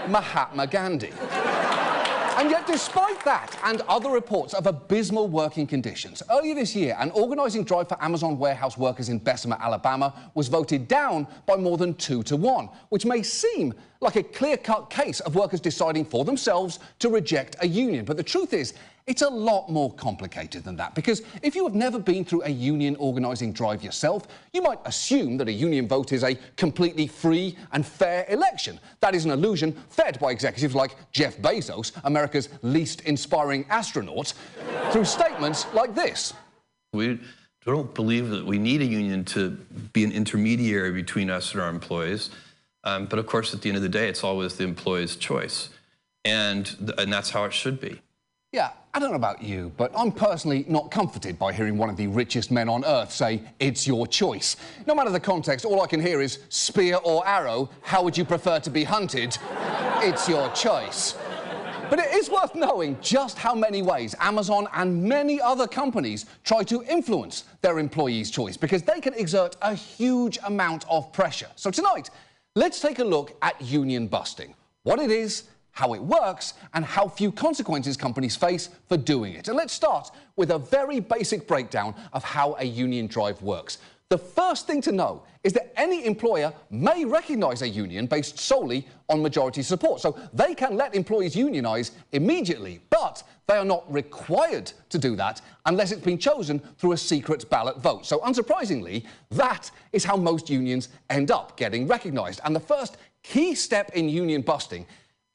Mahatma 0.09 0.69
Gandhi. 0.69 1.13
And 2.37 2.51
yet, 2.51 2.67
despite 2.67 3.25
that 3.25 3.59
and 3.65 3.81
other 3.89 4.11
reports 4.11 4.53
of 4.53 4.67
abysmal 4.67 5.27
working 5.27 5.67
conditions, 5.67 6.23
earlier 6.31 6.55
this 6.55 6.77
year, 6.77 6.95
an 7.01 7.11
organising 7.13 7.65
drive 7.65 7.89
for 7.89 7.97
Amazon 8.05 8.39
warehouse 8.39 8.77
workers 8.77 9.09
in 9.09 9.19
Bessemer, 9.19 9.57
Alabama, 9.59 10.13
was 10.35 10.49
voted 10.49 10.87
down 10.87 11.27
by 11.47 11.57
more 11.57 11.79
than 11.79 11.95
two 11.95 12.23
to 12.25 12.37
one, 12.37 12.69
which 12.91 13.07
may 13.07 13.23
seem 13.23 13.73
like 14.03 14.17
a 14.17 14.23
clear 14.23 14.59
cut 14.59 14.91
case 14.91 15.21
of 15.21 15.35
workers 15.35 15.61
deciding 15.61 16.05
for 16.05 16.27
themselves 16.27 16.79
to 16.99 17.09
reject 17.09 17.57
a 17.61 17.67
union. 17.67 18.05
But 18.05 18.19
the 18.19 18.23
truth 18.23 18.53
is, 18.53 18.75
it's 19.07 19.23
a 19.23 19.29
lot 19.29 19.69
more 19.69 19.93
complicated 19.95 20.65
than 20.65 20.77
that 20.77 20.95
because 20.95 21.23
if 21.43 21.55
you 21.55 21.65
have 21.65 21.77
never 21.77 21.99
been 21.99 22.25
through 22.25 22.43
a 22.43 22.49
union 22.49 22.97
organising 22.97 23.53
drive 23.53 23.85
yourself, 23.85 24.27
you 24.53 24.61
might 24.61 24.81
assume 24.85 25.37
that 25.37 25.49
a 25.49 25.53
union 25.53 25.87
vote 25.87 26.13
is 26.13 26.25
a 26.25 26.37
completely 26.57 27.07
free 27.07 27.57
and 27.73 27.87
fair 27.87 28.27
election. 28.29 28.81
That 29.01 29.15
is 29.15 29.25
an 29.25 29.31
illusion 29.31 29.73
fed 29.91 30.19
by 30.19 30.33
executives 30.33 30.75
like 30.75 30.97
Jeff 31.13 31.39
Bezos, 31.39 31.93
America's 32.03 32.49
least 32.63 33.03
inspiring 33.03 33.65
astronaut, 33.71 34.35
through 34.91 35.05
statements 35.05 35.67
like 35.73 35.95
this. 35.95 36.35
We 36.93 37.21
don't 37.65 37.95
believe 37.95 38.31
that 38.31 38.45
we 38.45 38.59
need 38.59 38.81
a 38.81 38.87
union 38.87 39.25
to 39.27 39.51
be 39.93 40.03
an 40.03 40.11
intermediary 40.11 40.91
between 40.91 41.31
us 41.31 41.53
and 41.53 41.61
our 41.61 41.71
employees. 41.71 42.31
Um, 42.83 43.07
but 43.07 43.21
of 43.21 43.27
course, 43.27 43.55
at 43.55 43.63
the 43.63 43.69
end 43.69 43.77
of 43.77 43.83
the 43.83 43.89
day, 43.89 44.09
it's 44.09 44.25
always 44.25 44.57
the 44.57 44.65
employee's 44.65 45.15
choice. 45.15 45.69
And, 46.25 46.93
and 46.99 47.13
that's 47.13 47.31
how 47.31 47.45
it 47.45 47.53
should 47.53 47.81
be. 47.81 48.01
Yeah, 48.57 48.71
I 48.95 49.01
don't 49.01 49.11
know 49.11 49.17
about 49.17 49.43
you, 49.43 49.71
but 49.77 49.93
I'm 49.95 50.11
personally 50.11 50.65
not 50.67 50.91
comforted 50.91 51.39
by 51.39 51.53
hearing 51.53 51.77
one 51.77 51.91
of 51.91 51.99
the 51.99 52.07
richest 52.07 52.51
men 52.51 52.71
on 52.71 52.87
earth 52.87 53.13
say, 53.13 53.43
it's 53.61 53.87
your 53.87 54.07
choice. 54.07 54.57
No 54.87 54.95
matter 54.95 55.11
the 55.11 55.21
context, 55.21 55.67
all 55.67 55.83
I 55.83 55.87
can 55.87 56.01
hear 56.01 56.23
is 56.23 56.39
spear 56.49 56.97
or 57.05 57.27
arrow, 57.29 57.69
how 57.83 58.03
would 58.03 58.17
you 58.17 58.25
prefer 58.25 58.59
to 58.61 58.71
be 58.71 58.83
hunted? 58.83 59.37
it's 60.01 60.27
your 60.27 60.49
choice. 60.53 61.19
But 61.91 61.99
it 61.99 62.15
is 62.15 62.31
worth 62.31 62.55
knowing 62.55 62.97
just 63.03 63.37
how 63.37 63.55
many 63.55 63.83
ways 63.83 64.15
Amazon 64.21 64.69
and 64.73 65.03
many 65.03 65.39
other 65.39 65.67
companies 65.67 66.25
try 66.43 66.63
to 66.63 66.83
influence 66.85 67.45
their 67.61 67.79
employees' 67.79 68.31
choice 68.31 68.57
because 68.57 68.83
they 68.83 69.01
can 69.01 69.13
exert 69.15 69.57
a 69.61 69.75
huge 69.75 70.39
amount 70.47 70.87
of 70.89 71.13
pressure. 71.13 71.49
So 71.57 71.71
tonight, 71.71 72.09
let's 72.55 72.81
take 72.81 73.01
a 73.01 73.05
look 73.05 73.37
at 73.43 73.61
union 73.61 74.07
busting. 74.07 74.55
What 74.85 74.99
it 74.99 75.11
is, 75.11 75.45
how 75.77 75.93
it 75.93 76.03
works, 76.03 76.55
and 76.73 76.87
how 76.87 77.07
few 77.07 77.31
consequences 77.31 77.99
companies 77.99 78.35
face 78.35 78.71
for 78.89 78.97
doing 78.97 79.35
it. 79.35 79.47
And 79.47 79.59
let's 79.59 79.75
start 79.75 80.11
with 80.35 80.51
a 80.51 80.59
very 80.59 81.01
basic 81.01 81.47
breakdown 81.47 81.95
of 82.15 82.25
how 82.25 82.57
a 82.59 82.65
union 82.65 83.07
drive 83.07 83.43
works. 83.43 83.77
The 84.09 84.17
first 84.17 84.67
thing 84.67 84.81
to 84.83 84.93
know 84.93 85.25
is 85.45 85.53
that 85.53 85.79
any 85.79 86.07
employer 86.07 86.51
may 86.71 87.05
recognise 87.05 87.61
a 87.61 87.69
union 87.69 88.07
based 88.07 88.39
solely 88.39 88.89
on 89.11 89.21
majority 89.21 89.63
support. 89.63 90.01
So 90.01 90.19
they 90.33 90.55
can 90.55 90.79
let 90.79 90.95
employees 90.95 91.37
unionise 91.37 91.91
immediately, 92.13 92.81
but 92.89 93.23
they 93.47 93.59
are 93.59 93.65
not 93.65 93.85
required 93.93 94.73
to 94.89 94.97
do 94.97 95.15
that 95.17 95.43
unless 95.67 95.93
it's 95.93 96.03
been 96.03 96.17
chosen 96.17 96.59
through 96.79 96.93
a 96.93 96.97
secret 96.97 97.51
ballot 97.51 97.83
vote. 97.83 98.07
So 98.07 98.21
unsurprisingly, 98.21 99.05
that 99.33 99.71
is 99.93 100.05
how 100.05 100.17
most 100.17 100.49
unions 100.49 100.89
end 101.11 101.31
up 101.31 101.59
getting 101.59 101.87
recognised. 101.87 102.41
And 102.45 102.57
the 102.57 102.61
first 102.61 102.97
key 103.23 103.55
step 103.55 103.91
in 103.95 104.09
union 104.09 104.41
busting 104.41 104.87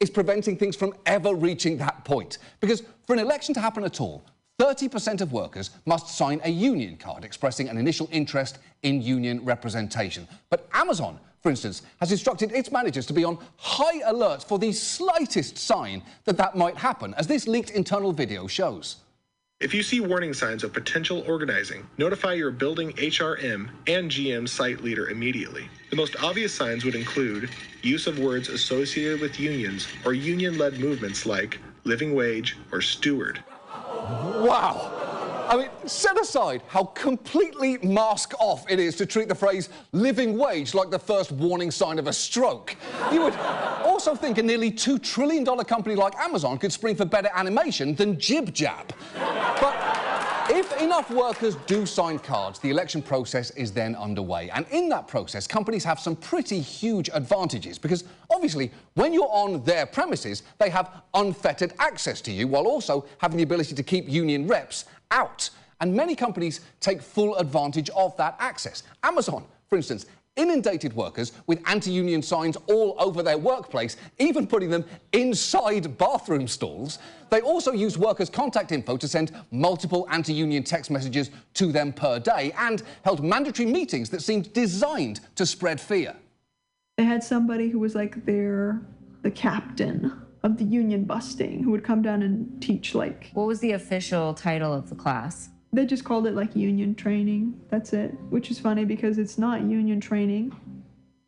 is 0.02 0.10
preventing 0.10 0.58
things 0.58 0.76
from 0.76 0.94
ever 1.06 1.34
reaching 1.34 1.78
that 1.78 2.04
point. 2.04 2.40
Because 2.60 2.84
for 3.06 3.14
an 3.14 3.20
election 3.20 3.54
to 3.54 3.62
happen 3.62 3.86
at 3.86 4.02
all, 4.02 4.26
30% 4.60 5.22
of 5.22 5.32
workers 5.32 5.70
must 5.86 6.10
sign 6.10 6.42
a 6.44 6.50
union 6.50 6.98
card 6.98 7.24
expressing 7.24 7.70
an 7.70 7.78
initial 7.78 8.10
interest 8.12 8.58
in 8.84 9.02
union 9.02 9.46
representation. 9.46 10.28
But 10.50 10.68
Amazon, 10.74 11.20
for 11.42 11.50
instance, 11.50 11.84
has 12.00 12.12
instructed 12.12 12.52
its 12.52 12.72
managers 12.72 13.06
to 13.08 13.14
be 13.14 13.24
on 13.24 13.38
high 13.58 14.02
alert 14.06 14.44
for 14.44 14.60
the 14.60 14.72
slightest 14.72 15.58
sign 15.58 16.04
that 16.26 16.38
that 16.38 16.56
might 16.56 16.78
happen, 16.78 17.14
as 17.16 17.28
this 17.28 17.48
leaked 17.48 17.70
internal 17.72 18.12
video 18.12 18.48
shows. 18.48 18.98
If 19.60 19.76
you 19.76 19.84
see 19.84 20.00
warning 20.00 20.34
signs 20.34 20.64
of 20.64 20.74
potential 20.74 21.24
organizing, 21.28 21.86
notify 22.00 22.34
your 22.34 22.50
building 22.50 22.94
HRM 22.94 23.70
and 23.88 24.10
GM 24.10 24.50
site 24.50 24.82
leader 24.84 25.10
immediately. 25.10 25.70
The 25.92 25.98
most 25.98 26.16
obvious 26.24 26.54
signs 26.54 26.86
would 26.86 26.96
include 26.96 27.50
use 27.82 28.08
of 28.08 28.18
words 28.18 28.48
associated 28.48 29.20
with 29.20 29.38
unions 29.38 29.90
or 30.06 30.14
union 30.14 30.58
led 30.58 30.80
movements 30.80 31.26
like 31.26 31.60
living 31.84 32.16
wage 32.16 32.56
or 32.72 32.80
steward. 32.80 33.44
Wow. 34.00 35.48
I 35.50 35.58
mean, 35.58 35.70
set 35.86 36.18
aside 36.18 36.62
how 36.70 36.86
completely 36.86 37.78
mask 37.80 38.34
off 38.40 38.64
it 38.72 38.80
is 38.80 38.96
to 38.96 39.06
treat 39.06 39.28
the 39.28 39.36
phrase 39.36 39.68
living 39.92 40.38
wage 40.38 40.74
like 40.74 40.92
the 40.92 41.00
first 41.00 41.34
warning 41.34 41.72
sign 41.72 42.00
of 42.00 42.08
a 42.08 42.14
stroke. 42.14 42.78
You 43.12 43.24
would 43.24 43.36
also 43.84 44.16
think 44.16 44.38
a 44.38 44.44
nearly 44.44 44.72
$2 44.72 45.04
trillion 45.04 45.46
company 45.46 45.96
like 45.96 46.16
Amazon 46.16 46.58
could 46.58 46.72
spring 46.72 46.96
for 46.96 47.04
better 47.04 47.30
animation 47.36 47.96
than 47.96 48.16
JibJab. 48.16 48.92
But 49.60 50.11
if 50.50 50.82
enough 50.82 51.12
workers 51.12 51.56
do 51.68 51.86
sign 51.86 52.18
cards, 52.18 52.60
the 52.60 52.70
election 52.70 53.02
process 53.02 53.52
is 53.52 53.72
then 53.72 53.96
underway. 53.96 54.50
And 54.50 54.66
in 54.72 54.90
that 54.90 55.08
process, 55.08 55.46
companies 55.46 55.84
have 55.84 56.00
some 56.00 56.16
pretty 56.16 56.60
huge 56.60 57.10
advantages 57.14 57.78
because 57.78 58.04
obviously, 58.30 58.72
when 58.94 59.14
you're 59.14 59.30
on 59.32 59.64
their 59.64 59.86
premises, 59.86 60.44
they 60.58 60.70
have 60.70 61.02
unfettered 61.14 61.74
access 61.80 62.22
to 62.22 62.32
you 62.32 62.48
while 62.48 62.66
also 62.66 63.06
having 63.18 63.38
the 63.38 63.44
ability 63.44 63.76
to 63.76 63.84
keep 63.84 64.10
union 64.10 64.48
reps 64.48 64.86
out. 65.12 65.50
And 65.82 65.94
many 65.94 66.16
companies 66.16 66.62
take 66.80 67.02
full 67.02 67.36
advantage 67.38 67.90
of 67.92 68.16
that 68.18 68.36
access. 68.40 68.84
Amazon, 69.04 69.44
for 69.68 69.76
instance, 69.76 70.06
inundated 70.36 70.94
workers 70.94 71.32
with 71.48 71.62
anti 71.68 71.92
union 71.92 72.22
signs 72.22 72.58
all 72.68 72.96
over 73.00 73.22
their 73.24 73.38
workplace, 73.38 73.98
even 74.20 74.48
putting 74.48 74.70
them 74.70 74.86
inside 75.14 75.98
bathroom 75.98 76.48
stalls. 76.48 77.00
They 77.30 77.42
also 77.42 77.72
use 77.72 77.98
workers' 77.98 78.30
contact 78.30 78.72
info 78.72 78.98
to 78.98 79.08
send 79.08 79.32
multiple 79.52 80.08
anti 80.10 80.34
union 80.34 80.64
text 80.64 80.92
messages 80.92 81.32
to 81.56 81.72
them 81.72 81.94
per 81.94 82.20
day 82.20 82.54
and 82.58 82.84
held 83.04 83.24
mandatory 83.24 83.70
meetings 83.70 84.10
that 84.10 84.22
seemed 84.22 84.52
designed 84.54 85.22
to 85.36 85.46
spread 85.46 85.80
fear. 85.80 86.16
They 86.98 87.06
had 87.06 87.24
somebody 87.24 87.70
who 87.70 87.80
was 87.80 87.96
like 87.96 88.26
their 88.26 88.82
the 89.22 89.32
captain 89.32 90.12
of 90.44 90.58
the 90.58 90.64
union 90.64 91.04
busting 91.04 91.64
who 91.64 91.70
would 91.70 91.84
come 91.84 92.02
down 92.02 92.24
and 92.24 92.62
teach 92.62 92.96
like 92.96 93.30
What 93.34 93.48
was 93.48 93.60
the 93.60 93.74
official 93.74 94.34
title 94.34 94.74
of 94.74 94.90
the 94.90 94.96
class? 94.96 95.50
They 95.74 95.86
just 95.86 96.04
called 96.04 96.28
it 96.28 96.36
like 96.36 96.56
union 96.56 96.96
training. 96.96 97.60
That's 97.70 97.94
it. 97.94 98.14
Which 98.30 98.52
is 98.52 98.60
funny 98.60 98.86
because 98.86 99.18
it's 99.18 99.38
not 99.38 99.62
union 99.62 100.02
training. 100.02 100.56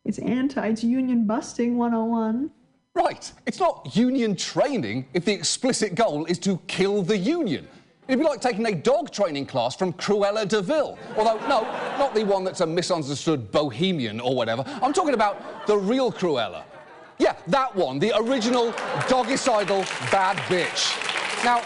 It's 0.04 0.18
anti, 0.18 0.66
it's 0.66 0.84
union 0.84 1.26
busting 1.26 1.78
101. 1.78 2.50
Right, 2.94 3.32
it's 3.46 3.58
not 3.58 3.96
union 3.96 4.36
training 4.36 5.06
if 5.14 5.24
the 5.24 5.32
explicit 5.32 5.94
goal 5.94 6.26
is 6.26 6.38
to 6.40 6.58
kill 6.66 7.02
the 7.02 7.16
union. 7.16 7.66
It'd 8.06 8.20
be 8.20 8.24
like 8.24 8.42
taking 8.42 8.66
a 8.66 8.74
dog 8.74 9.10
training 9.10 9.46
class 9.46 9.74
from 9.74 9.94
Cruella 9.94 10.46
de 10.46 10.60
Vil. 10.60 10.98
Although, 11.16 11.38
no, 11.48 11.62
not 11.98 12.14
the 12.14 12.22
one 12.22 12.44
that's 12.44 12.60
a 12.60 12.66
misunderstood 12.66 13.50
bohemian 13.50 14.20
or 14.20 14.36
whatever. 14.36 14.62
I'm 14.82 14.92
talking 14.92 15.14
about 15.14 15.66
the 15.66 15.76
real 15.76 16.12
Cruella. 16.12 16.64
Yeah, 17.18 17.34
that 17.46 17.74
one, 17.74 17.98
the 17.98 18.12
original 18.16 18.72
dogicidal 19.08 19.82
bad 20.10 20.36
bitch. 20.48 20.94
Now, 21.44 21.62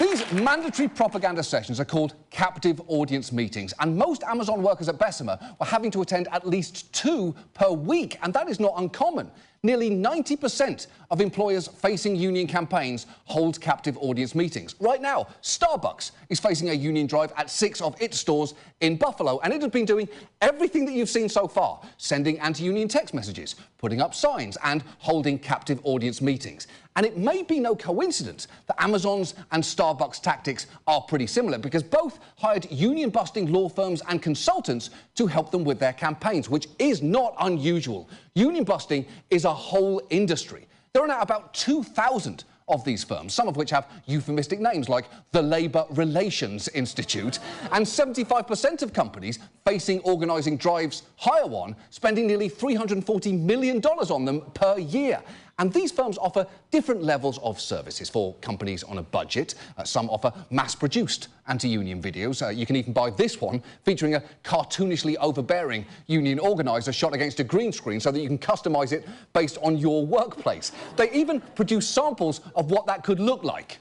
these 0.00 0.32
mandatory 0.32 0.88
propaganda 0.88 1.42
sessions 1.42 1.78
are 1.78 1.84
called 1.84 2.14
captive 2.30 2.80
audience 2.86 3.32
meetings, 3.32 3.74
and 3.80 3.94
most 3.94 4.22
Amazon 4.22 4.62
workers 4.62 4.88
at 4.88 4.98
Bessemer 4.98 5.38
were 5.60 5.66
having 5.66 5.90
to 5.90 6.00
attend 6.00 6.26
at 6.32 6.48
least 6.48 6.90
two 6.94 7.34
per 7.52 7.70
week, 7.70 8.16
and 8.22 8.32
that 8.32 8.48
is 8.48 8.58
not 8.58 8.72
uncommon. 8.78 9.30
Nearly 9.62 9.90
90% 9.90 10.86
of 11.10 11.20
employers 11.20 11.68
facing 11.68 12.16
union 12.16 12.46
campaigns 12.46 13.06
hold 13.26 13.60
captive 13.60 13.98
audience 13.98 14.34
meetings. 14.34 14.74
Right 14.80 15.02
now, 15.02 15.26
Starbucks 15.42 16.12
is 16.30 16.40
facing 16.40 16.70
a 16.70 16.72
union 16.72 17.06
drive 17.06 17.34
at 17.36 17.50
six 17.50 17.82
of 17.82 17.94
its 18.00 18.18
stores 18.18 18.54
in 18.80 18.96
Buffalo, 18.96 19.38
and 19.40 19.52
it 19.52 19.60
has 19.60 19.70
been 19.70 19.84
doing 19.84 20.08
everything 20.40 20.84
that 20.86 20.92
you've 20.92 21.08
seen 21.08 21.28
so 21.28 21.46
far 21.46 21.80
sending 21.98 22.38
anti 22.40 22.64
union 22.64 22.88
text 22.88 23.14
messages, 23.14 23.56
putting 23.78 24.00
up 24.00 24.14
signs, 24.14 24.56
and 24.64 24.82
holding 24.98 25.38
captive 25.38 25.80
audience 25.84 26.20
meetings. 26.20 26.66
And 26.96 27.06
it 27.06 27.16
may 27.16 27.42
be 27.42 27.60
no 27.60 27.76
coincidence 27.76 28.48
that 28.66 28.82
Amazon's 28.82 29.34
and 29.52 29.62
Starbucks 29.62 30.20
tactics 30.20 30.66
are 30.86 31.00
pretty 31.00 31.26
similar 31.26 31.58
because 31.58 31.82
both 31.82 32.18
hired 32.36 32.70
union 32.70 33.10
busting 33.10 33.52
law 33.52 33.68
firms 33.68 34.02
and 34.08 34.20
consultants 34.20 34.90
to 35.14 35.26
help 35.26 35.50
them 35.50 35.62
with 35.64 35.78
their 35.78 35.92
campaigns, 35.92 36.50
which 36.50 36.66
is 36.78 37.02
not 37.02 37.34
unusual. 37.40 38.08
Union 38.34 38.64
busting 38.64 39.06
is 39.30 39.44
a 39.44 39.54
whole 39.54 40.02
industry. 40.10 40.66
There 40.92 41.04
are 41.04 41.08
now 41.08 41.20
about 41.20 41.54
2,000 41.54 42.44
of 42.70 42.84
these 42.84 43.04
firms, 43.04 43.34
some 43.34 43.48
of 43.48 43.56
which 43.56 43.70
have 43.70 43.88
euphemistic 44.06 44.60
names 44.60 44.88
like 44.88 45.06
the 45.32 45.42
Labour 45.42 45.84
Relations 45.90 46.68
Institute. 46.68 47.38
And 47.72 47.84
75% 47.84 48.82
of 48.82 48.92
companies 48.92 49.38
facing 49.66 50.00
organising 50.00 50.56
drives 50.56 51.02
hire 51.16 51.46
one, 51.46 51.76
spending 51.90 52.26
nearly 52.26 52.48
$340 52.48 53.38
million 53.40 53.80
on 53.80 54.24
them 54.24 54.40
per 54.54 54.78
year. 54.78 55.22
And 55.60 55.70
these 55.70 55.92
firms 55.92 56.16
offer 56.16 56.46
different 56.70 57.02
levels 57.02 57.38
of 57.40 57.60
services 57.60 58.08
for 58.08 58.32
companies 58.36 58.82
on 58.82 58.96
a 58.96 59.02
budget. 59.02 59.56
Uh, 59.76 59.84
some 59.84 60.08
offer 60.08 60.32
mass-produced 60.48 61.28
anti-union 61.48 62.00
videos. 62.00 62.40
Uh, 62.40 62.48
you 62.48 62.64
can 62.64 62.76
even 62.76 62.94
buy 62.94 63.10
this 63.10 63.42
one 63.42 63.62
featuring 63.84 64.14
a 64.14 64.22
cartoonishly 64.42 65.16
overbearing 65.20 65.84
union 66.06 66.38
organiser 66.38 66.94
shot 66.94 67.12
against 67.12 67.40
a 67.40 67.44
green 67.44 67.72
screen 67.72 68.00
so 68.00 68.10
that 68.10 68.20
you 68.20 68.26
can 68.26 68.38
customise 68.38 68.92
it 68.92 69.06
based 69.34 69.58
on 69.60 69.76
your 69.76 70.06
workplace. 70.06 70.72
They 70.96 71.12
even 71.12 71.42
produce 71.42 71.86
samples 71.86 72.40
of 72.56 72.70
what 72.70 72.86
that 72.86 73.04
could 73.04 73.20
look 73.20 73.44
like. 73.44 73.76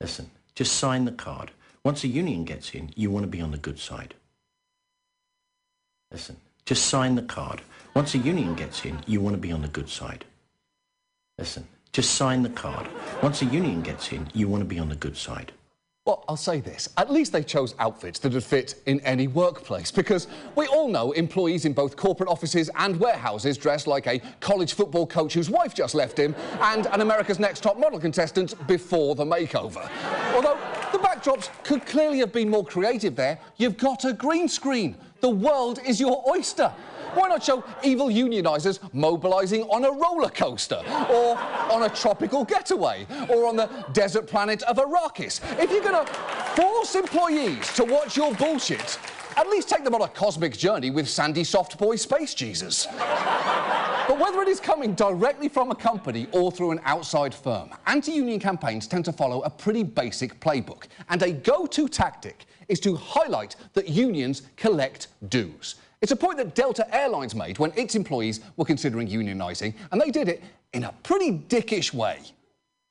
Listen, 0.00 0.28
just 0.56 0.78
sign 0.78 1.04
the 1.04 1.12
card. 1.12 1.52
Once 1.84 2.02
a 2.02 2.08
union 2.08 2.44
gets 2.44 2.74
in, 2.74 2.90
you 2.96 3.12
want 3.12 3.22
to 3.22 3.30
be 3.30 3.40
on 3.40 3.52
the 3.52 3.58
good 3.58 3.78
side. 3.78 4.14
Listen, 6.10 6.36
just 6.66 6.86
sign 6.86 7.14
the 7.14 7.22
card. 7.22 7.62
Once 7.94 8.16
a 8.16 8.18
union 8.18 8.56
gets 8.56 8.84
in, 8.84 8.98
you 9.06 9.20
want 9.20 9.34
to 9.34 9.40
be 9.40 9.52
on 9.52 9.62
the 9.62 9.68
good 9.68 9.88
side. 9.88 10.24
Listen, 11.38 11.66
just 11.92 12.14
sign 12.14 12.42
the 12.42 12.48
card. 12.50 12.86
Once 13.20 13.42
a 13.42 13.46
union 13.46 13.82
gets 13.82 14.12
in, 14.12 14.28
you 14.34 14.46
want 14.46 14.60
to 14.60 14.64
be 14.64 14.78
on 14.78 14.88
the 14.88 14.94
good 14.94 15.16
side. 15.16 15.50
Well, 16.06 16.22
I'll 16.28 16.36
say 16.36 16.60
this. 16.60 16.90
At 16.96 17.10
least 17.10 17.32
they 17.32 17.42
chose 17.42 17.74
outfits 17.78 18.18
that 18.20 18.34
would 18.34 18.44
fit 18.44 18.80
in 18.86 19.00
any 19.00 19.26
workplace, 19.26 19.90
because 19.90 20.28
we 20.54 20.66
all 20.66 20.86
know 20.86 21.12
employees 21.12 21.64
in 21.64 21.72
both 21.72 21.96
corporate 21.96 22.28
offices 22.28 22.70
and 22.76 23.00
warehouses 23.00 23.56
dress 23.56 23.86
like 23.86 24.06
a 24.06 24.20
college 24.38 24.74
football 24.74 25.06
coach 25.06 25.32
whose 25.32 25.50
wife 25.50 25.74
just 25.74 25.94
left 25.94 26.18
him 26.18 26.36
and 26.60 26.86
an 26.86 27.00
America's 27.00 27.40
Next 27.40 27.62
Top 27.62 27.78
Model 27.78 27.98
contestant 27.98 28.54
before 28.68 29.14
the 29.14 29.24
makeover. 29.24 29.90
Although 30.34 30.58
the 30.92 30.98
backdrops 30.98 31.48
could 31.64 31.84
clearly 31.84 32.18
have 32.18 32.32
been 32.32 32.50
more 32.50 32.64
creative 32.64 33.16
there, 33.16 33.40
you've 33.56 33.78
got 33.78 34.04
a 34.04 34.12
green 34.12 34.46
screen. 34.46 34.96
The 35.24 35.30
world 35.30 35.80
is 35.86 35.98
your 35.98 36.22
oyster. 36.28 36.70
Why 37.14 37.28
not 37.28 37.42
show 37.42 37.64
evil 37.82 38.08
unionisers 38.08 38.78
mobilising 38.92 39.62
on 39.62 39.82
a 39.86 39.90
roller 39.90 40.28
coaster, 40.28 40.82
or 41.08 41.38
on 41.72 41.84
a 41.84 41.88
tropical 41.88 42.44
getaway, 42.44 43.06
or 43.30 43.46
on 43.46 43.56
the 43.56 43.70
desert 43.94 44.26
planet 44.26 44.62
of 44.64 44.76
Arrakis? 44.76 45.40
If 45.58 45.70
you're 45.70 45.82
going 45.82 46.04
to 46.04 46.12
force 46.12 46.94
employees 46.94 47.72
to 47.72 47.84
watch 47.84 48.18
your 48.18 48.34
bullshit, 48.34 48.98
at 49.38 49.48
least 49.48 49.70
take 49.70 49.82
them 49.82 49.94
on 49.94 50.02
a 50.02 50.08
cosmic 50.08 50.58
journey 50.58 50.90
with 50.90 51.08
Sandy 51.08 51.42
Softboy 51.42 51.98
Space 51.98 52.34
Jesus. 52.34 52.86
but 54.06 54.18
whether 54.18 54.42
it 54.42 54.48
is 54.48 54.60
coming 54.60 54.94
directly 54.94 55.48
from 55.48 55.70
a 55.70 55.74
company 55.74 56.28
or 56.32 56.52
through 56.52 56.72
an 56.72 56.80
outside 56.84 57.34
firm, 57.34 57.70
anti-union 57.86 58.40
campaigns 58.40 58.86
tend 58.86 59.06
to 59.06 59.12
follow 59.12 59.40
a 59.40 59.48
pretty 59.48 59.84
basic 59.84 60.38
playbook. 60.40 60.84
And 61.08 61.22
a 61.22 61.32
go-to 61.32 61.88
tactic 61.88 62.44
is 62.68 62.80
to 62.80 62.96
highlight 62.96 63.56
that 63.72 63.88
unions 63.88 64.42
collect 64.56 65.08
dues. 65.28 65.76
It's 66.00 66.12
a 66.12 66.16
point 66.16 66.36
that 66.38 66.54
Delta 66.54 66.86
Airlines 66.94 67.34
made 67.34 67.58
when 67.58 67.72
its 67.76 67.94
employees 67.94 68.40
were 68.56 68.64
considering 68.64 69.08
unionising, 69.08 69.74
and 69.90 70.00
they 70.00 70.10
did 70.10 70.28
it 70.28 70.42
in 70.72 70.84
a 70.84 70.94
pretty 71.02 71.32
dickish 71.32 71.94
way. 71.94 72.18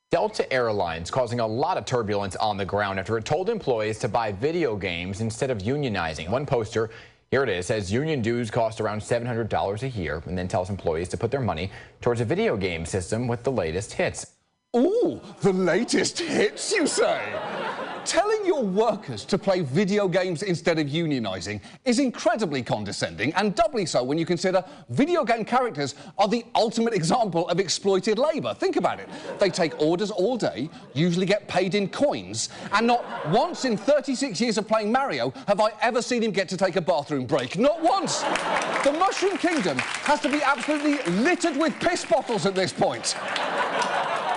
Delta 0.10 0.52
Airlines 0.54 1.10
causing 1.10 1.40
a 1.40 1.48
lot 1.48 1.78
of 1.78 1.86
turbulence 1.86 2.36
on 2.36 2.58
the 2.58 2.66
ground 2.66 3.00
after 3.00 3.18
it 3.18 3.26
told 3.26 3.50
employees 3.50 3.98
to 4.00 4.08
buy 4.08 4.32
video 4.32 4.76
games 4.76 5.22
instead 5.22 5.50
of 5.50 5.60
unionizing. 5.60 6.30
One 6.30 6.46
poster, 6.46 6.92
here 7.32 7.42
it 7.42 7.50
is, 7.50 7.66
says 7.66 7.92
union 7.92 8.22
dues 8.22 8.52
cost 8.52 8.80
around 8.80 9.00
$700 9.00 9.82
a 9.82 9.90
year 9.90 10.22
and 10.28 10.38
then 10.38 10.48
tells 10.48 10.70
employees 10.70 11.10
to 11.10 11.18
put 11.18 11.32
their 11.32 11.42
money 11.42 11.72
towards 12.00 12.22
a 12.22 12.26
video 12.26 12.56
game 12.58 12.86
system 12.86 13.28
with 13.28 13.44
the 13.44 13.52
latest 13.52 13.94
hits. 13.94 14.34
Ooh, 14.76 15.20
the 15.42 15.52
latest 15.52 16.20
hits, 16.20 16.72
you 16.72 16.86
say? 16.86 17.20
Telling 18.06 18.46
your 18.46 18.64
workers 18.64 19.24
to 19.26 19.38
play 19.38 19.62
video 19.62 20.10
games 20.10 20.44
instead 20.44 20.78
of 20.78 20.88
unionising 20.88 21.62
is 21.86 22.00
incredibly 22.00 22.62
condescending, 22.62 23.34
and 23.36 23.56
doubly 23.56 23.86
so 23.86 24.04
when 24.04 24.18
you 24.18 24.26
consider 24.26 24.64
video 24.90 25.24
game 25.24 25.46
characters 25.46 25.96
are 26.18 26.28
the 26.28 26.46
ultimate 26.54 26.94
example 26.94 27.48
of 27.48 27.62
exploited 27.62 28.20
labour. 28.20 28.54
Think 28.56 28.76
about 28.76 29.00
it. 29.00 29.08
They 29.40 29.50
take 29.50 29.80
orders 29.80 30.12
all 30.12 30.36
day, 30.36 30.70
usually 30.94 31.26
get 31.26 31.48
paid 31.48 31.76
in 31.76 31.88
coins, 31.88 32.50
and 32.74 32.86
not 32.86 33.06
once 33.30 33.64
in 33.64 33.78
36 33.78 34.40
years 34.42 34.58
of 34.58 34.68
playing 34.68 34.92
Mario 34.92 35.32
have 35.48 35.62
I 35.62 35.72
ever 35.82 36.02
seen 36.02 36.24
him 36.24 36.32
get 36.32 36.50
to 36.50 36.58
take 36.58 36.76
a 36.76 36.82
bathroom 36.82 37.26
break. 37.26 37.58
Not 37.58 37.82
once. 37.82 38.22
The 38.84 38.92
Mushroom 39.00 39.38
Kingdom 39.38 39.78
has 39.78 40.20
to 40.22 40.30
be 40.30 40.42
absolutely 40.44 40.98
littered 41.22 41.56
with 41.56 41.74
piss 41.80 42.04
bottles 42.04 42.46
at 42.46 42.54
this 42.54 42.74
point. 42.74 43.16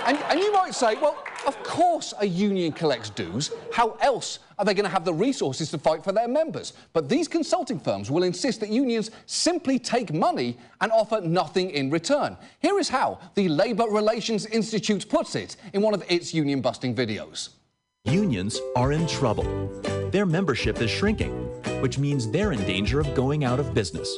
And, 0.07 0.17
and 0.29 0.39
you 0.39 0.53
might 0.53 0.73
say, 0.73 0.95
well, 0.95 1.21
of 1.47 1.63
course 1.63 2.13
a 2.19 2.25
union 2.25 2.71
collects 2.71 3.09
dues. 3.09 3.51
How 3.73 3.97
else 4.01 4.39
are 4.59 4.65
they 4.65 4.73
going 4.73 4.83
to 4.83 4.91
have 4.91 5.05
the 5.05 5.13
resources 5.13 5.71
to 5.71 5.77
fight 5.77 6.03
for 6.03 6.11
their 6.11 6.27
members? 6.27 6.73
But 6.93 7.09
these 7.09 7.27
consulting 7.27 7.79
firms 7.79 8.11
will 8.11 8.23
insist 8.23 8.59
that 8.59 8.69
unions 8.69 9.11
simply 9.25 9.79
take 9.79 10.13
money 10.13 10.57
and 10.81 10.91
offer 10.91 11.21
nothing 11.21 11.71
in 11.71 11.89
return. 11.89 12.37
Here 12.59 12.77
is 12.77 12.89
how 12.89 13.19
the 13.35 13.47
Labour 13.47 13.85
Relations 13.85 14.45
Institute 14.45 15.07
puts 15.09 15.35
it 15.35 15.55
in 15.73 15.81
one 15.81 15.93
of 15.93 16.03
its 16.09 16.33
union 16.33 16.61
busting 16.61 16.93
videos. 16.93 17.49
Unions 18.03 18.59
are 18.75 18.91
in 18.91 19.07
trouble. 19.07 19.45
Their 20.11 20.25
membership 20.25 20.81
is 20.81 20.89
shrinking, 20.91 21.31
which 21.81 21.97
means 21.97 22.29
they're 22.29 22.51
in 22.51 22.63
danger 22.65 22.99
of 22.99 23.13
going 23.15 23.43
out 23.43 23.59
of 23.59 23.73
business. 23.73 24.17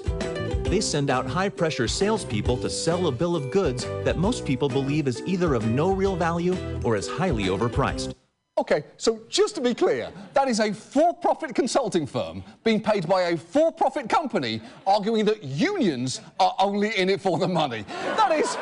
They 0.69 0.81
send 0.81 1.09
out 1.09 1.25
high 1.25 1.49
pressure 1.49 1.87
salespeople 1.87 2.57
to 2.57 2.69
sell 2.69 3.07
a 3.07 3.11
bill 3.11 3.35
of 3.35 3.49
goods 3.49 3.85
that 4.03 4.17
most 4.17 4.45
people 4.45 4.69
believe 4.69 5.07
is 5.07 5.23
either 5.25 5.55
of 5.55 5.65
no 5.65 5.91
real 5.91 6.15
value 6.15 6.55
or 6.83 6.95
is 6.95 7.07
highly 7.07 7.45
overpriced. 7.45 8.13
OK, 8.59 8.83
so 8.97 9.21
just 9.29 9.55
to 9.55 9.61
be 9.61 9.73
clear, 9.73 10.11
that 10.33 10.49
is 10.49 10.59
a 10.59 10.73
for-profit 10.73 11.55
consulting 11.55 12.05
firm 12.05 12.43
being 12.65 12.81
paid 12.81 13.07
by 13.07 13.21
a 13.21 13.37
for-profit 13.37 14.09
company 14.09 14.61
arguing 14.85 15.23
that 15.23 15.41
unions 15.41 16.19
are 16.41 16.53
only 16.59 16.89
in 16.97 17.09
it 17.09 17.21
for 17.21 17.37
the 17.37 17.47
money. 17.47 17.85
That 18.17 18.33
is 18.33 18.57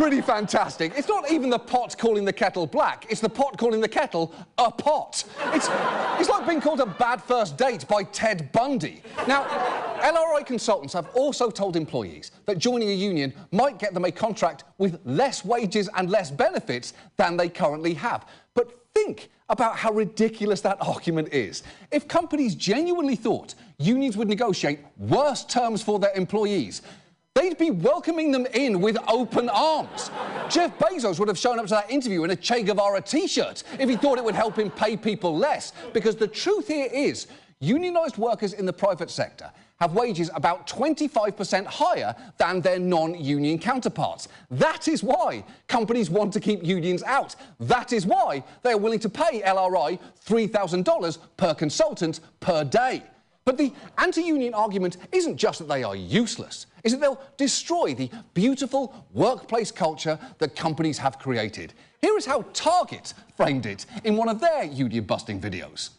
pretty 0.00 0.22
fantastic. 0.22 0.94
It's 0.96 1.08
not 1.08 1.30
even 1.30 1.50
the 1.50 1.58
pot 1.58 1.98
calling 1.98 2.24
the 2.24 2.32
kettle 2.32 2.66
black, 2.66 3.04
it's 3.10 3.20
the 3.20 3.28
pot 3.28 3.58
calling 3.58 3.82
the 3.82 3.88
kettle 3.88 4.34
a 4.56 4.70
pot. 4.70 5.24
It's, 5.52 5.68
it's 6.18 6.30
like 6.30 6.48
being 6.48 6.62
called 6.62 6.80
a 6.80 6.86
bad 6.86 7.22
first 7.22 7.58
date 7.58 7.86
by 7.86 8.04
Ted 8.04 8.50
Bundy. 8.50 9.02
Now, 9.28 9.44
LRI 10.00 10.46
consultants 10.46 10.94
have 10.94 11.10
also 11.14 11.50
told 11.50 11.76
employees 11.76 12.30
that 12.46 12.56
joining 12.56 12.88
a 12.88 12.94
union 12.94 13.34
might 13.52 13.78
get 13.78 13.92
them 13.92 14.06
a 14.06 14.10
contract 14.10 14.64
with 14.78 15.00
less 15.04 15.44
wages 15.44 15.90
and 15.98 16.08
less 16.08 16.30
benefits 16.30 16.94
than 17.18 17.36
they 17.36 17.50
currently 17.50 17.92
have. 17.92 18.26
But 18.54 18.80
think 18.94 19.28
about 19.48 19.76
how 19.76 19.92
ridiculous 19.92 20.60
that 20.62 20.78
argument 20.80 21.32
is. 21.32 21.62
If 21.90 22.08
companies 22.08 22.54
genuinely 22.54 23.16
thought 23.16 23.54
unions 23.78 24.16
would 24.16 24.28
negotiate 24.28 24.80
worse 24.96 25.44
terms 25.44 25.82
for 25.82 25.98
their 25.98 26.12
employees, 26.14 26.82
they'd 27.34 27.58
be 27.58 27.70
welcoming 27.70 28.32
them 28.32 28.46
in 28.54 28.80
with 28.80 28.96
open 29.08 29.48
arms. 29.48 30.10
Jeff 30.48 30.78
Bezos 30.78 31.18
would 31.18 31.28
have 31.28 31.38
shown 31.38 31.58
up 31.58 31.66
to 31.66 31.70
that 31.70 31.90
interview 31.90 32.24
in 32.24 32.30
a 32.30 32.36
Che 32.36 32.62
Guevara 32.62 33.00
t-shirt 33.00 33.64
if 33.78 33.88
he 33.88 33.96
thought 33.96 34.18
it 34.18 34.24
would 34.24 34.34
help 34.34 34.58
him 34.58 34.70
pay 34.70 34.96
people 34.96 35.36
less. 35.36 35.72
Because 35.92 36.16
the 36.16 36.28
truth 36.28 36.68
here 36.68 36.88
is, 36.92 37.26
unionised 37.60 38.18
workers 38.18 38.52
in 38.52 38.66
the 38.66 38.72
private 38.72 39.10
sector 39.10 39.50
have 39.80 39.94
wages 39.94 40.30
about 40.34 40.66
25% 40.66 41.66
higher 41.66 42.14
than 42.38 42.60
their 42.60 42.78
non-union 42.78 43.58
counterparts. 43.58 44.28
That 44.50 44.88
is 44.88 45.02
why 45.02 45.44
companies 45.66 46.10
want 46.10 46.32
to 46.34 46.40
keep 46.40 46.64
unions 46.64 47.02
out. 47.02 47.34
That 47.60 47.92
is 47.92 48.06
why 48.06 48.44
they 48.62 48.72
are 48.72 48.78
willing 48.78 49.00
to 49.00 49.08
pay 49.08 49.42
LRI 49.42 49.98
$3,000 50.24 51.18
per 51.36 51.54
consultant 51.54 52.20
per 52.40 52.64
day. 52.64 53.02
But 53.44 53.58
the 53.58 53.72
anti-union 53.98 54.54
argument 54.54 54.96
isn't 55.12 55.36
just 55.36 55.58
that 55.58 55.68
they 55.68 55.82
are 55.82 55.96
useless, 55.96 56.66
is 56.82 56.92
that 56.92 57.00
they'll 57.00 57.20
destroy 57.36 57.94
the 57.94 58.10
beautiful 58.32 59.04
workplace 59.12 59.70
culture 59.70 60.18
that 60.38 60.56
companies 60.56 60.96
have 60.98 61.18
created. 61.18 61.74
Here 62.00 62.16
is 62.16 62.24
how 62.24 62.46
Target 62.54 63.12
framed 63.36 63.66
it 63.66 63.84
in 64.04 64.16
one 64.16 64.30
of 64.30 64.40
their 64.40 64.64
union-busting 64.64 65.40
videos. 65.40 65.90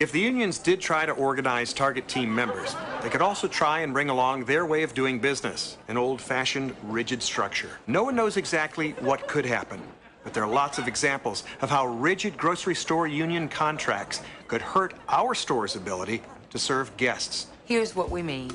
If 0.00 0.10
the 0.10 0.18
unions 0.18 0.58
did 0.58 0.80
try 0.80 1.06
to 1.06 1.12
organize 1.12 1.72
target 1.72 2.08
team 2.08 2.34
members, 2.34 2.74
they 3.00 3.08
could 3.08 3.22
also 3.22 3.46
try 3.46 3.78
and 3.78 3.92
bring 3.92 4.10
along 4.10 4.44
their 4.44 4.66
way 4.66 4.82
of 4.82 4.92
doing 4.92 5.20
business, 5.20 5.78
an 5.86 5.96
old-fashioned, 5.96 6.74
rigid 6.82 7.22
structure. 7.22 7.70
No 7.86 8.02
one 8.02 8.16
knows 8.16 8.36
exactly 8.36 8.90
what 8.98 9.28
could 9.28 9.46
happen, 9.46 9.80
but 10.24 10.34
there 10.34 10.42
are 10.42 10.50
lots 10.50 10.78
of 10.78 10.88
examples 10.88 11.44
of 11.60 11.70
how 11.70 11.86
rigid 11.86 12.36
grocery 12.36 12.74
store 12.74 13.06
union 13.06 13.48
contracts 13.48 14.20
could 14.48 14.60
hurt 14.60 14.94
our 15.08 15.32
store's 15.32 15.76
ability 15.76 16.22
to 16.50 16.58
serve 16.58 16.94
guests. 16.96 17.46
Here's 17.64 17.94
what 17.94 18.10
we 18.10 18.20
mean. 18.20 18.50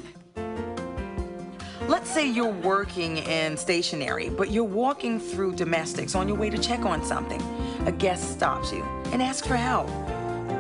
Let's 1.88 2.12
say 2.12 2.30
you're 2.30 2.52
working 2.52 3.20
in 3.20 3.56
stationery, 3.56 4.28
but 4.28 4.52
you're 4.52 4.66
walking 4.66 5.22
through 5.22 5.56
domestics 5.56 6.16
on 6.16 6.28
your 6.28 6.36
way 6.36 6.50
to 6.50 6.58
check 6.58 6.82
on 6.86 7.02
something. 7.02 7.42
A 7.86 7.94
guest 7.94 8.34
stops 8.34 8.74
you 8.74 8.84
and 9.14 9.24
asks 9.24 9.48
for 9.48 9.56
help 9.56 9.90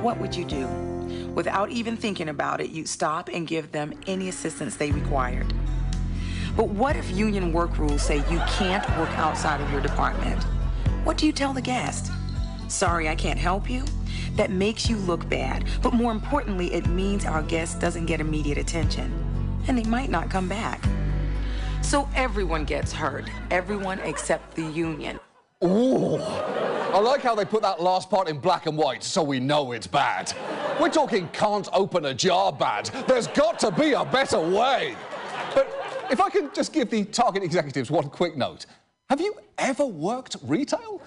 what 0.01 0.19
would 0.19 0.35
you 0.35 0.45
do? 0.45 0.67
Without 1.35 1.69
even 1.69 1.95
thinking 1.95 2.29
about 2.29 2.61
it, 2.61 2.69
you'd 2.69 2.87
stop 2.87 3.29
and 3.29 3.47
give 3.47 3.71
them 3.71 3.93
any 4.07 4.29
assistance 4.29 4.75
they 4.75 4.91
required. 4.91 5.53
But 6.55 6.69
what 6.69 6.95
if 6.95 7.09
union 7.11 7.53
work 7.53 7.77
rules 7.77 8.01
say 8.01 8.17
you 8.17 8.39
can't 8.47 8.87
work 8.97 9.09
outside 9.17 9.61
of 9.61 9.71
your 9.71 9.81
department? 9.81 10.41
What 11.03 11.17
do 11.17 11.25
you 11.25 11.31
tell 11.31 11.53
the 11.53 11.61
guest? 11.61 12.11
Sorry, 12.67 13.07
I 13.07 13.15
can't 13.15 13.39
help 13.39 13.69
you? 13.69 13.83
That 14.35 14.51
makes 14.51 14.89
you 14.89 14.97
look 14.97 15.27
bad, 15.29 15.65
but 15.81 15.93
more 15.93 16.11
importantly, 16.11 16.73
it 16.73 16.87
means 16.87 17.25
our 17.25 17.43
guest 17.43 17.79
doesn't 17.79 18.05
get 18.05 18.21
immediate 18.21 18.57
attention, 18.57 19.11
and 19.67 19.77
they 19.77 19.89
might 19.89 20.09
not 20.09 20.29
come 20.29 20.47
back. 20.47 20.81
So 21.81 22.07
everyone 22.15 22.65
gets 22.65 22.91
hurt, 22.91 23.29
everyone 23.51 23.99
except 23.99 24.55
the 24.55 24.63
union. 24.63 25.19
Ooh. 25.63 26.19
I 26.91 26.97
like 26.97 27.21
how 27.21 27.35
they 27.35 27.45
put 27.45 27.61
that 27.61 27.79
last 27.79 28.09
part 28.09 28.27
in 28.27 28.39
black 28.39 28.65
and 28.65 28.75
white 28.75 29.03
so 29.03 29.21
we 29.21 29.39
know 29.39 29.73
it's 29.73 29.85
bad. 29.85 30.33
We're 30.81 30.89
talking 30.89 31.29
can't 31.29 31.69
open 31.71 32.05
a 32.05 32.15
jar 32.15 32.51
bad. 32.51 32.87
There's 33.07 33.27
got 33.27 33.59
to 33.59 33.69
be 33.69 33.91
a 33.93 34.03
better 34.03 34.39
way. 34.39 34.95
But 35.53 35.71
if 36.09 36.19
I 36.19 36.31
can 36.31 36.49
just 36.51 36.73
give 36.73 36.89
the 36.89 37.05
target 37.05 37.43
executives 37.43 37.91
one 37.91 38.09
quick 38.09 38.35
note. 38.35 38.65
Have 39.07 39.21
you 39.21 39.35
ever 39.59 39.85
worked 39.85 40.37
retail? 40.41 40.99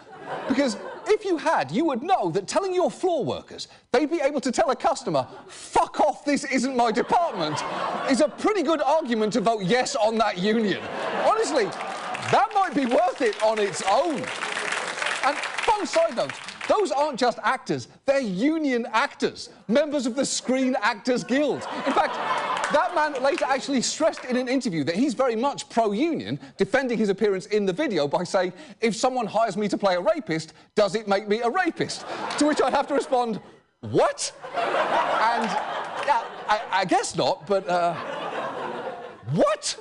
Because 0.49 0.77
if 1.09 1.25
you 1.25 1.37
had, 1.37 1.73
you 1.73 1.85
would 1.87 2.01
know 2.01 2.31
that 2.31 2.47
telling 2.47 2.73
your 2.73 2.91
floor 2.91 3.25
workers 3.25 3.67
they'd 3.91 4.09
be 4.09 4.21
able 4.21 4.41
to 4.41 4.53
tell 4.53 4.71
a 4.71 4.77
customer, 4.77 5.27
fuck 5.49 5.99
off, 5.99 6.25
this 6.25 6.45
isn't 6.45 6.77
my 6.77 6.93
department, 6.93 7.61
is 8.09 8.21
a 8.21 8.29
pretty 8.29 8.63
good 8.63 8.81
argument 8.83 9.33
to 9.33 9.41
vote 9.41 9.65
yes 9.65 9.97
on 9.97 10.17
that 10.19 10.39
union. 10.39 10.81
Honestly, 11.27 11.65
that 11.65 12.51
might 12.55 12.73
be 12.73 12.87
worth 12.87 13.21
it 13.21 13.43
on 13.43 13.59
its 13.59 13.83
own. 13.91 14.23
And 15.25 15.37
fun 15.37 15.87
side 15.87 16.17
note, 16.17 16.33
those 16.69 16.91
aren't 16.91 17.19
just 17.19 17.39
actors, 17.43 17.89
they're 18.07 18.21
union 18.21 18.87
actors, 18.93 19.51
members 19.69 20.07
of 20.07 20.17
the 20.17 20.25
Screen 20.25 20.77
Actors 20.81 21.25
Guild. 21.25 21.67
In 21.87 21.93
fact, 21.93 22.15
that 22.73 22.95
man 22.95 23.23
later 23.23 23.45
actually 23.45 23.83
stressed 23.83 24.25
in 24.25 24.37
an 24.37 24.49
interview 24.49 24.83
that 24.85 24.95
he's 24.95 25.15
very 25.15 25.37
much 25.37 25.69
pro 25.69 25.93
union, 25.93 26.41
defending 26.57 26.99
his 26.99 27.09
appearance 27.09 27.47
in 27.47 27.67
the 27.67 27.73
video 27.73 28.09
by 28.09 28.25
saying, 28.25 28.53
if 28.81 28.97
someone 28.97 29.27
hires 29.27 29.57
me 29.57 29.69
to 29.69 29.77
play 29.77 29.95
a 29.95 30.01
rapist, 30.01 30.55
does 30.75 30.95
it 30.95 31.07
make 31.07 31.29
me 31.29 31.41
a 31.41 31.51
rapist? 31.51 32.05
To 32.39 32.47
which 32.47 32.63
I'd 32.63 32.73
have 32.73 32.87
to 32.89 32.95
respond, 32.95 33.41
what? 33.81 34.33
And 34.55 35.45
yeah, 36.07 36.25
I, 36.49 36.61
I 36.71 36.85
guess 36.85 37.15
not, 37.15 37.47
but 37.47 37.69
uh, 37.69 37.95
what? 39.33 39.77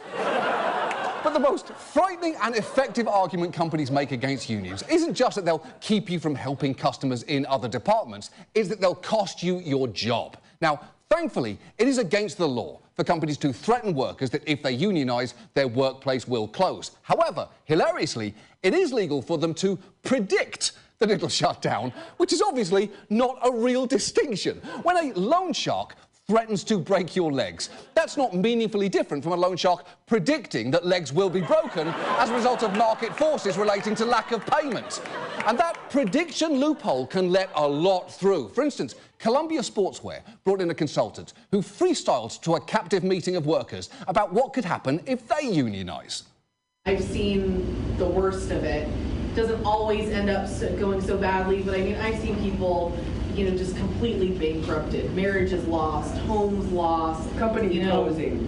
But 1.23 1.33
the 1.33 1.39
most 1.39 1.67
frightening 1.73 2.35
and 2.41 2.55
effective 2.55 3.07
argument 3.07 3.53
companies 3.53 3.91
make 3.91 4.11
against 4.11 4.49
unions 4.49 4.83
isn't 4.89 5.13
just 5.13 5.35
that 5.35 5.45
they'll 5.45 5.65
keep 5.79 6.09
you 6.09 6.19
from 6.19 6.33
helping 6.33 6.73
customers 6.73 7.21
in 7.23 7.45
other 7.45 7.67
departments, 7.67 8.31
it's 8.55 8.69
that 8.69 8.81
they'll 8.81 8.95
cost 8.95 9.43
you 9.43 9.59
your 9.59 9.87
job. 9.87 10.37
Now, 10.61 10.81
thankfully, 11.09 11.59
it 11.77 11.87
is 11.87 11.99
against 11.99 12.39
the 12.39 12.47
law 12.47 12.79
for 12.95 13.03
companies 13.03 13.37
to 13.37 13.53
threaten 13.53 13.93
workers 13.93 14.31
that 14.31 14.41
if 14.47 14.63
they 14.63 14.75
unionise, 14.75 15.35
their 15.53 15.67
workplace 15.67 16.27
will 16.27 16.47
close. 16.47 16.91
However, 17.03 17.47
hilariously, 17.65 18.33
it 18.63 18.73
is 18.73 18.91
legal 18.91 19.21
for 19.21 19.37
them 19.37 19.53
to 19.55 19.77
predict 20.03 20.73
that 20.97 21.11
it'll 21.11 21.29
shut 21.43 21.61
down, 21.61 21.93
which 22.17 22.33
is 22.33 22.41
obviously 22.41 22.91
not 23.09 23.37
a 23.43 23.51
real 23.51 23.85
distinction. 23.85 24.57
When 24.83 24.97
a 24.97 25.13
loan 25.13 25.53
shark 25.53 25.95
threatens 26.31 26.63
to 26.63 26.77
break 26.77 27.13
your 27.13 27.29
legs. 27.29 27.69
That's 27.93 28.15
not 28.15 28.33
meaningfully 28.33 28.87
different 28.87 29.21
from 29.21 29.33
a 29.33 29.35
loan 29.35 29.57
shark 29.57 29.85
predicting 30.05 30.71
that 30.71 30.85
legs 30.85 31.11
will 31.11 31.29
be 31.29 31.41
broken 31.41 31.89
as 32.19 32.29
a 32.29 32.33
result 32.33 32.63
of 32.63 32.73
market 32.77 33.13
forces 33.17 33.57
relating 33.57 33.95
to 33.95 34.05
lack 34.05 34.31
of 34.31 34.45
payment. 34.45 35.01
And 35.45 35.57
that 35.57 35.89
prediction 35.89 36.53
loophole 36.53 37.05
can 37.05 37.33
let 37.33 37.49
a 37.55 37.67
lot 37.67 38.13
through. 38.13 38.47
For 38.47 38.63
instance, 38.63 38.95
Columbia 39.19 39.59
Sportswear 39.59 40.21
brought 40.45 40.61
in 40.61 40.69
a 40.69 40.73
consultant 40.73 41.33
who 41.51 41.61
freestyled 41.61 42.39
to 42.43 42.55
a 42.55 42.61
captive 42.61 43.03
meeting 43.03 43.35
of 43.35 43.45
workers 43.45 43.89
about 44.07 44.31
what 44.31 44.53
could 44.53 44.63
happen 44.63 45.01
if 45.05 45.27
they 45.27 45.43
unionise. 45.51 46.23
I've 46.85 47.03
seen 47.03 47.97
the 47.97 48.05
worst 48.05 48.51
of 48.51 48.63
it. 48.63 48.87
Doesn't 49.35 49.65
always 49.65 50.07
end 50.09 50.29
up 50.29 50.47
going 50.79 51.01
so 51.01 51.17
badly, 51.17 51.61
but 51.61 51.77
I 51.77 51.81
mean, 51.81 51.95
I've 51.97 52.19
seen 52.19 52.39
people, 52.39 52.97
you 53.35 53.49
know, 53.49 53.57
just 53.57 53.75
completely 53.77 54.29
bankrupted. 54.29 55.13
Marriage 55.15 55.53
is 55.53 55.65
lost, 55.65 56.17
homes 56.19 56.71
lost. 56.71 57.35
Company 57.37 57.73
you 57.73 57.83
know. 57.83 58.03
closing. 58.03 58.47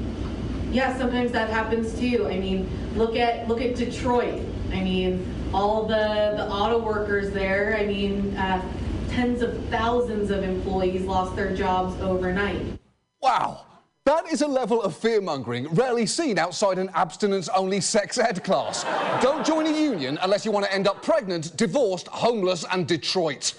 Yeah, 0.72 0.98
sometimes 0.98 1.32
that 1.32 1.50
happens 1.50 1.98
too. 2.00 2.28
I 2.28 2.40
mean, 2.40 2.70
look 2.96 3.16
at 3.16 3.48
look 3.48 3.62
at 3.62 3.76
Detroit. 3.76 4.42
I 4.72 4.82
mean, 4.82 5.26
all 5.54 5.86
the 5.86 6.34
the 6.38 6.48
auto 6.50 6.80
workers 6.80 7.32
there. 7.32 7.78
I 7.80 7.86
mean, 7.86 8.36
uh, 8.36 8.62
tens 9.10 9.42
of 9.42 9.64
thousands 9.66 10.32
of 10.32 10.44
employees 10.44 11.04
lost 11.04 11.36
their 11.36 11.56
jobs 11.56 12.00
overnight. 12.02 12.80
Wow. 13.22 13.66
That 14.06 14.28
is 14.28 14.42
a 14.42 14.48
level 14.48 14.82
of 14.82 14.98
fear 14.98 15.22
mongering 15.22 15.66
rarely 15.70 16.06
seen 16.06 16.38
outside 16.38 16.78
an 16.78 16.90
abstinence 16.94 17.48
only 17.48 17.80
sex 17.80 18.18
ed 18.18 18.44
class. 18.44 18.84
Don't 19.24 19.46
join 19.46 19.66
a 19.66 19.72
union 19.72 20.20
unless 20.24 20.44
you 20.44 20.52
want 20.52 20.66
to 20.66 20.74
end 20.74 20.88
up 20.88 21.02
pregnant, 21.02 21.56
divorced, 21.56 22.08
homeless, 22.08 22.66
and 22.70 22.86
Detroit. 22.86 23.54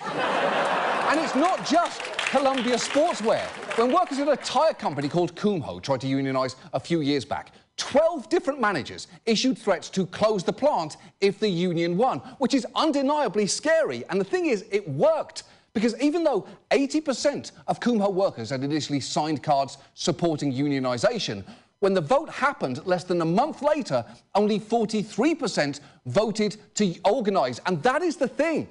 And 1.15 1.23
it's 1.23 1.37
not 1.37 1.65
just 1.65 2.03
Columbia 2.03 2.75
Sportswear. 2.75 3.45
When 3.79 3.93
workers 3.93 4.19
at 4.19 4.27
a 4.27 4.37
tyre 4.37 4.75
company 4.75 5.09
called 5.09 5.37
Kumho 5.37 5.81
tried 5.81 6.01
to 6.01 6.09
unionise 6.09 6.57
a 6.73 6.81
few 6.81 7.03
years 7.03 7.25
back, 7.25 7.53
12 7.77 8.29
different 8.29 8.61
managers 8.61 9.07
issued 9.25 9.57
threats 9.57 9.89
to 9.91 10.07
close 10.07 10.43
the 10.43 10.53
plant 10.53 10.97
if 11.21 11.39
the 11.39 11.49
union 11.49 11.97
won, 11.97 12.19
which 12.39 12.53
is 12.53 12.67
undeniably 12.75 13.47
scary. 13.47 14.03
And 14.11 14.21
the 14.21 14.25
thing 14.25 14.47
is, 14.47 14.65
it 14.73 14.89
worked. 14.89 15.45
Because 15.73 15.97
even 16.01 16.25
though 16.25 16.49
80% 16.73 17.53
of 17.69 17.79
Kumho 17.79 18.13
workers 18.13 18.51
had 18.51 18.65
initially 18.65 18.99
signed 18.99 19.41
cards 19.41 19.79
supporting 19.95 20.53
unionisation, 20.53 21.45
when 21.79 21.95
the 21.95 22.01
vote 22.01 22.29
happened 22.29 22.85
less 22.87 23.05
than 23.05 23.21
a 23.21 23.25
month 23.25 23.63
later, 23.63 24.05
only 24.35 24.59
43% 24.59 25.79
voted 26.07 26.57
to 26.75 26.99
organise. 27.05 27.61
And 27.67 27.81
that 27.85 28.03
is 28.03 28.17
the 28.17 28.27
thing. 28.27 28.67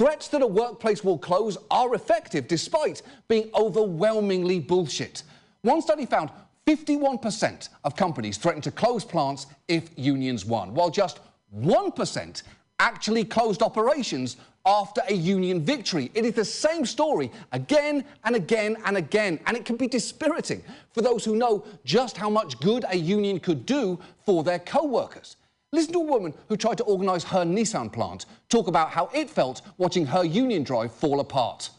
Threats 0.00 0.28
that 0.28 0.40
a 0.40 0.46
workplace 0.46 1.04
will 1.04 1.18
close 1.18 1.58
are 1.70 1.94
effective 1.94 2.48
despite 2.48 3.02
being 3.28 3.50
overwhelmingly 3.54 4.58
bullshit. 4.58 5.24
One 5.60 5.82
study 5.82 6.06
found 6.06 6.30
51% 6.66 7.68
of 7.84 7.96
companies 7.96 8.38
threatened 8.38 8.64
to 8.64 8.70
close 8.70 9.04
plants 9.04 9.46
if 9.68 9.90
unions 9.96 10.46
won, 10.46 10.72
while 10.72 10.88
just 10.88 11.20
1% 11.54 12.42
actually 12.78 13.24
closed 13.24 13.60
operations 13.60 14.38
after 14.64 15.02
a 15.06 15.12
union 15.12 15.60
victory. 15.60 16.10
It 16.14 16.24
is 16.24 16.32
the 16.32 16.46
same 16.46 16.86
story 16.86 17.30
again 17.52 18.02
and 18.24 18.34
again 18.34 18.78
and 18.86 18.96
again, 18.96 19.38
and 19.44 19.54
it 19.54 19.66
can 19.66 19.76
be 19.76 19.86
dispiriting 19.86 20.62
for 20.94 21.02
those 21.02 21.26
who 21.26 21.36
know 21.36 21.62
just 21.84 22.16
how 22.16 22.30
much 22.30 22.58
good 22.60 22.86
a 22.88 22.96
union 22.96 23.38
could 23.38 23.66
do 23.66 24.00
for 24.24 24.44
their 24.44 24.60
co 24.60 24.86
workers. 24.86 25.36
Listen 25.72 25.92
to 25.92 26.00
a 26.00 26.04
woman 26.04 26.34
who 26.48 26.56
tried 26.56 26.78
to 26.78 26.84
organise 26.84 27.22
her 27.24 27.44
Nissan 27.44 27.92
plant 27.92 28.26
talk 28.48 28.66
about 28.66 28.90
how 28.90 29.08
it 29.14 29.30
felt 29.30 29.62
watching 29.78 30.04
her 30.06 30.24
union 30.24 30.64
drive 30.64 30.92
fall 30.92 31.20
apart. 31.20 31.70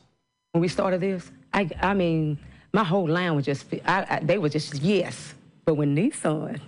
When 0.53 0.61
we 0.61 0.69
started 0.69 1.01
this, 1.01 1.29
I, 1.53 1.69
I 1.81 1.93
mean, 1.93 2.39
my 2.73 2.85
whole 2.85 3.07
line 3.07 3.35
was 3.35 3.45
just, 3.45 3.65
I, 3.85 4.05
I, 4.09 4.19
they 4.23 4.37
were 4.37 4.47
just 4.47 4.75
yes. 4.75 5.33
But 5.65 5.75
when 5.75 5.95
Nissan 5.95 6.61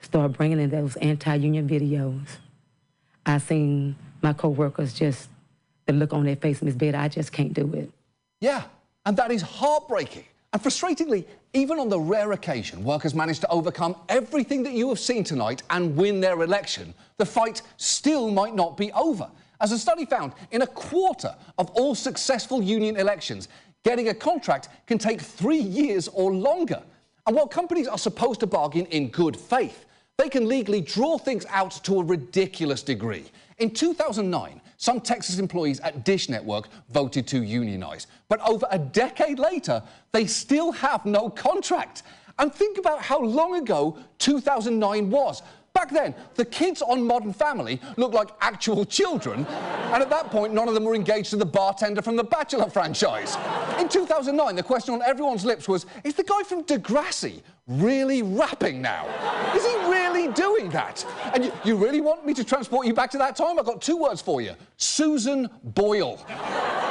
started 0.00 0.36
bringing 0.36 0.58
in 0.58 0.70
those 0.70 0.96
anti-union 0.96 1.68
videos, 1.68 2.26
I 3.24 3.38
seen 3.38 3.94
my 4.20 4.32
coworkers 4.32 4.94
just, 4.94 5.28
the 5.86 5.92
look 5.92 6.12
on 6.12 6.24
their 6.24 6.36
face, 6.36 6.60
Miss 6.60 6.74
Betty, 6.74 6.96
I 6.96 7.08
just 7.08 7.32
can't 7.32 7.52
do 7.52 7.72
it. 7.74 7.90
Yeah, 8.40 8.64
and 9.06 9.16
that 9.16 9.30
is 9.30 9.42
heartbreaking. 9.42 10.24
And 10.52 10.62
frustratingly, 10.62 11.24
even 11.54 11.78
on 11.78 11.88
the 11.88 11.98
rare 11.98 12.32
occasion 12.32 12.84
workers 12.84 13.14
manage 13.14 13.40
to 13.40 13.48
overcome 13.48 13.96
everything 14.08 14.62
that 14.64 14.72
you 14.72 14.88
have 14.90 14.98
seen 14.98 15.24
tonight 15.24 15.62
and 15.70 15.96
win 15.96 16.20
their 16.20 16.42
election, 16.42 16.92
the 17.16 17.24
fight 17.24 17.62
still 17.78 18.30
might 18.30 18.54
not 18.54 18.76
be 18.76 18.92
over. 18.92 19.30
As 19.60 19.72
a 19.72 19.78
study 19.78 20.04
found, 20.04 20.32
in 20.50 20.62
a 20.62 20.66
quarter 20.66 21.34
of 21.56 21.70
all 21.70 21.94
successful 21.94 22.62
union 22.62 22.96
elections, 22.96 23.48
getting 23.84 24.08
a 24.08 24.14
contract 24.14 24.68
can 24.86 24.98
take 24.98 25.20
three 25.20 25.60
years 25.60 26.08
or 26.08 26.32
longer. 26.34 26.82
And 27.26 27.36
while 27.36 27.46
companies 27.46 27.86
are 27.86 27.98
supposed 27.98 28.40
to 28.40 28.46
bargain 28.46 28.86
in 28.86 29.08
good 29.08 29.36
faith, 29.36 29.86
they 30.18 30.28
can 30.28 30.48
legally 30.48 30.80
draw 30.80 31.16
things 31.16 31.46
out 31.48 31.72
to 31.84 32.00
a 32.00 32.04
ridiculous 32.04 32.82
degree. 32.82 33.24
In 33.58 33.70
2009, 33.70 34.60
some 34.82 35.00
Texas 35.00 35.38
employees 35.38 35.78
at 35.78 36.04
Dish 36.04 36.28
Network 36.28 36.68
voted 36.90 37.24
to 37.28 37.44
unionize. 37.44 38.08
But 38.28 38.40
over 38.40 38.66
a 38.68 38.80
decade 38.80 39.38
later, 39.38 39.80
they 40.10 40.26
still 40.26 40.72
have 40.72 41.06
no 41.06 41.30
contract. 41.30 42.02
And 42.40 42.52
think 42.52 42.78
about 42.78 43.00
how 43.00 43.20
long 43.20 43.54
ago 43.54 43.96
2009 44.18 45.08
was. 45.08 45.40
Back 45.72 45.92
then, 45.92 46.16
the 46.34 46.44
kids 46.44 46.82
on 46.82 47.00
Modern 47.06 47.32
Family 47.32 47.80
looked 47.96 48.14
like 48.14 48.30
actual 48.40 48.84
children, 48.84 49.46
and 49.46 50.02
at 50.02 50.10
that 50.10 50.30
point, 50.30 50.52
none 50.52 50.66
of 50.66 50.74
them 50.74 50.82
were 50.82 50.96
engaged 50.96 51.30
to 51.30 51.36
the 51.36 51.46
bartender 51.46 52.02
from 52.02 52.16
the 52.16 52.24
Bachelor 52.24 52.68
franchise. 52.68 53.36
In 53.78 53.88
2009, 53.88 54.56
the 54.56 54.64
question 54.64 54.94
on 54.94 55.02
everyone's 55.02 55.44
lips 55.44 55.68
was 55.68 55.86
Is 56.02 56.14
the 56.14 56.24
guy 56.24 56.42
from 56.42 56.64
Degrassi 56.64 57.40
really 57.66 58.22
rapping 58.22 58.82
now? 58.82 59.06
Is 59.54 59.64
he 59.64 59.74
really 59.90 60.32
doing 60.32 60.68
that? 60.70 61.04
And 61.34 61.44
you, 61.44 61.52
you 61.64 61.76
really 61.76 62.00
want 62.00 62.26
me 62.26 62.34
to 62.34 62.44
transport 62.44 62.86
you 62.86 62.94
back 62.94 63.10
to 63.12 63.18
that 63.18 63.36
time? 63.36 63.58
I've 63.58 63.64
got 63.64 63.80
two 63.80 63.96
words 63.96 64.20
for 64.20 64.40
you 64.40 64.54
Susan 64.76 65.48
Boyle. 65.62 66.24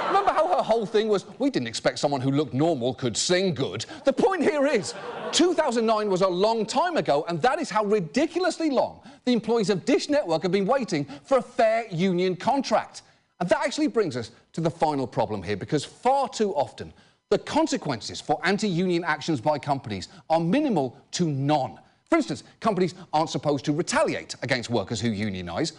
Remember 0.07 0.31
how 0.31 0.47
her 0.55 0.63
whole 0.63 0.85
thing 0.85 1.07
was, 1.07 1.25
we 1.39 1.49
didn't 1.49 1.67
expect 1.67 1.97
someone 1.99 2.19
who 2.19 2.31
looked 2.31 2.53
normal 2.53 2.93
could 2.93 3.15
sing 3.15 3.53
good. 3.53 3.85
The 4.03 4.11
point 4.11 4.43
here 4.43 4.67
is, 4.67 4.93
2009 5.31 6.09
was 6.09 6.21
a 6.21 6.27
long 6.27 6.65
time 6.65 6.97
ago, 6.97 7.23
and 7.29 7.41
that 7.41 7.59
is 7.59 7.69
how 7.69 7.85
ridiculously 7.85 8.69
long 8.69 8.99
the 9.23 9.31
employees 9.31 9.69
of 9.69 9.85
Dish 9.85 10.09
Network 10.09 10.43
have 10.43 10.51
been 10.51 10.65
waiting 10.65 11.05
for 11.23 11.37
a 11.37 11.41
fair 11.41 11.85
union 11.91 12.35
contract. 12.35 13.03
And 13.39 13.47
that 13.47 13.61
actually 13.63 13.87
brings 13.87 14.17
us 14.17 14.31
to 14.51 14.59
the 14.59 14.69
final 14.69 15.07
problem 15.07 15.41
here, 15.41 15.55
because 15.55 15.85
far 15.85 16.27
too 16.27 16.53
often, 16.55 16.91
the 17.31 17.39
consequences 17.39 18.19
for 18.19 18.39
anti-union 18.43 19.05
actions 19.05 19.39
by 19.39 19.57
companies 19.57 20.09
are 20.29 20.39
minimal 20.39 20.97
to 21.11 21.25
none. 21.25 21.79
For 22.09 22.17
instance, 22.17 22.43
companies 22.59 22.93
aren't 23.13 23.29
supposed 23.29 23.63
to 23.65 23.71
retaliate 23.71 24.35
against 24.43 24.69
workers 24.69 24.99
who 24.99 25.09
unionise, 25.09 25.71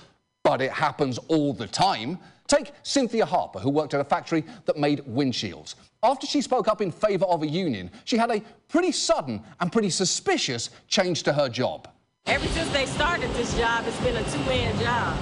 but 0.42 0.62
it 0.62 0.72
happens 0.72 1.18
all 1.28 1.52
the 1.52 1.66
time. 1.66 2.18
Take 2.48 2.72
Cynthia 2.82 3.26
Harper, 3.26 3.58
who 3.58 3.68
worked 3.68 3.92
at 3.92 4.00
a 4.00 4.04
factory 4.04 4.44
that 4.64 4.78
made 4.78 5.00
windshields. 5.00 5.74
After 6.02 6.26
she 6.26 6.40
spoke 6.40 6.68
up 6.68 6.80
in 6.80 6.90
favour 6.90 7.26
of 7.26 7.42
a 7.42 7.46
union, 7.46 7.90
she 8.04 8.16
had 8.16 8.30
a 8.30 8.42
pretty 8.68 8.90
sudden 8.90 9.42
and 9.60 9.70
pretty 9.70 9.90
suspicious 9.90 10.70
change 10.88 11.22
to 11.24 11.34
her 11.34 11.50
job. 11.50 11.86
Ever 12.24 12.46
since 12.46 12.70
they 12.70 12.86
started 12.86 13.30
this 13.34 13.54
job, 13.58 13.84
it's 13.86 14.00
been 14.00 14.16
a 14.16 14.24
two-man 14.30 14.80
job. 14.80 15.14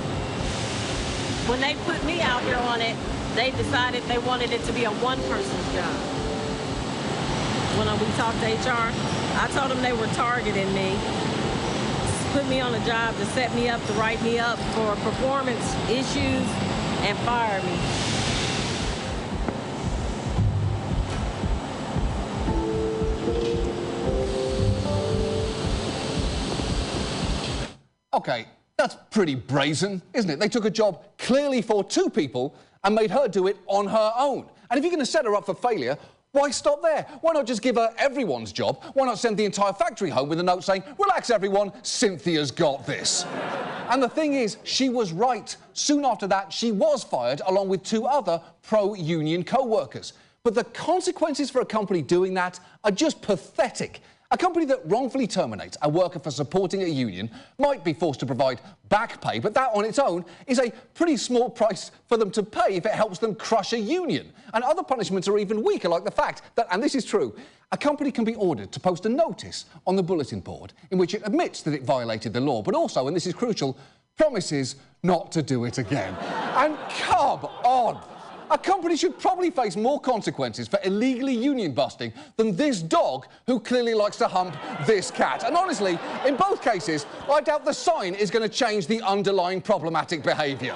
When 1.48 1.60
they 1.60 1.74
put 1.84 2.02
me 2.04 2.20
out 2.20 2.40
here 2.42 2.56
on 2.56 2.80
it, 2.80 2.96
they 3.34 3.50
decided 3.50 4.04
they 4.04 4.18
wanted 4.18 4.52
it 4.52 4.62
to 4.64 4.72
be 4.72 4.84
a 4.84 4.90
one-person's 4.92 5.74
job. 5.74 6.19
When 7.78 7.86
we 7.98 8.06
talked 8.16 8.38
to 8.40 8.46
HR, 8.46 8.92
I 9.38 9.48
told 9.52 9.70
them 9.70 9.80
they 9.82 9.92
were 9.92 10.06
targeting 10.08 10.72
me, 10.74 10.98
put 12.32 12.46
me 12.48 12.60
on 12.60 12.74
a 12.74 12.84
job 12.84 13.16
to 13.16 13.24
set 13.26 13.54
me 13.54 13.68
up, 13.68 13.84
to 13.86 13.92
write 13.94 14.22
me 14.22 14.38
up 14.38 14.58
for 14.74 14.94
performance 14.96 15.74
issues, 15.88 16.46
and 17.02 17.18
fire 17.20 17.62
me. 17.62 17.78
Okay, 28.12 28.46
that's 28.76 28.96
pretty 29.10 29.34
brazen, 29.36 30.02
isn't 30.12 30.30
it? 30.30 30.38
They 30.38 30.48
took 30.48 30.64
a 30.64 30.70
job 30.70 31.04
clearly 31.16 31.62
for 31.62 31.82
two 31.82 32.10
people 32.10 32.54
and 32.84 32.94
made 32.94 33.10
her 33.10 33.28
do 33.28 33.46
it 33.46 33.56
on 33.66 33.86
her 33.86 34.12
own. 34.18 34.46
And 34.70 34.78
if 34.78 34.84
you're 34.84 34.92
going 34.92 35.04
to 35.04 35.06
set 35.06 35.24
her 35.24 35.34
up 35.34 35.46
for 35.46 35.54
failure, 35.54 35.96
why 36.32 36.50
stop 36.50 36.80
there? 36.80 37.06
Why 37.22 37.32
not 37.32 37.46
just 37.46 37.60
give 37.60 37.74
her 37.74 37.92
everyone's 37.98 38.52
job? 38.52 38.84
Why 38.94 39.04
not 39.06 39.18
send 39.18 39.36
the 39.36 39.44
entire 39.44 39.72
factory 39.72 40.10
home 40.10 40.28
with 40.28 40.38
a 40.38 40.44
note 40.44 40.62
saying, 40.62 40.84
relax 40.96 41.28
everyone, 41.28 41.72
Cynthia's 41.82 42.52
got 42.52 42.86
this? 42.86 43.24
and 43.90 44.00
the 44.00 44.08
thing 44.08 44.34
is, 44.34 44.56
she 44.62 44.90
was 44.90 45.12
right. 45.12 45.56
Soon 45.72 46.04
after 46.04 46.28
that, 46.28 46.52
she 46.52 46.70
was 46.70 47.02
fired 47.02 47.42
along 47.46 47.68
with 47.68 47.82
two 47.82 48.06
other 48.06 48.40
pro-union 48.62 49.42
co-workers. 49.42 50.12
But 50.44 50.54
the 50.54 50.64
consequences 50.64 51.50
for 51.50 51.62
a 51.62 51.66
company 51.66 52.00
doing 52.00 52.34
that 52.34 52.60
are 52.84 52.92
just 52.92 53.20
pathetic. 53.22 54.00
A 54.32 54.38
company 54.38 54.64
that 54.66 54.80
wrongfully 54.84 55.26
terminates 55.26 55.76
a 55.82 55.88
worker 55.88 56.20
for 56.20 56.30
supporting 56.30 56.84
a 56.84 56.86
union 56.86 57.28
might 57.58 57.82
be 57.82 57.92
forced 57.92 58.20
to 58.20 58.26
provide 58.26 58.60
back 58.88 59.20
pay, 59.20 59.40
but 59.40 59.54
that 59.54 59.70
on 59.74 59.84
its 59.84 59.98
own 59.98 60.24
is 60.46 60.60
a 60.60 60.70
pretty 60.94 61.16
small 61.16 61.50
price 61.50 61.90
for 62.06 62.16
them 62.16 62.30
to 62.30 62.44
pay 62.44 62.76
if 62.76 62.86
it 62.86 62.92
helps 62.92 63.18
them 63.18 63.34
crush 63.34 63.72
a 63.72 63.78
union. 63.78 64.32
And 64.54 64.62
other 64.62 64.84
punishments 64.84 65.26
are 65.26 65.36
even 65.36 65.64
weaker, 65.64 65.88
like 65.88 66.04
the 66.04 66.12
fact 66.12 66.42
that, 66.54 66.68
and 66.70 66.80
this 66.80 66.94
is 66.94 67.04
true, 67.04 67.34
a 67.72 67.76
company 67.76 68.12
can 68.12 68.22
be 68.22 68.36
ordered 68.36 68.70
to 68.70 68.78
post 68.78 69.04
a 69.04 69.08
notice 69.08 69.64
on 69.84 69.96
the 69.96 70.02
bulletin 70.02 70.38
board 70.38 70.74
in 70.92 70.98
which 70.98 71.14
it 71.14 71.22
admits 71.24 71.62
that 71.62 71.74
it 71.74 71.82
violated 71.82 72.32
the 72.32 72.40
law, 72.40 72.62
but 72.62 72.76
also, 72.76 73.08
and 73.08 73.16
this 73.16 73.26
is 73.26 73.34
crucial, 73.34 73.76
promises 74.16 74.76
not 75.02 75.32
to 75.32 75.42
do 75.42 75.64
it 75.64 75.78
again. 75.78 76.14
and 76.54 76.78
come 76.90 77.46
on! 77.64 78.00
A 78.50 78.58
company 78.58 78.96
should 78.96 79.16
probably 79.18 79.50
face 79.50 79.76
more 79.76 80.00
consequences 80.00 80.66
for 80.66 80.80
illegally 80.82 81.34
union 81.34 81.72
busting 81.72 82.12
than 82.36 82.56
this 82.56 82.82
dog 82.82 83.26
who 83.46 83.60
clearly 83.60 83.94
likes 83.94 84.16
to 84.16 84.26
hump 84.26 84.56
this 84.86 85.08
cat. 85.08 85.44
And 85.44 85.56
honestly, 85.56 85.96
in 86.26 86.34
both 86.34 86.60
cases, 86.60 87.06
I 87.30 87.42
doubt 87.42 87.64
the 87.64 87.72
sign 87.72 88.14
is 88.14 88.28
going 88.28 88.42
to 88.42 88.48
change 88.48 88.88
the 88.88 89.00
underlying 89.02 89.60
problematic 89.60 90.24
behaviour. 90.24 90.74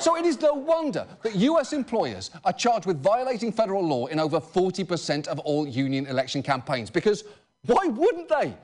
So 0.00 0.16
it 0.16 0.26
is 0.26 0.40
no 0.40 0.52
wonder 0.54 1.06
that 1.22 1.36
US 1.36 1.72
employers 1.72 2.32
are 2.44 2.52
charged 2.52 2.86
with 2.86 3.00
violating 3.00 3.52
federal 3.52 3.86
law 3.86 4.06
in 4.06 4.18
over 4.18 4.40
40% 4.40 5.28
of 5.28 5.38
all 5.38 5.66
union 5.66 6.06
election 6.06 6.42
campaigns. 6.42 6.90
Because 6.90 7.22
why 7.66 7.86
wouldn't 7.86 8.28
they? 8.28 8.54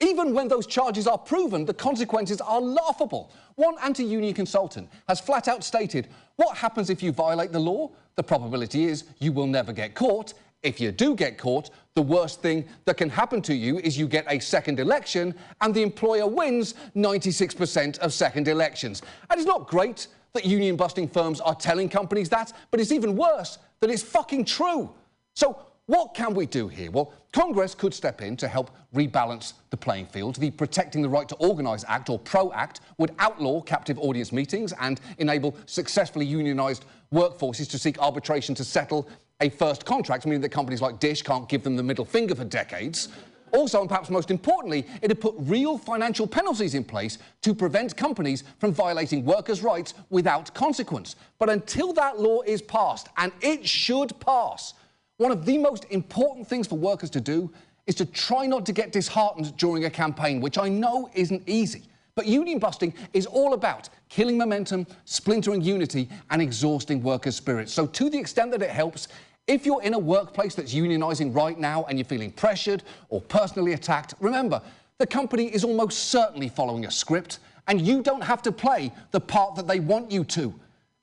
Even 0.00 0.34
when 0.34 0.46
those 0.46 0.66
charges 0.66 1.06
are 1.06 1.16
proven, 1.16 1.64
the 1.64 1.72
consequences 1.72 2.42
are 2.42 2.60
laughable. 2.60 3.32
One 3.54 3.76
anti-union 3.82 4.34
consultant 4.34 4.90
has 5.08 5.18
flat 5.18 5.48
out 5.48 5.64
stated, 5.64 6.08
what 6.36 6.56
happens 6.56 6.90
if 6.90 7.02
you 7.02 7.12
violate 7.12 7.52
the 7.52 7.58
law? 7.58 7.90
The 8.14 8.22
probability 8.22 8.84
is 8.84 9.04
you 9.18 9.32
will 9.32 9.46
never 9.46 9.72
get 9.72 9.94
caught. 9.94 10.34
If 10.62 10.80
you 10.80 10.90
do 10.92 11.14
get 11.14 11.38
caught, 11.38 11.70
the 11.94 12.02
worst 12.02 12.42
thing 12.42 12.66
that 12.84 12.96
can 12.96 13.08
happen 13.08 13.40
to 13.42 13.54
you 13.54 13.78
is 13.78 13.96
you 13.96 14.06
get 14.08 14.24
a 14.28 14.38
second 14.38 14.80
election 14.80 15.34
and 15.60 15.74
the 15.74 15.82
employer 15.82 16.26
wins 16.26 16.74
96% 16.94 17.98
of 17.98 18.12
second 18.12 18.48
elections. 18.48 19.02
And 19.30 19.38
it's 19.38 19.46
not 19.46 19.68
great 19.68 20.08
that 20.34 20.44
union 20.44 20.76
busting 20.76 21.08
firms 21.08 21.40
are 21.40 21.54
telling 21.54 21.88
companies 21.88 22.28
that, 22.30 22.52
but 22.70 22.80
it's 22.80 22.92
even 22.92 23.16
worse 23.16 23.58
that 23.80 23.90
it's 23.90 24.02
fucking 24.02 24.44
true. 24.44 24.90
So 25.34 25.58
what 25.86 26.14
can 26.14 26.34
we 26.34 26.46
do 26.46 26.68
here? 26.68 26.90
Well, 26.90 27.12
Congress 27.36 27.74
could 27.74 27.92
step 27.92 28.22
in 28.22 28.34
to 28.34 28.48
help 28.48 28.70
rebalance 28.94 29.52
the 29.68 29.76
playing 29.76 30.06
field. 30.06 30.36
The 30.36 30.50
Protecting 30.50 31.02
the 31.02 31.08
Right 31.10 31.28
to 31.28 31.34
Organise 31.34 31.84
Act, 31.86 32.08
or 32.08 32.18
PRO 32.18 32.50
Act, 32.54 32.80
would 32.96 33.14
outlaw 33.18 33.60
captive 33.60 33.98
audience 33.98 34.32
meetings 34.32 34.72
and 34.80 35.02
enable 35.18 35.54
successfully 35.66 36.26
unionised 36.26 36.84
workforces 37.12 37.68
to 37.72 37.78
seek 37.78 37.98
arbitration 37.98 38.54
to 38.54 38.64
settle 38.64 39.06
a 39.42 39.50
first 39.50 39.84
contract, 39.84 40.24
meaning 40.24 40.40
that 40.40 40.48
companies 40.48 40.80
like 40.80 40.98
Dish 40.98 41.20
can't 41.20 41.46
give 41.46 41.62
them 41.62 41.76
the 41.76 41.82
middle 41.82 42.06
finger 42.06 42.34
for 42.34 42.44
decades. 42.44 43.10
Also, 43.52 43.82
and 43.82 43.88
perhaps 43.90 44.08
most 44.08 44.30
importantly, 44.30 44.86
it 45.02 45.10
had 45.10 45.20
put 45.20 45.34
real 45.40 45.76
financial 45.76 46.26
penalties 46.26 46.74
in 46.74 46.84
place 46.84 47.18
to 47.42 47.54
prevent 47.54 47.94
companies 47.98 48.44
from 48.60 48.72
violating 48.72 49.26
workers' 49.26 49.62
rights 49.62 49.92
without 50.08 50.54
consequence. 50.54 51.16
But 51.38 51.50
until 51.50 51.92
that 51.92 52.18
law 52.18 52.40
is 52.46 52.62
passed, 52.62 53.08
and 53.18 53.30
it 53.42 53.68
should 53.68 54.18
pass, 54.20 54.72
one 55.18 55.32
of 55.32 55.44
the 55.44 55.58
most 55.58 55.86
important 55.90 56.46
things 56.46 56.66
for 56.66 56.76
workers 56.76 57.10
to 57.10 57.20
do 57.20 57.50
is 57.86 57.94
to 57.96 58.06
try 58.06 58.46
not 58.46 58.66
to 58.66 58.72
get 58.72 58.92
disheartened 58.92 59.56
during 59.56 59.84
a 59.84 59.90
campaign, 59.90 60.40
which 60.40 60.58
I 60.58 60.68
know 60.68 61.08
isn't 61.14 61.42
easy. 61.46 61.82
But 62.14 62.26
union 62.26 62.58
busting 62.58 62.94
is 63.12 63.26
all 63.26 63.52
about 63.52 63.88
killing 64.08 64.38
momentum, 64.38 64.86
splintering 65.04 65.60
unity, 65.60 66.08
and 66.30 66.40
exhausting 66.40 67.02
workers' 67.02 67.36
spirits. 67.36 67.72
So, 67.72 67.86
to 67.86 68.08
the 68.10 68.18
extent 68.18 68.50
that 68.52 68.62
it 68.62 68.70
helps, 68.70 69.08
if 69.46 69.64
you're 69.64 69.82
in 69.82 69.94
a 69.94 69.98
workplace 69.98 70.54
that's 70.54 70.74
unionising 70.74 71.34
right 71.34 71.58
now 71.58 71.84
and 71.84 71.98
you're 71.98 72.06
feeling 72.06 72.32
pressured 72.32 72.82
or 73.10 73.20
personally 73.20 73.74
attacked, 73.74 74.14
remember, 74.18 74.60
the 74.98 75.06
company 75.06 75.44
is 75.54 75.62
almost 75.62 76.10
certainly 76.10 76.48
following 76.48 76.86
a 76.86 76.90
script, 76.90 77.38
and 77.68 77.80
you 77.80 78.02
don't 78.02 78.22
have 78.22 78.42
to 78.42 78.52
play 78.52 78.92
the 79.10 79.20
part 79.20 79.54
that 79.54 79.68
they 79.68 79.80
want 79.80 80.10
you 80.10 80.24
to. 80.24 80.54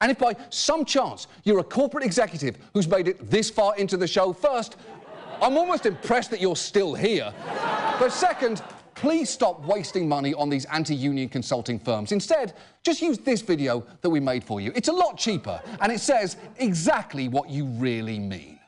And 0.03 0.11
if 0.11 0.19
by 0.19 0.35
some 0.49 0.83
chance 0.83 1.27
you're 1.45 1.59
a 1.59 1.63
corporate 1.63 2.03
executive 2.03 2.57
who's 2.73 2.89
made 2.89 3.07
it 3.07 3.31
this 3.31 3.49
far 3.49 3.73
into 3.77 3.95
the 3.95 4.05
show, 4.05 4.33
first, 4.33 4.75
I'm 5.41 5.55
almost 5.55 5.85
impressed 5.85 6.29
that 6.31 6.41
you're 6.41 6.57
still 6.57 6.93
here. 6.93 7.33
But 7.99 8.11
second, 8.11 8.61
please 8.95 9.29
stop 9.29 9.65
wasting 9.65 10.09
money 10.09 10.33
on 10.33 10.49
these 10.49 10.65
anti-union 10.65 11.29
consulting 11.29 11.79
firms. 11.79 12.11
Instead, 12.11 12.51
just 12.83 13.01
use 13.01 13.17
this 13.17 13.41
video 13.41 13.87
that 14.01 14.09
we 14.09 14.19
made 14.19 14.43
for 14.43 14.59
you. 14.59 14.73
It's 14.75 14.89
a 14.89 14.93
lot 14.93 15.17
cheaper, 15.17 15.61
and 15.79 15.89
it 15.89 16.01
says 16.01 16.35
exactly 16.57 17.29
what 17.29 17.49
you 17.49 17.63
really 17.63 18.19
mean. 18.19 18.59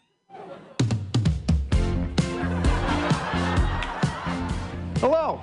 Hello. 5.02 5.42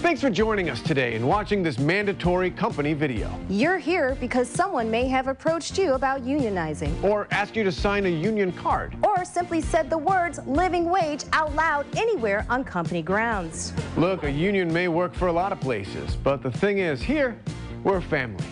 Thanks 0.00 0.22
for 0.22 0.30
joining 0.30 0.70
us 0.70 0.80
today 0.80 1.14
and 1.14 1.28
watching 1.28 1.62
this 1.62 1.78
mandatory 1.78 2.50
company 2.50 2.94
video. 2.94 3.38
You're 3.50 3.76
here 3.76 4.16
because 4.18 4.48
someone 4.48 4.90
may 4.90 5.06
have 5.06 5.28
approached 5.28 5.76
you 5.76 5.92
about 5.92 6.22
unionizing. 6.22 7.04
Or 7.04 7.28
asked 7.30 7.54
you 7.54 7.64
to 7.64 7.70
sign 7.70 8.06
a 8.06 8.08
union 8.08 8.50
card. 8.50 8.96
Or 9.02 9.26
simply 9.26 9.60
said 9.60 9.90
the 9.90 9.98
words 9.98 10.40
living 10.46 10.88
wage 10.88 11.24
out 11.34 11.54
loud 11.54 11.84
anywhere 11.98 12.46
on 12.48 12.64
company 12.64 13.02
grounds. 13.02 13.74
Look, 13.98 14.24
a 14.24 14.30
union 14.30 14.72
may 14.72 14.88
work 14.88 15.14
for 15.14 15.28
a 15.28 15.32
lot 15.32 15.52
of 15.52 15.60
places, 15.60 16.16
but 16.16 16.42
the 16.42 16.50
thing 16.50 16.78
is, 16.78 17.02
here, 17.02 17.38
we're 17.84 17.98
a 17.98 18.02
family. 18.02 18.46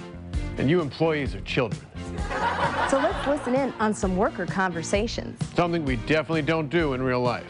And 0.59 0.69
you 0.69 0.83
employees 0.83 1.35
are 1.35 1.41
children. 1.41 1.81
So 2.91 2.99
let's 2.99 3.27
listen 3.27 3.55
in 3.55 3.73
on 3.81 3.95
some 3.95 4.19
worker 4.19 4.45
conversations. 4.45 5.41
Something 5.57 5.87
we 5.87 5.97
definitely 5.97 6.43
don't 6.43 6.69
do 6.69 6.93
in 6.93 7.03
real 7.03 7.23
life. 7.23 7.47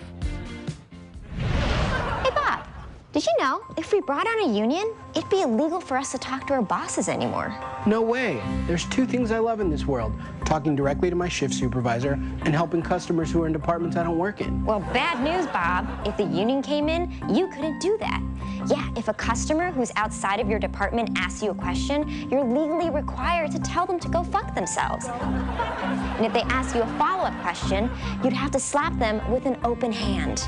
Did 3.12 3.24
you 3.24 3.32
know 3.38 3.62
if 3.76 3.92
we 3.92 4.00
brought 4.00 4.26
on 4.26 4.50
a 4.50 4.52
union, 4.52 4.94
it'd 5.14 5.28
be 5.30 5.40
illegal 5.40 5.80
for 5.80 5.96
us 5.96 6.12
to 6.12 6.18
talk 6.18 6.46
to 6.46 6.52
our 6.52 6.62
bosses 6.62 7.08
anymore? 7.08 7.54
No 7.86 8.02
way. 8.02 8.40
There's 8.66 8.84
two 8.86 9.06
things 9.06 9.30
I 9.30 9.38
love 9.38 9.60
in 9.60 9.70
this 9.70 9.86
world 9.86 10.12
talking 10.48 10.74
directly 10.74 11.10
to 11.10 11.16
my 11.16 11.28
shift 11.28 11.52
supervisor, 11.52 12.12
and 12.12 12.54
helping 12.54 12.80
customers 12.80 13.30
who 13.30 13.42
are 13.42 13.46
in 13.46 13.52
departments 13.52 13.98
I 13.98 14.02
don't 14.02 14.16
work 14.16 14.40
in. 14.40 14.64
Well, 14.64 14.80
bad 14.80 15.22
news, 15.22 15.46
Bob. 15.48 15.86
If 16.06 16.16
the 16.16 16.24
union 16.24 16.62
came 16.62 16.88
in, 16.88 17.12
you 17.28 17.48
couldn't 17.48 17.80
do 17.80 17.98
that. 17.98 18.22
Yeah, 18.66 18.90
if 18.96 19.08
a 19.08 19.14
customer 19.14 19.70
who's 19.70 19.92
outside 19.96 20.40
of 20.40 20.48
your 20.48 20.58
department 20.58 21.10
asks 21.16 21.42
you 21.42 21.50
a 21.50 21.54
question, 21.54 22.08
you're 22.30 22.44
legally 22.44 22.88
required 22.88 23.50
to 23.52 23.58
tell 23.58 23.84
them 23.84 24.00
to 24.00 24.08
go 24.08 24.22
fuck 24.24 24.54
themselves. 24.54 25.06
And 25.06 26.24
if 26.24 26.32
they 26.32 26.42
ask 26.42 26.74
you 26.74 26.82
a 26.82 26.98
follow-up 26.98 27.38
question, 27.42 27.90
you'd 28.24 28.32
have 28.32 28.50
to 28.52 28.58
slap 28.58 28.98
them 28.98 29.20
with 29.30 29.44
an 29.44 29.58
open 29.64 29.92
hand. 29.92 30.38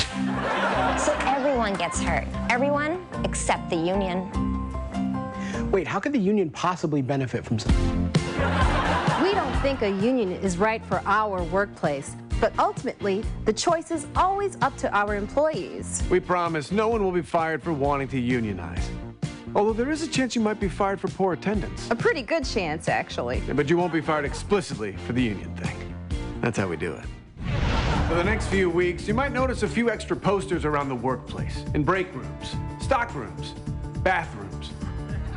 So 0.98 1.14
everyone 1.20 1.74
gets 1.74 2.00
hurt. 2.00 2.26
Everyone 2.48 2.59
except 3.24 3.70
the 3.70 3.76
union. 3.76 4.30
Wait, 5.70 5.86
how 5.86 6.00
could 6.00 6.12
the 6.12 6.18
union 6.18 6.50
possibly 6.50 7.00
benefit 7.00 7.44
from 7.44 7.58
something? 7.58 8.12
We 9.22 9.32
don't 9.32 9.54
think 9.62 9.82
a 9.82 9.88
union 9.88 10.32
is 10.32 10.58
right 10.58 10.84
for 10.84 11.00
our 11.06 11.42
workplace, 11.44 12.16
but 12.40 12.52
ultimately, 12.58 13.24
the 13.44 13.52
choice 13.52 13.90
is 13.90 14.06
always 14.16 14.56
up 14.62 14.76
to 14.78 14.92
our 14.94 15.14
employees. 15.14 16.02
We 16.10 16.20
promise 16.20 16.72
no 16.72 16.88
one 16.88 17.02
will 17.04 17.12
be 17.12 17.22
fired 17.22 17.62
for 17.62 17.72
wanting 17.72 18.08
to 18.08 18.18
unionize. 18.18 18.90
Although 19.54 19.72
there 19.72 19.90
is 19.90 20.02
a 20.02 20.08
chance 20.08 20.34
you 20.34 20.40
might 20.40 20.60
be 20.60 20.68
fired 20.68 21.00
for 21.00 21.08
poor 21.08 21.32
attendance. 21.32 21.90
A 21.90 21.96
pretty 21.96 22.22
good 22.22 22.44
chance, 22.44 22.88
actually. 22.88 23.42
But 23.52 23.68
you 23.68 23.76
won't 23.76 23.92
be 23.92 24.00
fired 24.00 24.24
explicitly 24.24 24.96
for 25.06 25.12
the 25.12 25.22
union 25.22 25.54
thing. 25.56 25.76
That's 26.40 26.58
how 26.58 26.68
we 26.68 26.76
do 26.76 26.92
it. 26.92 27.04
For 28.10 28.16
the 28.16 28.24
next 28.24 28.48
few 28.48 28.68
weeks, 28.68 29.06
you 29.06 29.14
might 29.14 29.30
notice 29.30 29.62
a 29.62 29.68
few 29.68 29.88
extra 29.88 30.16
posters 30.16 30.64
around 30.64 30.88
the 30.88 30.96
workplace, 30.96 31.62
in 31.74 31.84
break 31.84 32.12
rooms, 32.12 32.56
stock 32.80 33.14
rooms, 33.14 33.54
bathrooms, 34.02 34.72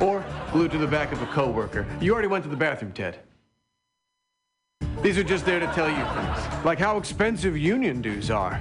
or 0.01 0.25
glued 0.51 0.71
to 0.71 0.79
the 0.79 0.87
back 0.87 1.11
of 1.11 1.21
a 1.21 1.27
coworker. 1.27 1.85
You 2.01 2.13
already 2.13 2.29
went 2.29 2.43
to 2.45 2.49
the 2.49 2.57
bathroom, 2.57 2.91
Ted. 2.91 3.19
These 5.03 5.19
are 5.19 5.23
just 5.23 5.45
there 5.45 5.59
to 5.59 5.67
tell 5.67 5.87
you 5.87 6.03
things, 6.03 6.65
like 6.65 6.79
how 6.79 6.97
expensive 6.97 7.55
union 7.55 8.01
dues 8.01 8.31
are. 8.31 8.59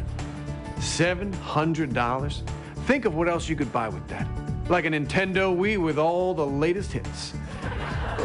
$700? 0.77 2.43
Think 2.85 3.07
of 3.07 3.15
what 3.15 3.31
else 3.31 3.49
you 3.49 3.57
could 3.57 3.73
buy 3.73 3.89
with 3.89 4.07
that. 4.09 4.29
Like 4.69 4.85
a 4.85 4.91
Nintendo 4.91 5.57
Wii 5.57 5.83
with 5.83 5.99
all 5.99 6.35
the 6.35 6.47
latest 6.47 6.93
hits. 6.93 7.33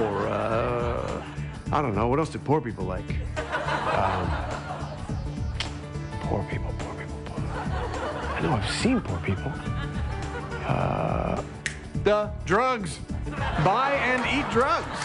Or, 0.02 0.28
uh, 0.28 1.24
I 1.72 1.82
don't 1.82 1.96
know, 1.96 2.10
what 2.10 2.20
else 2.20 2.28
do 2.28 2.40
poor 2.40 2.60
people 2.60 2.84
like? 2.84 3.06
Um, 3.38 4.67
poor 6.28 6.46
people, 6.52 6.74
poor 6.80 6.94
people, 6.96 7.16
poor 7.26 7.40
I 8.36 8.42
know 8.42 8.52
I've 8.52 8.70
seen 8.70 9.00
poor 9.00 9.18
people. 9.20 9.52
Uh, 10.68 11.42
the 12.04 12.30
drugs. 12.46 13.00
Buy 13.64 13.94
and 13.94 14.22
eat 14.38 14.50
drugs. 14.52 15.00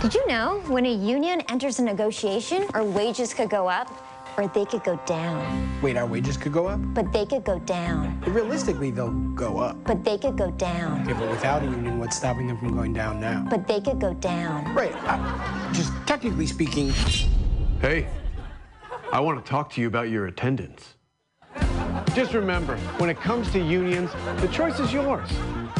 Did 0.00 0.14
you 0.14 0.24
know 0.28 0.60
when 0.68 0.86
a 0.86 0.92
union 0.92 1.40
enters 1.48 1.80
a 1.80 1.82
negotiation, 1.82 2.66
our 2.74 2.84
wages 2.84 3.34
could 3.34 3.50
go 3.50 3.68
up 3.68 3.92
or 4.36 4.46
they 4.46 4.64
could 4.64 4.84
go 4.84 4.96
down? 5.06 5.68
Wait, 5.82 5.96
our 5.96 6.06
wages 6.06 6.36
could 6.36 6.52
go 6.52 6.68
up? 6.68 6.78
But 6.94 7.12
they 7.12 7.26
could 7.26 7.42
go 7.42 7.58
down. 7.58 8.20
But 8.20 8.30
realistically, 8.30 8.92
they'll 8.92 9.10
go 9.10 9.58
up. 9.58 9.82
But 9.82 10.04
they 10.04 10.18
could 10.18 10.38
go 10.38 10.52
down. 10.52 11.02
Okay, 11.02 11.18
but 11.18 11.28
without 11.28 11.62
a 11.62 11.66
union, 11.66 11.98
what's 11.98 12.16
stopping 12.16 12.46
them 12.46 12.58
from 12.58 12.74
going 12.76 12.92
down 12.92 13.20
now? 13.20 13.44
But 13.50 13.66
they 13.66 13.80
could 13.80 14.00
go 14.00 14.14
down. 14.14 14.72
Right. 14.72 14.94
uh, 15.02 15.72
just 15.72 15.92
technically 16.06 16.46
speaking. 16.46 16.90
Hey, 17.80 18.06
I 19.10 19.20
want 19.20 19.42
to 19.42 19.50
talk 19.50 19.70
to 19.70 19.80
you 19.80 19.86
about 19.86 20.10
your 20.10 20.26
attendance. 20.26 20.94
Just 22.14 22.34
remember, 22.34 22.76
when 22.98 23.08
it 23.08 23.18
comes 23.18 23.50
to 23.52 23.58
unions, 23.58 24.10
the 24.42 24.48
choice 24.48 24.78
is 24.80 24.92
yours. 24.92 25.30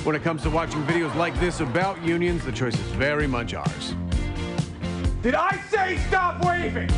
When 0.03 0.17
it 0.17 0.23
comes 0.23 0.43
to 0.45 0.51
watching 0.51 0.83
videos 0.85 1.15
like 1.15 1.39
this 1.39 1.61
about 1.61 2.03
unions, 2.03 2.45
the 2.45 2.53
choice 2.53 2.75
is 2.75 2.87
very 2.93 3.27
much 3.27 3.53
ours. 3.53 3.95
Did 5.21 5.35
I 5.35 5.61
say 5.69 5.99
stop 6.09 6.43
waving? 6.43 6.89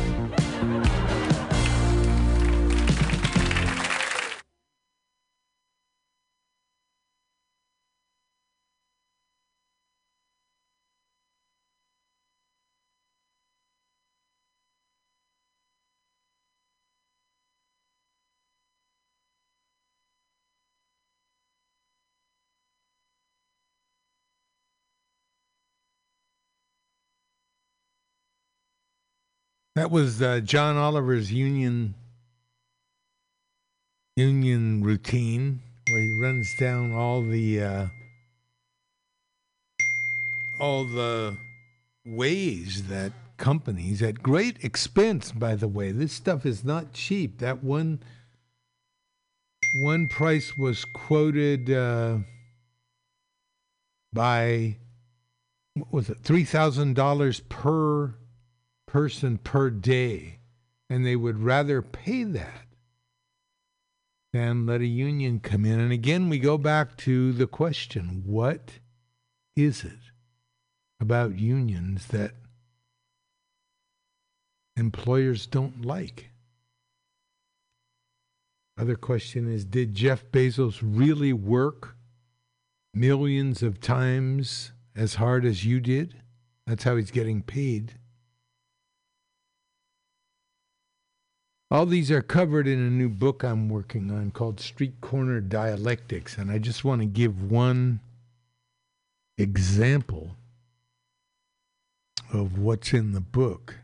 That 29.75 29.89
was 29.89 30.21
uh, 30.21 30.41
John 30.41 30.75
Oliver's 30.75 31.31
union 31.31 31.95
union 34.17 34.83
routine, 34.83 35.61
where 35.89 36.01
he 36.01 36.21
runs 36.21 36.53
down 36.59 36.93
all 36.93 37.21
the 37.21 37.63
uh, 37.63 37.87
all 40.59 40.83
the 40.83 41.37
ways 42.05 42.83
that 42.89 43.13
companies, 43.37 44.01
at 44.01 44.21
great 44.21 44.63
expense, 44.63 45.31
by 45.31 45.55
the 45.55 45.67
way, 45.67 45.91
this 45.91 46.11
stuff 46.11 46.45
is 46.45 46.65
not 46.65 46.91
cheap. 46.91 47.39
That 47.39 47.63
one 47.63 47.99
one 49.77 50.09
price 50.09 50.57
was 50.57 50.83
quoted 50.83 51.71
uh, 51.71 52.17
by 54.11 54.75
what 55.75 55.93
was 55.93 56.09
it 56.09 56.17
three 56.19 56.43
thousand 56.43 56.95
dollars 56.97 57.39
per 57.39 58.13
person 58.91 59.37
per 59.37 59.69
day, 59.69 60.37
and 60.89 61.05
they 61.05 61.15
would 61.15 61.41
rather 61.41 61.81
pay 61.81 62.25
that 62.25 62.67
than 64.33 64.65
let 64.65 64.81
a 64.81 64.85
union 64.85 65.39
come 65.39 65.63
in. 65.63 65.79
And 65.79 65.93
again, 65.93 66.27
we 66.27 66.39
go 66.39 66.57
back 66.57 66.97
to 66.97 67.31
the 67.31 67.47
question 67.47 68.21
what 68.25 68.79
is 69.55 69.85
it 69.85 70.11
about 70.99 71.39
unions 71.39 72.07
that 72.07 72.33
employers 74.75 75.45
don't 75.45 75.85
like? 75.85 76.31
Other 78.77 78.97
question 78.97 79.49
is 79.49 79.63
Did 79.63 79.93
Jeff 79.93 80.25
Bezos 80.33 80.79
really 80.83 81.31
work 81.31 81.95
millions 82.93 83.63
of 83.63 83.79
times 83.79 84.73
as 84.97 85.15
hard 85.15 85.45
as 85.45 85.63
you 85.63 85.79
did? 85.79 86.15
That's 86.67 86.83
how 86.83 86.97
he's 86.97 87.11
getting 87.11 87.41
paid. 87.41 87.93
All 91.71 91.85
these 91.85 92.11
are 92.11 92.21
covered 92.21 92.67
in 92.67 92.79
a 92.79 92.89
new 92.89 93.07
book 93.07 93.45
I'm 93.45 93.69
working 93.69 94.11
on 94.11 94.31
called 94.31 94.59
Street 94.59 94.99
Corner 94.99 95.39
Dialectics, 95.39 96.37
and 96.37 96.51
I 96.51 96.57
just 96.57 96.83
want 96.83 96.99
to 96.99 97.05
give 97.05 97.49
one 97.49 98.01
example 99.37 100.35
of 102.33 102.59
what's 102.59 102.91
in 102.91 103.13
the 103.13 103.21
book. 103.21 103.77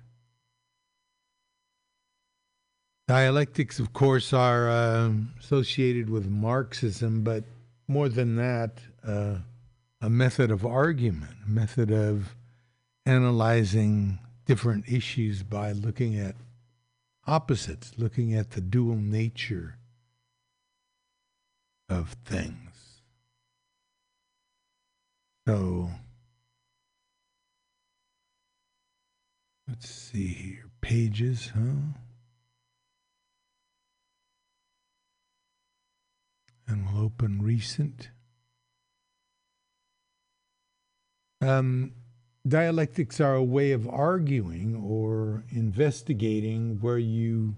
Dialectics, 3.07 3.79
of 3.79 3.93
course, 3.93 4.33
are 4.33 4.69
uh, 4.69 5.11
associated 5.39 6.09
with 6.09 6.27
Marxism, 6.27 7.23
but 7.23 7.45
more 7.87 8.09
than 8.09 8.35
that, 8.35 8.79
uh, 9.07 9.35
a 10.01 10.09
method 10.09 10.51
of 10.51 10.65
argument, 10.65 11.37
a 11.45 11.49
method 11.49 11.89
of 11.89 12.35
analyzing 13.05 14.19
different 14.45 14.89
issues 14.89 15.41
by 15.41 15.71
looking 15.71 16.19
at 16.19 16.35
opposites, 17.27 17.91
looking 17.97 18.33
at 18.33 18.51
the 18.51 18.61
dual 18.61 18.95
nature 18.95 19.77
of 21.89 22.15
things. 22.25 23.01
So, 25.47 25.91
let's 29.67 29.89
see 29.89 30.27
here. 30.27 30.63
Pages, 30.81 31.51
huh? 31.53 31.99
And 36.67 36.85
we'll 36.85 37.05
open 37.05 37.41
recent. 37.41 38.09
Um, 41.41 41.93
dialectics 42.47 43.19
are 43.19 43.35
a 43.35 43.43
way 43.43 43.71
of 43.71 43.87
arguing 43.87 44.75
or 44.75 45.43
investigating 45.49 46.79
where 46.81 46.97
you 46.97 47.55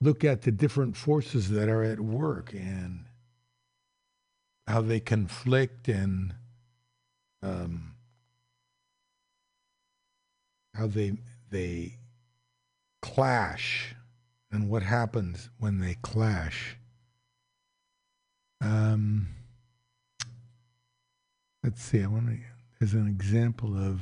look 0.00 0.24
at 0.24 0.42
the 0.42 0.52
different 0.52 0.96
forces 0.96 1.50
that 1.50 1.68
are 1.68 1.82
at 1.82 2.00
work 2.00 2.52
and 2.52 3.04
how 4.66 4.80
they 4.80 5.00
conflict 5.00 5.88
and 5.88 6.34
um, 7.42 7.94
how 10.74 10.86
they 10.86 11.12
they 11.50 11.98
clash 13.02 13.94
and 14.50 14.68
what 14.68 14.82
happens 14.82 15.50
when 15.58 15.78
they 15.78 15.94
clash. 16.02 16.76
Um, 18.60 19.28
let's 21.62 21.82
see. 21.82 22.02
I 22.02 22.06
want 22.06 22.28
to 22.28 22.53
as 22.80 22.94
an 22.94 23.06
example 23.08 23.76
of 23.76 24.00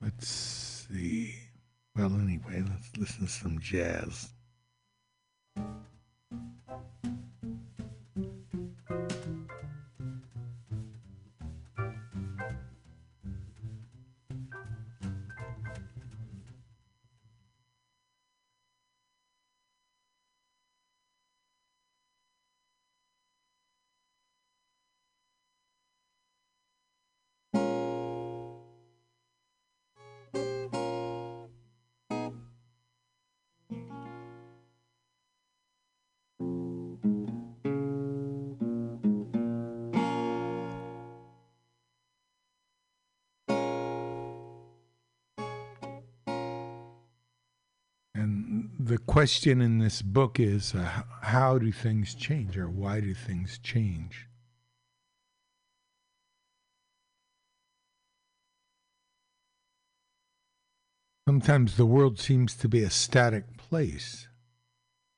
let's 0.00 0.28
see. 0.28 1.34
Well, 1.96 2.14
anyway, 2.14 2.62
let's 2.68 2.96
listen 2.96 3.26
to 3.26 3.32
some 3.32 3.58
jazz. 3.58 4.30
The 48.88 48.96
question 48.96 49.60
in 49.60 49.78
this 49.78 50.00
book 50.00 50.40
is 50.40 50.74
uh, 50.74 51.02
how 51.20 51.58
do 51.58 51.70
things 51.70 52.14
change 52.14 52.56
or 52.56 52.70
why 52.70 53.00
do 53.00 53.12
things 53.12 53.58
change? 53.58 54.26
Sometimes 61.28 61.76
the 61.76 61.84
world 61.84 62.18
seems 62.18 62.56
to 62.56 62.66
be 62.66 62.82
a 62.82 62.88
static 62.88 63.58
place. 63.58 64.26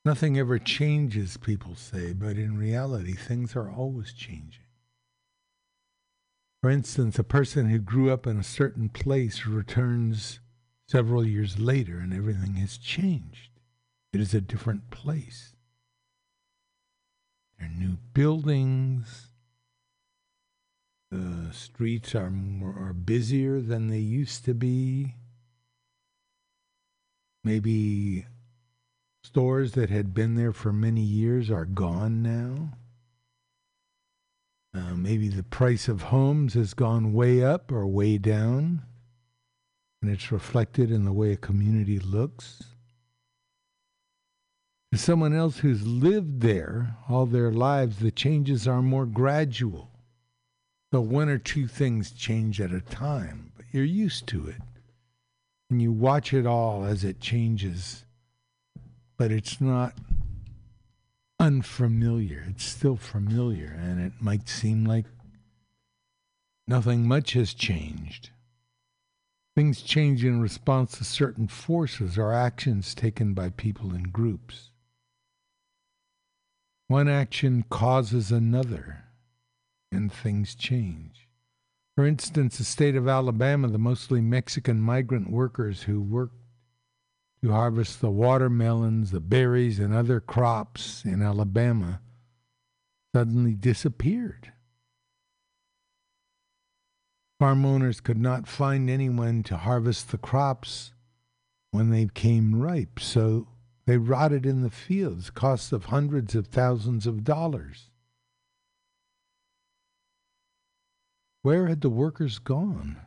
Nothing 0.04 0.36
ever 0.36 0.58
changes, 0.58 1.36
people 1.36 1.76
say, 1.76 2.12
but 2.12 2.36
in 2.36 2.58
reality, 2.58 3.14
things 3.14 3.54
are 3.54 3.70
always 3.70 4.12
changing. 4.12 4.64
For 6.60 6.70
instance, 6.70 7.20
a 7.20 7.24
person 7.24 7.70
who 7.70 7.78
grew 7.78 8.10
up 8.10 8.26
in 8.26 8.36
a 8.36 8.42
certain 8.42 8.88
place 8.88 9.46
returns 9.46 10.40
several 10.88 11.24
years 11.24 11.60
later 11.60 12.00
and 12.00 12.12
everything 12.12 12.54
has 12.54 12.76
changed. 12.76 13.49
It 14.12 14.20
is 14.20 14.34
a 14.34 14.40
different 14.40 14.90
place. 14.90 15.54
There 17.58 17.68
are 17.68 17.72
new 17.72 17.98
buildings. 18.12 19.28
The 21.10 21.52
streets 21.52 22.14
are 22.14 22.30
more 22.30 22.76
are 22.78 22.92
busier 22.92 23.60
than 23.60 23.88
they 23.88 23.98
used 23.98 24.44
to 24.46 24.54
be. 24.54 25.14
Maybe 27.44 28.26
stores 29.22 29.72
that 29.72 29.90
had 29.90 30.12
been 30.12 30.34
there 30.34 30.52
for 30.52 30.72
many 30.72 31.02
years 31.02 31.50
are 31.50 31.64
gone 31.64 32.22
now. 32.22 32.78
Uh, 34.72 34.94
maybe 34.94 35.28
the 35.28 35.42
price 35.42 35.88
of 35.88 36.02
homes 36.02 36.54
has 36.54 36.74
gone 36.74 37.12
way 37.12 37.42
up 37.42 37.72
or 37.72 37.86
way 37.86 38.18
down, 38.18 38.82
and 40.00 40.10
it's 40.10 40.30
reflected 40.30 40.92
in 40.92 41.04
the 41.04 41.12
way 41.12 41.32
a 41.32 41.36
community 41.36 41.98
looks. 41.98 42.62
Someone 44.92 45.32
else 45.32 45.58
who's 45.58 45.86
lived 45.86 46.40
there 46.40 46.96
all 47.08 47.24
their 47.24 47.52
lives, 47.52 47.98
the 47.98 48.10
changes 48.10 48.66
are 48.66 48.82
more 48.82 49.06
gradual. 49.06 49.88
So 50.92 51.00
one 51.00 51.28
or 51.28 51.38
two 51.38 51.68
things 51.68 52.10
change 52.10 52.60
at 52.60 52.72
a 52.72 52.80
time, 52.80 53.52
but 53.56 53.66
you're 53.70 53.84
used 53.84 54.26
to 54.28 54.48
it. 54.48 54.60
And 55.70 55.80
you 55.80 55.92
watch 55.92 56.34
it 56.34 56.44
all 56.44 56.84
as 56.84 57.04
it 57.04 57.20
changes, 57.20 58.04
but 59.16 59.30
it's 59.30 59.60
not 59.60 59.94
unfamiliar. 61.38 62.44
It's 62.48 62.64
still 62.64 62.96
familiar, 62.96 63.78
and 63.80 64.00
it 64.00 64.14
might 64.20 64.48
seem 64.48 64.84
like 64.84 65.06
nothing 66.66 67.06
much 67.06 67.34
has 67.34 67.54
changed. 67.54 68.30
Things 69.54 69.82
change 69.82 70.24
in 70.24 70.40
response 70.40 70.98
to 70.98 71.04
certain 71.04 71.46
forces 71.46 72.18
or 72.18 72.32
actions 72.32 72.92
taken 72.92 73.32
by 73.34 73.50
people 73.50 73.94
in 73.94 74.04
groups. 74.04 74.69
One 76.90 77.06
action 77.06 77.64
causes 77.70 78.32
another, 78.32 79.04
and 79.92 80.12
things 80.12 80.56
change. 80.56 81.28
For 81.94 82.04
instance, 82.04 82.58
the 82.58 82.64
state 82.64 82.96
of 82.96 83.06
Alabama, 83.06 83.68
the 83.68 83.78
mostly 83.78 84.20
Mexican 84.20 84.80
migrant 84.80 85.30
workers 85.30 85.84
who 85.84 86.00
worked 86.00 86.34
to 87.44 87.52
harvest 87.52 88.00
the 88.00 88.10
watermelons, 88.10 89.12
the 89.12 89.20
berries, 89.20 89.78
and 89.78 89.94
other 89.94 90.18
crops 90.18 91.04
in 91.04 91.22
Alabama 91.22 92.00
suddenly 93.14 93.54
disappeared. 93.54 94.52
Farm 97.38 97.64
owners 97.64 98.00
could 98.00 98.18
not 98.18 98.48
find 98.48 98.90
anyone 98.90 99.44
to 99.44 99.58
harvest 99.58 100.10
the 100.10 100.18
crops 100.18 100.92
when 101.70 101.90
they 101.90 102.08
came 102.12 102.60
ripe, 102.60 102.98
so 102.98 103.46
they 103.90 103.96
rotted 103.96 104.46
in 104.46 104.62
the 104.62 104.70
fields, 104.70 105.30
costs 105.30 105.72
of 105.72 105.86
hundreds 105.86 106.36
of 106.36 106.46
thousands 106.46 107.08
of 107.08 107.24
dollars. 107.24 107.90
Where 111.42 111.66
had 111.66 111.80
the 111.80 111.90
workers 111.90 112.38
gone? 112.38 112.98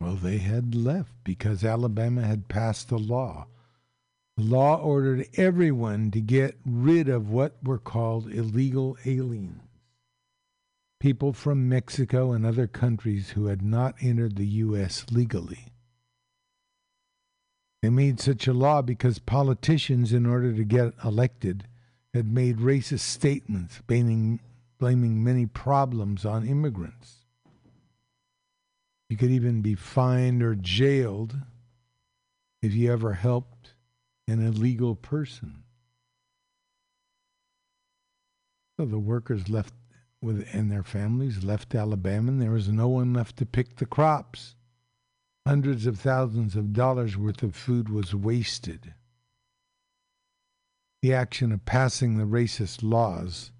Well, 0.00 0.16
they 0.16 0.38
had 0.38 0.74
left 0.74 1.12
because 1.22 1.62
Alabama 1.62 2.22
had 2.22 2.48
passed 2.48 2.90
a 2.90 2.96
law. 2.96 3.46
The 4.36 4.42
law 4.42 4.78
ordered 4.78 5.28
everyone 5.34 6.10
to 6.10 6.20
get 6.20 6.58
rid 6.66 7.08
of 7.08 7.30
what 7.30 7.62
were 7.62 7.78
called 7.78 8.32
illegal 8.32 8.98
aliens 9.04 9.60
people 10.98 11.32
from 11.32 11.68
Mexico 11.68 12.32
and 12.32 12.44
other 12.44 12.66
countries 12.66 13.30
who 13.30 13.46
had 13.46 13.62
not 13.62 13.94
entered 14.00 14.34
the 14.34 14.46
U.S. 14.46 15.06
legally. 15.12 15.69
They 17.82 17.90
made 17.90 18.20
such 18.20 18.46
a 18.46 18.52
law 18.52 18.82
because 18.82 19.18
politicians, 19.18 20.12
in 20.12 20.26
order 20.26 20.52
to 20.52 20.64
get 20.64 20.92
elected, 21.02 21.66
had 22.12 22.32
made 22.32 22.58
racist 22.58 23.00
statements 23.00 23.80
blaming, 23.86 24.40
blaming 24.78 25.24
many 25.24 25.46
problems 25.46 26.24
on 26.24 26.46
immigrants. 26.46 27.20
You 29.08 29.16
could 29.16 29.30
even 29.30 29.62
be 29.62 29.74
fined 29.74 30.42
or 30.42 30.54
jailed 30.54 31.36
if 32.62 32.74
you 32.74 32.92
ever 32.92 33.14
helped 33.14 33.74
an 34.28 34.46
illegal 34.46 34.94
person. 34.94 35.64
So 38.78 38.86
the 38.86 38.98
workers 38.98 39.48
left 39.48 39.74
with 40.22 40.46
and 40.52 40.70
their 40.70 40.82
families 40.82 41.42
left 41.42 41.74
Alabama 41.74 42.30
and 42.30 42.40
there 42.40 42.50
was 42.50 42.68
no 42.68 42.88
one 42.88 43.14
left 43.14 43.36
to 43.38 43.46
pick 43.46 43.76
the 43.76 43.86
crops. 43.86 44.54
Hundreds 45.46 45.86
of 45.86 45.98
thousands 45.98 46.54
of 46.54 46.72
dollars 46.72 47.16
worth 47.16 47.42
of 47.42 47.56
food 47.56 47.88
was 47.88 48.14
wasted. 48.14 48.94
The 51.02 51.14
action 51.14 51.50
of 51.50 51.64
passing 51.64 52.18
the 52.18 52.24
racist 52.24 52.82
laws 52.82 53.52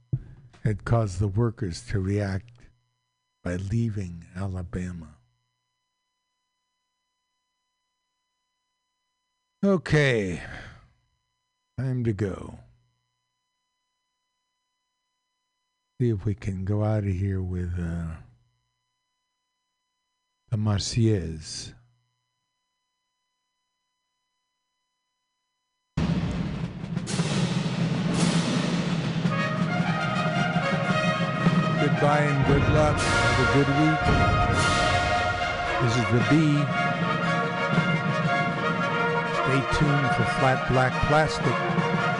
had 0.62 0.84
caused 0.84 1.18
the 1.18 1.28
workers 1.28 1.82
to 1.88 1.98
react 1.98 2.50
by 3.42 3.56
leaving 3.56 4.26
Alabama. 4.36 5.16
Okay, 9.64 10.42
time 11.78 12.04
to 12.04 12.12
go. 12.12 12.58
See 16.00 16.08
if 16.10 16.24
we 16.24 16.34
can 16.34 16.64
go 16.64 16.82
out 16.82 17.04
of 17.04 17.12
here 17.12 17.42
with 17.42 17.74
uh, 17.78 18.16
the 20.50 20.56
Marseillaise. 20.56 21.74
Goodbye 31.80 32.22
and 32.22 32.46
good 32.46 32.66
luck. 32.74 32.98
Have 32.98 33.40
a 33.40 33.52
good 33.54 33.70
week. 33.78 34.00
This 35.82 35.94
is 35.96 36.06
the 36.10 36.22
B. 36.28 36.34
Stay 39.36 39.60
tuned 39.78 40.08
for 40.16 40.26
Flat 40.40 40.60
Black 40.68 40.92
Plastic. 41.06 42.19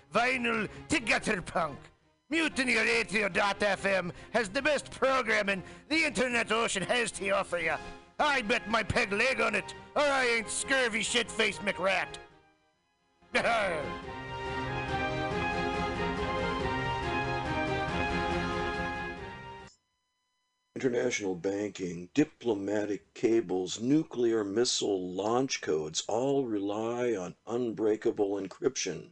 vinyl 0.13 0.67
to 0.89 0.99
gutter 0.99 1.41
punk. 1.41 1.77
MutinyRadio.fm 2.31 4.11
has 4.31 4.49
the 4.49 4.61
best 4.61 4.89
programming 4.91 5.61
the 5.89 6.03
internet 6.03 6.51
ocean 6.51 6.83
has 6.83 7.11
to 7.11 7.29
offer 7.31 7.57
you. 7.57 7.73
I 8.19 8.41
bet 8.43 8.69
my 8.69 8.83
peg 8.83 9.11
leg 9.11 9.41
on 9.41 9.55
it, 9.55 9.73
or 9.95 10.03
I 10.03 10.25
ain't 10.25 10.49
scurvy 10.49 11.01
shit-faced 11.01 11.61
McRat. 11.61 12.07
International 20.75 21.35
banking, 21.35 22.09
diplomatic 22.13 23.13
cables, 23.13 23.79
nuclear 23.79 24.43
missile 24.43 25.13
launch 25.13 25.61
codes 25.61 26.03
all 26.07 26.45
rely 26.45 27.15
on 27.15 27.35
unbreakable 27.45 28.41
encryption. 28.41 29.09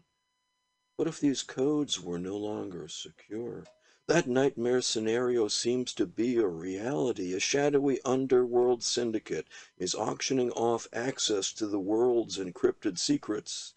What 1.00 1.08
if 1.08 1.22
these 1.22 1.44
codes 1.44 2.02
were 2.02 2.20
no 2.20 2.36
longer 2.36 2.90
secure? 2.90 3.64
That 4.08 4.28
nightmare 4.28 4.82
scenario 4.82 5.48
seems 5.48 5.94
to 5.94 6.06
be 6.06 6.36
a 6.36 6.46
reality. 6.46 7.34
A 7.34 7.40
shadowy 7.40 8.02
underworld 8.04 8.84
syndicate 8.84 9.48
is 9.78 9.96
auctioning 9.96 10.52
off 10.52 10.90
access 10.92 11.54
to 11.54 11.68
the 11.68 11.80
world's 11.80 12.38
encrypted 12.38 13.00
secrets. 13.00 13.76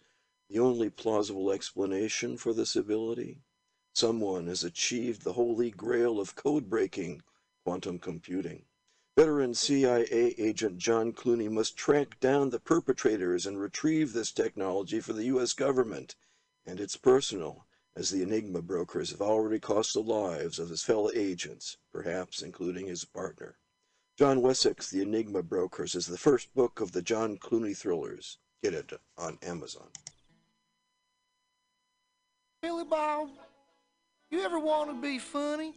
The 0.49 0.59
only 0.59 0.89
plausible 0.89 1.49
explanation 1.49 2.35
for 2.35 2.53
this 2.53 2.75
ability? 2.75 3.39
Someone 3.93 4.47
has 4.47 4.65
achieved 4.65 5.21
the 5.21 5.31
holy 5.31 5.71
grail 5.71 6.19
of 6.19 6.35
code 6.35 6.69
breaking 6.69 7.23
quantum 7.63 7.99
computing. 7.99 8.65
Veteran 9.15 9.53
CIA 9.53 10.35
agent 10.37 10.77
John 10.77 11.13
Clooney 11.13 11.49
must 11.49 11.77
track 11.77 12.19
down 12.19 12.49
the 12.49 12.59
perpetrators 12.59 13.45
and 13.45 13.57
retrieve 13.61 14.11
this 14.11 14.33
technology 14.33 14.99
for 14.99 15.13
the 15.13 15.27
U.S. 15.27 15.53
government. 15.53 16.17
And 16.65 16.79
it's 16.79 16.95
personal, 16.95 17.65
as 17.95 18.09
the 18.09 18.23
Enigma 18.23 18.61
brokers 18.61 19.11
have 19.11 19.21
already 19.21 19.59
cost 19.59 19.93
the 19.93 20.01
lives 20.01 20.59
of 20.59 20.69
his 20.69 20.83
fellow 20.83 21.09
agents, 21.13 21.77
perhaps 21.91 22.41
including 22.41 22.87
his 22.87 23.05
partner. 23.05 23.57
John 24.17 24.41
Wessex, 24.41 24.89
The 24.89 25.01
Enigma 25.01 25.41
Brokers, 25.41 25.95
is 25.95 26.05
the 26.05 26.17
first 26.17 26.53
book 26.53 26.79
of 26.79 26.91
the 26.91 27.01
John 27.01 27.37
Clooney 27.37 27.75
thrillers. 27.75 28.37
Get 28.63 28.73
it 28.73 28.93
on 29.17 29.39
Amazon. 29.41 29.87
Billy 32.61 32.85
Bob, 32.85 33.29
you 34.29 34.41
ever 34.41 34.59
want 34.59 34.89
to 34.89 35.01
be 35.01 35.19
funny? 35.19 35.73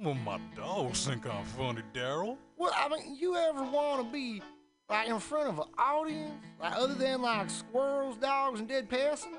Well, 0.00 0.14
my 0.14 0.40
dogs 0.56 1.06
think 1.06 1.26
I'm 1.26 1.44
funny, 1.44 1.82
Daryl. 1.94 2.36
Well, 2.56 2.72
I 2.74 2.88
mean, 2.88 3.16
you 3.16 3.36
ever 3.36 3.62
want 3.62 4.04
to 4.04 4.12
be 4.12 4.42
like 4.88 5.08
in 5.08 5.20
front 5.20 5.50
of 5.50 5.58
an 5.58 5.68
audience, 5.78 6.32
like 6.60 6.74
other 6.76 6.94
than 6.94 7.22
like 7.22 7.48
squirrels, 7.50 8.16
dogs, 8.16 8.60
and 8.60 8.68
dead 8.68 8.88
peasants? 8.88 9.38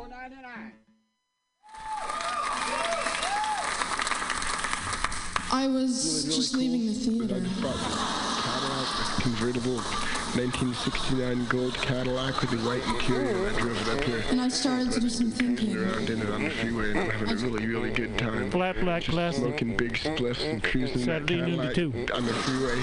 Four 0.00 0.08
ninety 0.08 0.36
nine. 0.36 0.72
I 5.52 5.66
was 5.66 6.24
just 6.24 6.54
leaving 6.56 6.86
the 6.86 6.94
theater. 6.94 7.34
Cadillac 7.60 9.20
convertible 9.20 9.76
1969 10.32 11.44
gold 11.48 11.74
Cadillac 11.74 12.40
with 12.40 12.50
the 12.50 12.56
white 12.66 12.82
interior. 12.86 13.50
I 13.50 13.60
drove 13.60 13.88
it 13.88 13.98
up 13.98 14.04
here. 14.04 14.24
And 14.30 14.40
I 14.40 14.48
started 14.48 14.90
to 14.92 15.00
do 15.00 15.10
some 15.10 15.30
thinking. 15.30 15.76
Around 15.76 16.08
in 16.08 16.22
it 16.22 16.30
on 16.30 16.44
the 16.44 16.50
freeway 16.50 16.92
and 16.92 16.96
we're 17.00 17.10
having 17.10 17.30
a 17.32 17.36
really, 17.36 17.66
really 17.66 17.90
good 17.90 18.16
time. 18.16 18.50
Flat 18.50 18.80
black 18.80 19.02
Just 19.02 19.14
plastic. 19.14 19.44
Smoking 19.44 19.76
big 19.76 19.92
spliffs 19.94 20.50
and 20.50 20.62
cruising 20.62 20.96
that 20.98 21.04
Saturday 21.04 21.42
noon 21.42 21.58
to 21.58 21.74
Cadillac 21.74 22.06
two. 22.06 22.14
on 22.14 22.24
the 22.24 22.32
freeway. 22.32 22.76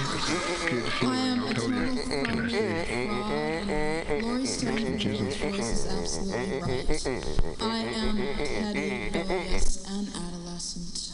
Good 0.70 0.84
I 0.84 0.90
feeling, 0.90 1.18
am 1.18 1.40
I'll 1.40 1.48
a 1.48 1.54
tell 1.54 1.64
total 1.64 1.82
you. 1.82 2.24
Can 2.26 2.40
I 2.44 2.48
say? 2.48 4.17
Fraud. 4.58 4.80
Lori 4.80 4.98
Stone's 4.98 5.36
voice 5.36 5.70
is 5.70 5.86
absolutely 5.92 6.60
right. 6.60 7.56
I 7.60 7.78
am 7.78 8.16
petty, 8.36 9.18
rebellious, 9.18 9.86
and 9.88 10.08
adolescent. 10.08 11.12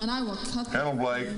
And 0.00 0.10
I 0.10 0.22
will 0.22 0.36
cut 0.36 0.70
the 0.70 0.78
Hello, 0.78 0.92
Blake. 0.92 1.28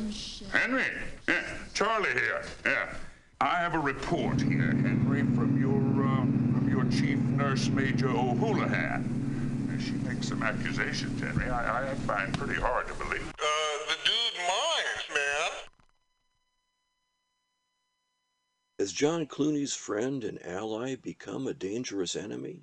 Henry. 0.53 0.85
Yeah, 1.29 1.45
Charlie 1.75 2.11
here. 2.13 2.43
Yeah. 2.67 2.95
I 3.41 3.61
have 3.61 3.75
a 3.75 3.79
report 3.79 4.41
here, 4.41 4.73
Henry, 4.73 5.21
from 5.21 5.61
your 5.61 5.79
uh, 6.05 6.23
from 6.53 6.69
your 6.69 6.85
chief 6.87 7.19
nurse, 7.19 7.69
Major 7.69 8.09
O'Houlihan. 8.09 9.15
She 9.81 9.93
makes 10.09 10.27
some 10.29 10.43
accusations, 10.43 11.21
Henry. 11.23 11.49
I, 11.49 11.93
I 11.93 11.95
find 11.95 12.37
pretty 12.37 12.61
hard 12.61 12.89
to 12.89 12.95
believe. 12.95 13.33
Uh, 13.39 13.45
the 13.87 13.95
dude 14.05 14.39
minds, 14.41 15.09
man. 15.15 15.51
Has 18.81 18.93
John 18.93 19.27
Clooney's 19.27 19.75
friend 19.75 20.23
and 20.23 20.41
ally 20.41 20.95
become 20.95 21.49
a 21.49 21.53
dangerous 21.53 22.15
enemy? 22.15 22.63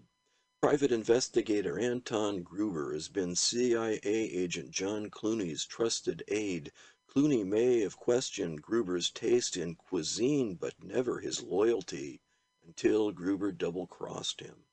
Private 0.62 0.94
investigator 0.94 1.78
Anton 1.78 2.42
Gruber 2.42 2.94
has 2.94 3.10
been 3.10 3.36
CIA 3.36 4.00
agent 4.02 4.72
John 4.72 5.10
Clooney's 5.10 5.66
trusted 5.66 6.24
aide. 6.30 6.72
Clooney 7.10 7.46
may 7.46 7.82
have 7.82 7.98
questioned 7.98 8.62
Gruber's 8.62 9.10
taste 9.10 9.58
in 9.58 9.76
cuisine, 9.76 10.56
but 10.56 10.82
never 10.82 11.20
his 11.20 11.44
loyalty 11.44 12.22
until 12.66 13.12
Gruber 13.12 13.52
double 13.52 13.86
crossed 13.86 14.40
him. 14.40 14.64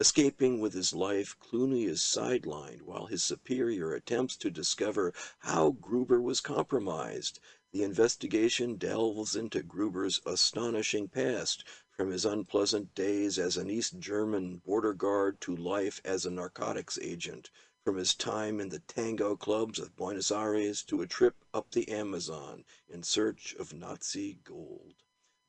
Escaping 0.00 0.60
with 0.60 0.72
his 0.72 0.94
life, 0.94 1.36
Clooney 1.38 1.86
is 1.86 2.00
sidelined 2.00 2.80
while 2.82 3.04
his 3.04 3.22
superior 3.22 3.92
attempts 3.92 4.36
to 4.36 4.50
discover 4.50 5.12
how 5.40 5.72
Gruber 5.72 6.22
was 6.22 6.40
compromised. 6.40 7.38
The 7.76 7.82
investigation 7.82 8.76
delves 8.76 9.36
into 9.36 9.62
Gruber's 9.62 10.22
astonishing 10.24 11.08
past, 11.08 11.62
from 11.90 12.10
his 12.10 12.24
unpleasant 12.24 12.94
days 12.94 13.38
as 13.38 13.58
an 13.58 13.68
East 13.68 13.98
German 13.98 14.62
border 14.64 14.94
guard 14.94 15.42
to 15.42 15.54
life 15.54 16.00
as 16.02 16.24
a 16.24 16.30
narcotics 16.30 16.98
agent, 17.02 17.50
from 17.84 17.98
his 17.98 18.14
time 18.14 18.60
in 18.60 18.70
the 18.70 18.78
tango 18.78 19.36
clubs 19.36 19.78
of 19.78 19.94
Buenos 19.94 20.32
Aires 20.32 20.82
to 20.84 21.02
a 21.02 21.06
trip 21.06 21.44
up 21.52 21.70
the 21.70 21.90
Amazon 21.90 22.64
in 22.88 23.02
search 23.02 23.54
of 23.56 23.74
Nazi 23.74 24.38
gold. 24.42 24.94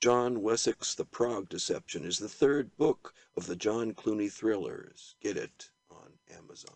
John 0.01 0.41
Wessex, 0.41 0.95
The 0.95 1.05
Prague 1.05 1.47
Deception 1.47 2.03
is 2.03 2.19
the 2.19 2.27
third 2.27 2.75
book 2.75 3.13
of 3.37 3.47
the 3.47 3.55
John 3.55 3.93
Clooney 3.93 4.29
thrillers. 4.29 5.15
Get 5.21 5.37
it 5.37 5.69
on 5.89 6.19
Amazon. 6.29 6.75